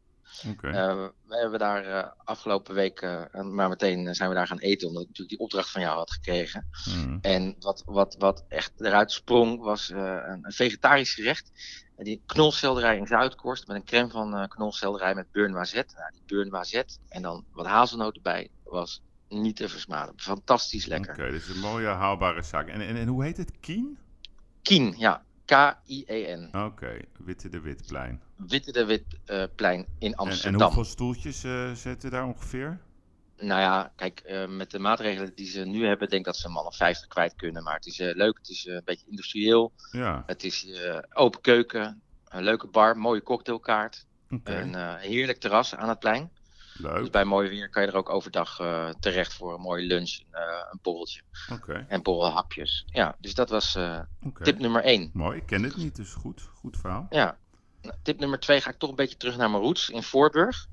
[0.43, 4.89] Eh, we hebben daar eh, afgelopen week, eh, maar meteen zijn we daar gaan eten,
[4.89, 6.69] omdat ik natuurlijk die opdracht van jou had gekregen.
[6.85, 7.19] Hmm.
[7.21, 11.51] En wat, wat, wat echt eruit sprong, was eh, een, een vegetarisch gerecht.
[11.97, 15.95] En die knolselderij in Zuidkorst met een crème van eh knolselderij met noisette.
[15.95, 20.15] Nou, die noisette en dan wat hazelnoot erbij was niet te versmaden.
[20.17, 21.13] Fantastisch lekker.
[21.13, 22.69] Oké, dus een mooie haalbare zaak.
[22.69, 23.53] En, en, en hoe heet het?
[23.61, 23.99] Kien?
[24.63, 25.23] Kien, ja.
[25.45, 26.57] K-I-E-N.
[26.65, 28.23] Oké, Witte de Witplein.
[28.37, 30.61] Witte de Witplein in Amsterdam.
[30.61, 32.81] en hoeveel stoeltjes eh, zitten daar ongeveer?
[33.37, 36.47] Nou ja, kijk, eh, met de maatregelen die ze nu hebben, denk ik dat ze
[36.47, 37.63] een man of 50 kwijt kunnen.
[37.63, 39.73] Maar het is eh, leuk, het is een beetje industrieel.
[39.91, 40.67] Ja, Het is
[41.13, 44.07] open keuken, een leuke bar, mooie cocktailkaart.
[44.45, 46.31] Een heerlijk terras aan het plein.
[46.79, 50.21] Dus bij mooi weer kan je er ook overdag eh, terecht voor een mooie lunch,
[50.31, 51.21] eh, een borreltje
[51.53, 52.85] Oké, en borrelhapjes.
[52.87, 54.01] Ja, dus dat was eh,
[54.43, 55.11] tip nummer 1.
[55.13, 56.49] Mooi, ik ken het niet, dus goed.
[56.55, 57.07] Goed verhaal.
[57.11, 57.39] Ja.
[57.83, 60.67] Nou, Tip nummer 2 ga ik toch een beetje terug naar mijn roots in Voorburg.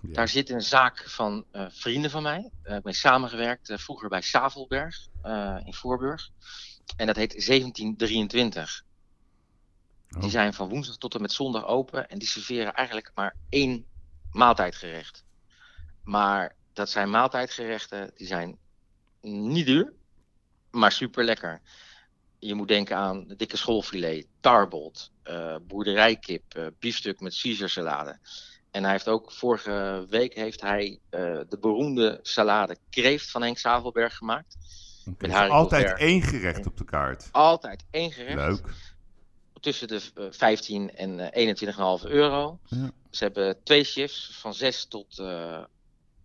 [0.00, 0.12] Ja.
[0.12, 2.50] Daar zit een zaak van eh, vrienden van mij.
[2.64, 6.30] Ik mee samengewerkt eh, vroeger bij Savelberg eh, in Voorburg.
[6.96, 8.84] En dat heet 1723.
[10.10, 10.20] Oh.
[10.20, 12.08] Die zijn van woensdag tot en met zondag open.
[12.08, 13.86] En die serveren eigenlijk maar één
[14.34, 15.24] maaltijdgerecht.
[16.02, 18.58] Maar dat zijn maaltijdgerechten, die zijn
[19.20, 19.92] niet duur,
[20.70, 21.60] maar super lekker.
[22.38, 28.18] Je moet denken aan de dikke schoolfilet, tarbot, eh, boerderijkip, eh, biefstuk met Caesar
[28.70, 33.58] En hij heeft ook vorige week heeft hij eh, de beroemde salade kreeft van Henk
[33.58, 34.56] Zavelberg gemaakt.
[35.06, 37.28] Oké, met dus altijd één gerecht op de kaart.
[37.32, 38.36] Altijd één gerecht.
[38.36, 38.74] Leuk.
[39.64, 41.54] Tussen de eh, 15 en eh,
[42.02, 42.58] 21,5 euro.
[42.64, 42.90] Ja.
[43.10, 45.62] Ze hebben twee shifts van 6 tot eh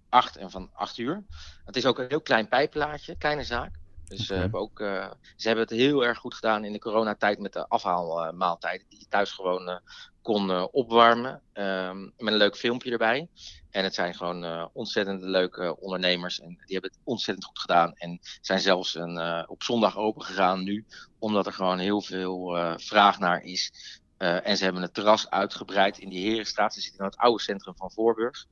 [0.10, 1.24] 8 en van 8 uur.
[1.66, 3.72] Het is ook een heel klein pijplaatje, kleine zaak.
[4.06, 4.42] Dus ze, Oké.
[4.42, 7.68] hebben ook, eh, ze hebben het heel erg goed gedaan in de coronatijd met de
[7.68, 8.86] afhaalmaaltijden.
[8.90, 9.76] Die je thuis gewoon eh,
[10.22, 11.42] kon eh, opwarmen.
[11.54, 13.28] ehm, met een leuk filmpje erbij.
[13.70, 16.40] En het zijn gewoon eh, ontzettend leuke ondernemers.
[16.40, 17.94] En die hebben het ontzettend goed gedaan.
[17.94, 20.86] En zijn zelfs een, eh, op zondag open gegaan nu.
[21.20, 23.72] Omdat er gewoon heel veel vraag naar is.
[24.18, 26.74] En ze hebben het terras uitgebreid in die Herenstraat.
[26.74, 28.46] Ze zitten in het oude centrum van Voorburg.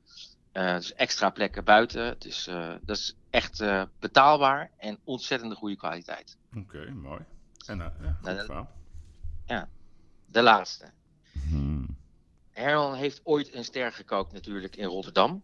[0.52, 2.16] Dus extra plekken buiten.
[2.18, 2.44] Dus
[2.82, 3.64] dat is echt
[3.98, 6.36] betaalbaar en ontzettend goede kwaliteit.
[6.56, 7.20] Oké, mooi.
[7.66, 8.68] En, ja, goed Nou, verhaal.
[10.26, 10.92] De laatste.
[11.48, 11.86] Hmm.
[12.50, 15.42] Herman heeft ooit een ster gekookt natuurlijk in Rotterdam.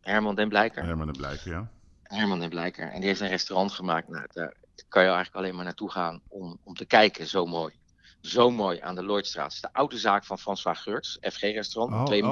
[0.00, 0.84] Herman den Blijker.
[0.84, 1.70] Herman de Blijker, ja.
[2.02, 2.90] Herman den Blijker.
[2.90, 4.08] En die heeft een restaurant gemaakt.
[4.08, 4.54] Nou, daar
[4.88, 7.26] kan je eigenlijk alleen maar naartoe gaan om, om te kijken.
[7.26, 7.74] Zo mooi.
[8.24, 9.44] Zo mooi aan de Lloydstraat.
[9.44, 11.18] Het is de oude zaak van François Geurts.
[11.20, 11.94] FG-restaurant.
[11.94, 12.28] Oh, twee oh,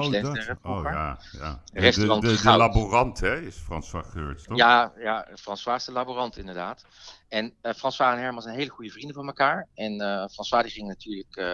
[0.61, 1.61] Oh, ja, ja.
[1.71, 4.57] De, Restaurant de, de, laborant, hè, is François Geurts, toch?
[4.57, 6.85] Ja, ja, François is de laborant inderdaad.
[7.27, 9.67] En eh, François en Herman zijn hele goede vrienden van elkaar.
[9.73, 11.45] En eh, François die ging natuurlijk eh,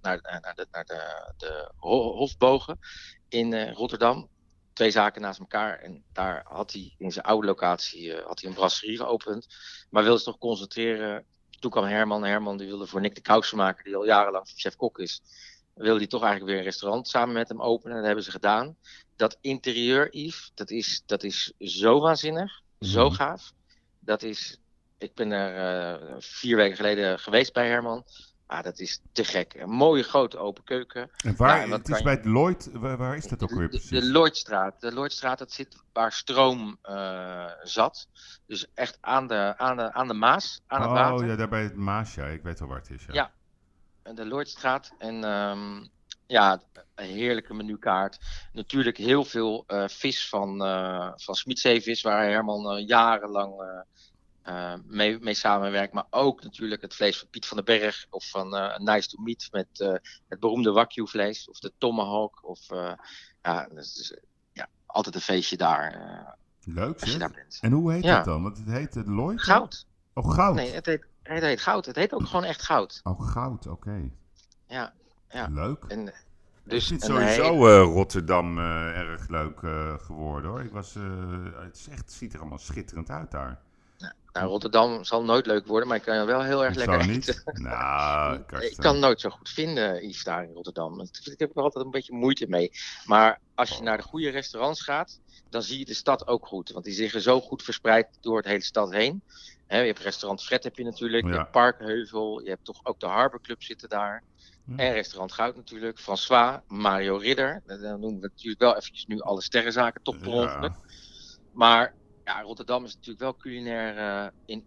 [0.00, 2.78] naar, naar, de, naar de, de Ho- Hofbogen
[3.28, 4.28] in Rotterdam.
[4.72, 5.78] Twee zaken naast elkaar.
[5.78, 9.46] En daar had hij in zijn oude locatie had hij een brasserie geopend.
[9.90, 11.26] Maar wilde zich toch concentreren.
[11.60, 12.24] Toen kwam Herman.
[12.24, 15.20] Herman die wilde voor Nick de Kousenmaker, die al jarenlang chef-kok is.
[15.74, 17.96] Wilde hij toch eigenlijk weer een restaurant samen met hem openen.
[17.96, 18.76] Dat hebben ze gedaan.
[19.16, 22.60] Dat interieur, Yves, dat is, dat is zo waanzinnig.
[22.80, 23.14] Zo Mhm.
[23.14, 23.52] gaaf.
[23.98, 24.58] Dat is.
[24.98, 28.04] Ik ben er eh, vier weken geleden geweest bij Herman.
[28.50, 29.54] Ah, dat is te gek.
[29.54, 31.10] Een mooie grote open keuken.
[31.24, 33.50] En waar, Ja, en wat het is bij het Lloyd, waar, waar is dat ook
[33.50, 33.90] weer De, precies?
[33.90, 34.80] de Lloydstraat.
[34.80, 38.08] De Lloydstraat, dat zit waar stroom eh, zat.
[38.46, 41.26] Dus echt aan de, aan de, aan de Maas, aan het oh, water.
[41.26, 42.24] ja, daar bij het Maas, ja.
[42.26, 43.12] Ik weet wel waar het is, ja.
[44.04, 44.12] Ja.
[44.14, 44.92] De Lloydstraat.
[44.98, 45.86] En ehm,
[46.26, 46.62] ja,
[46.94, 48.18] een heerlijke menukaart.
[48.52, 53.84] Natuurlijk heel veel eh, vis van, eh van Smitzeevis, waar Herman jarenlang
[54.42, 55.92] eh, mee, mee samenwerkt.
[55.92, 59.22] Maar ook natuurlijk het vlees van Piet van den Berg of van eh, Nice to
[59.22, 59.94] Meat met eh,
[60.28, 62.48] het beroemde Wagyu vlees of de Tomahawk.
[62.48, 62.60] Of,
[63.42, 64.14] ja, dus,
[64.52, 67.58] ja, altijd een feestje daar Leuk, als je daar bent.
[67.60, 68.16] En hoe heet Ja.
[68.16, 68.42] het dan?
[68.42, 69.42] Want het heet het Lloyd?
[69.42, 69.86] Goud.
[70.14, 70.54] Oh, goud.
[70.54, 71.86] Nee, het heet, het heet goud.
[71.86, 73.00] Het heet ook gewoon echt goud.
[73.02, 74.10] Oh, goud, oké.
[74.66, 74.92] Ja,
[75.30, 75.48] ja.
[75.50, 75.84] Leuk.
[75.88, 76.14] En, ik
[76.64, 79.58] dus vind sowieso Rotterdam erg leuk
[80.02, 80.60] geworden, hoor.
[80.60, 83.60] Ik was, het, is echt, het ziet er allemaal schitterend uit daar.
[84.32, 87.42] Nou, Rotterdam zal nooit leuk worden, maar ik kan wel heel erg lekker eten.
[87.52, 88.40] Nou,
[88.70, 91.00] ik kan nooit zo goed vinden, iets daar in Rotterdam.
[91.00, 92.70] Ik heb er altijd een beetje moeite mee.
[93.04, 96.70] Maar als je naar de goede restaurants gaat, dan zie je de stad ook goed.
[96.70, 99.22] Want die liggen zo goed verspreid door het hele stad heen.
[99.66, 103.06] Je hebt restaurant Fred heb je natuurlijk, je hebt Parkheuvel, je hebt toch ook de
[103.06, 104.24] Harbor Club zitten daar.
[104.64, 104.76] Ja.
[104.76, 107.62] En restaurant Goud natuurlijk, François, Mario Ridder.
[107.64, 110.34] Dan noemen we natuurlijk wel eventjes nu alle sterrenzaken, toch per Ja.
[110.34, 110.72] ongeluk.
[111.52, 111.94] Maar
[112.34, 114.64] ja, Rotterdam is natuurlijk wel culinair eh, in,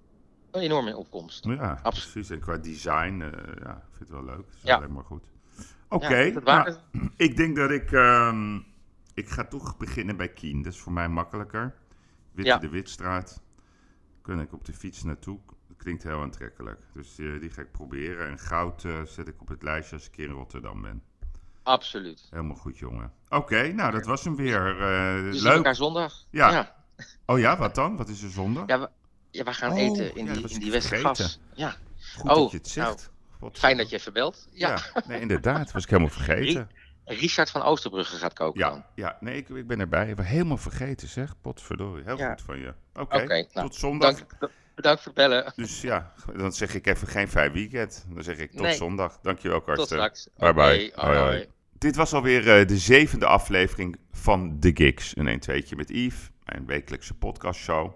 [0.51, 1.45] enorm in opkomst.
[1.45, 2.11] Ja, Absoluut.
[2.11, 2.29] precies.
[2.29, 4.45] En qua design, eh, ja, ik vind het wel leuk.
[4.45, 4.75] Het is Ja.
[4.75, 5.23] alleen maar goed.
[5.89, 6.75] Oké, Ja, dat nou,
[7.27, 7.91] ik denk dat ik...
[7.91, 8.55] ehm,
[9.13, 10.61] ik ga toch beginnen bij Kien.
[10.63, 11.75] Dat is voor mij makkelijker.
[12.31, 12.57] Witte Ja.
[12.57, 13.41] de Witstraat.
[14.21, 15.39] Kun ik op de fiets naartoe.
[15.67, 16.81] Dat klinkt heel aantrekkelijk.
[16.93, 18.27] Dus eh, die ga ik proberen.
[18.29, 21.03] En goud zet ik op het lijstje als ik in Rotterdam ben.
[21.63, 22.27] Absoluut.
[22.29, 23.13] Helemaal goed, jongen.
[23.29, 24.63] Oké, nou, dat was hem weer.
[24.77, 25.53] We leuk.
[25.55, 26.13] elkaar zondag.
[26.29, 26.51] Ja.
[26.51, 26.82] ja.
[27.25, 27.95] Oh ja, wat dan?
[27.97, 28.63] Wat is er zondag?
[28.67, 28.89] Ja, we,
[29.31, 31.39] ja, we gaan Oh, eten in ja, die, in die Westergas.
[31.53, 31.75] Ja,
[32.17, 33.11] Goed oh, dat je het zegt.
[33.39, 34.47] Wat- fijn dat je even belt.
[34.51, 35.71] Ja, Ja, nee, inderdaad.
[35.71, 36.69] Was ik helemaal vergeten.
[37.05, 38.83] Richard van Oosterbrugge gaat koken Ja, dan.
[38.95, 40.09] ja nee, ik, ik ben erbij.
[40.09, 41.33] Ik heb helemaal vergeten, zeg.
[41.41, 42.03] Potverdorie.
[42.05, 42.29] Heel Ja.
[42.29, 42.73] goed van je.
[42.93, 44.15] Oké, nou, tot zondag.
[44.15, 44.31] Dank,
[44.75, 45.53] bedankt voor het bellen.
[45.55, 48.05] Dus ja, dan zeg ik even geen fijn weekend.
[48.09, 48.75] Dan zeg ik tot Nee.
[48.75, 49.19] zondag.
[49.21, 49.87] Dankjewel, Karsten.
[49.87, 50.27] Tot straks.
[50.37, 50.91] Bye bye.
[50.95, 51.47] Hoi, hoi.
[51.77, 55.17] Dit was alweer eh, de zevende aflevering van The Gigs.
[55.17, 57.91] Een 1-2'tje met Yves, mijn wekelijkse podcastshow.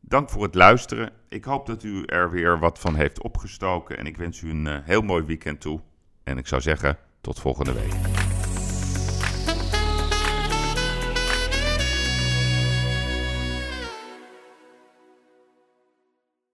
[0.00, 1.12] Dank voor het luisteren.
[1.28, 3.98] Ik hoop dat u er weer wat van heeft opgestoken.
[3.98, 5.80] En ik wens u een eh, heel mooi weekend toe.
[6.24, 8.21] En ik zou zeggen, tot volgende week.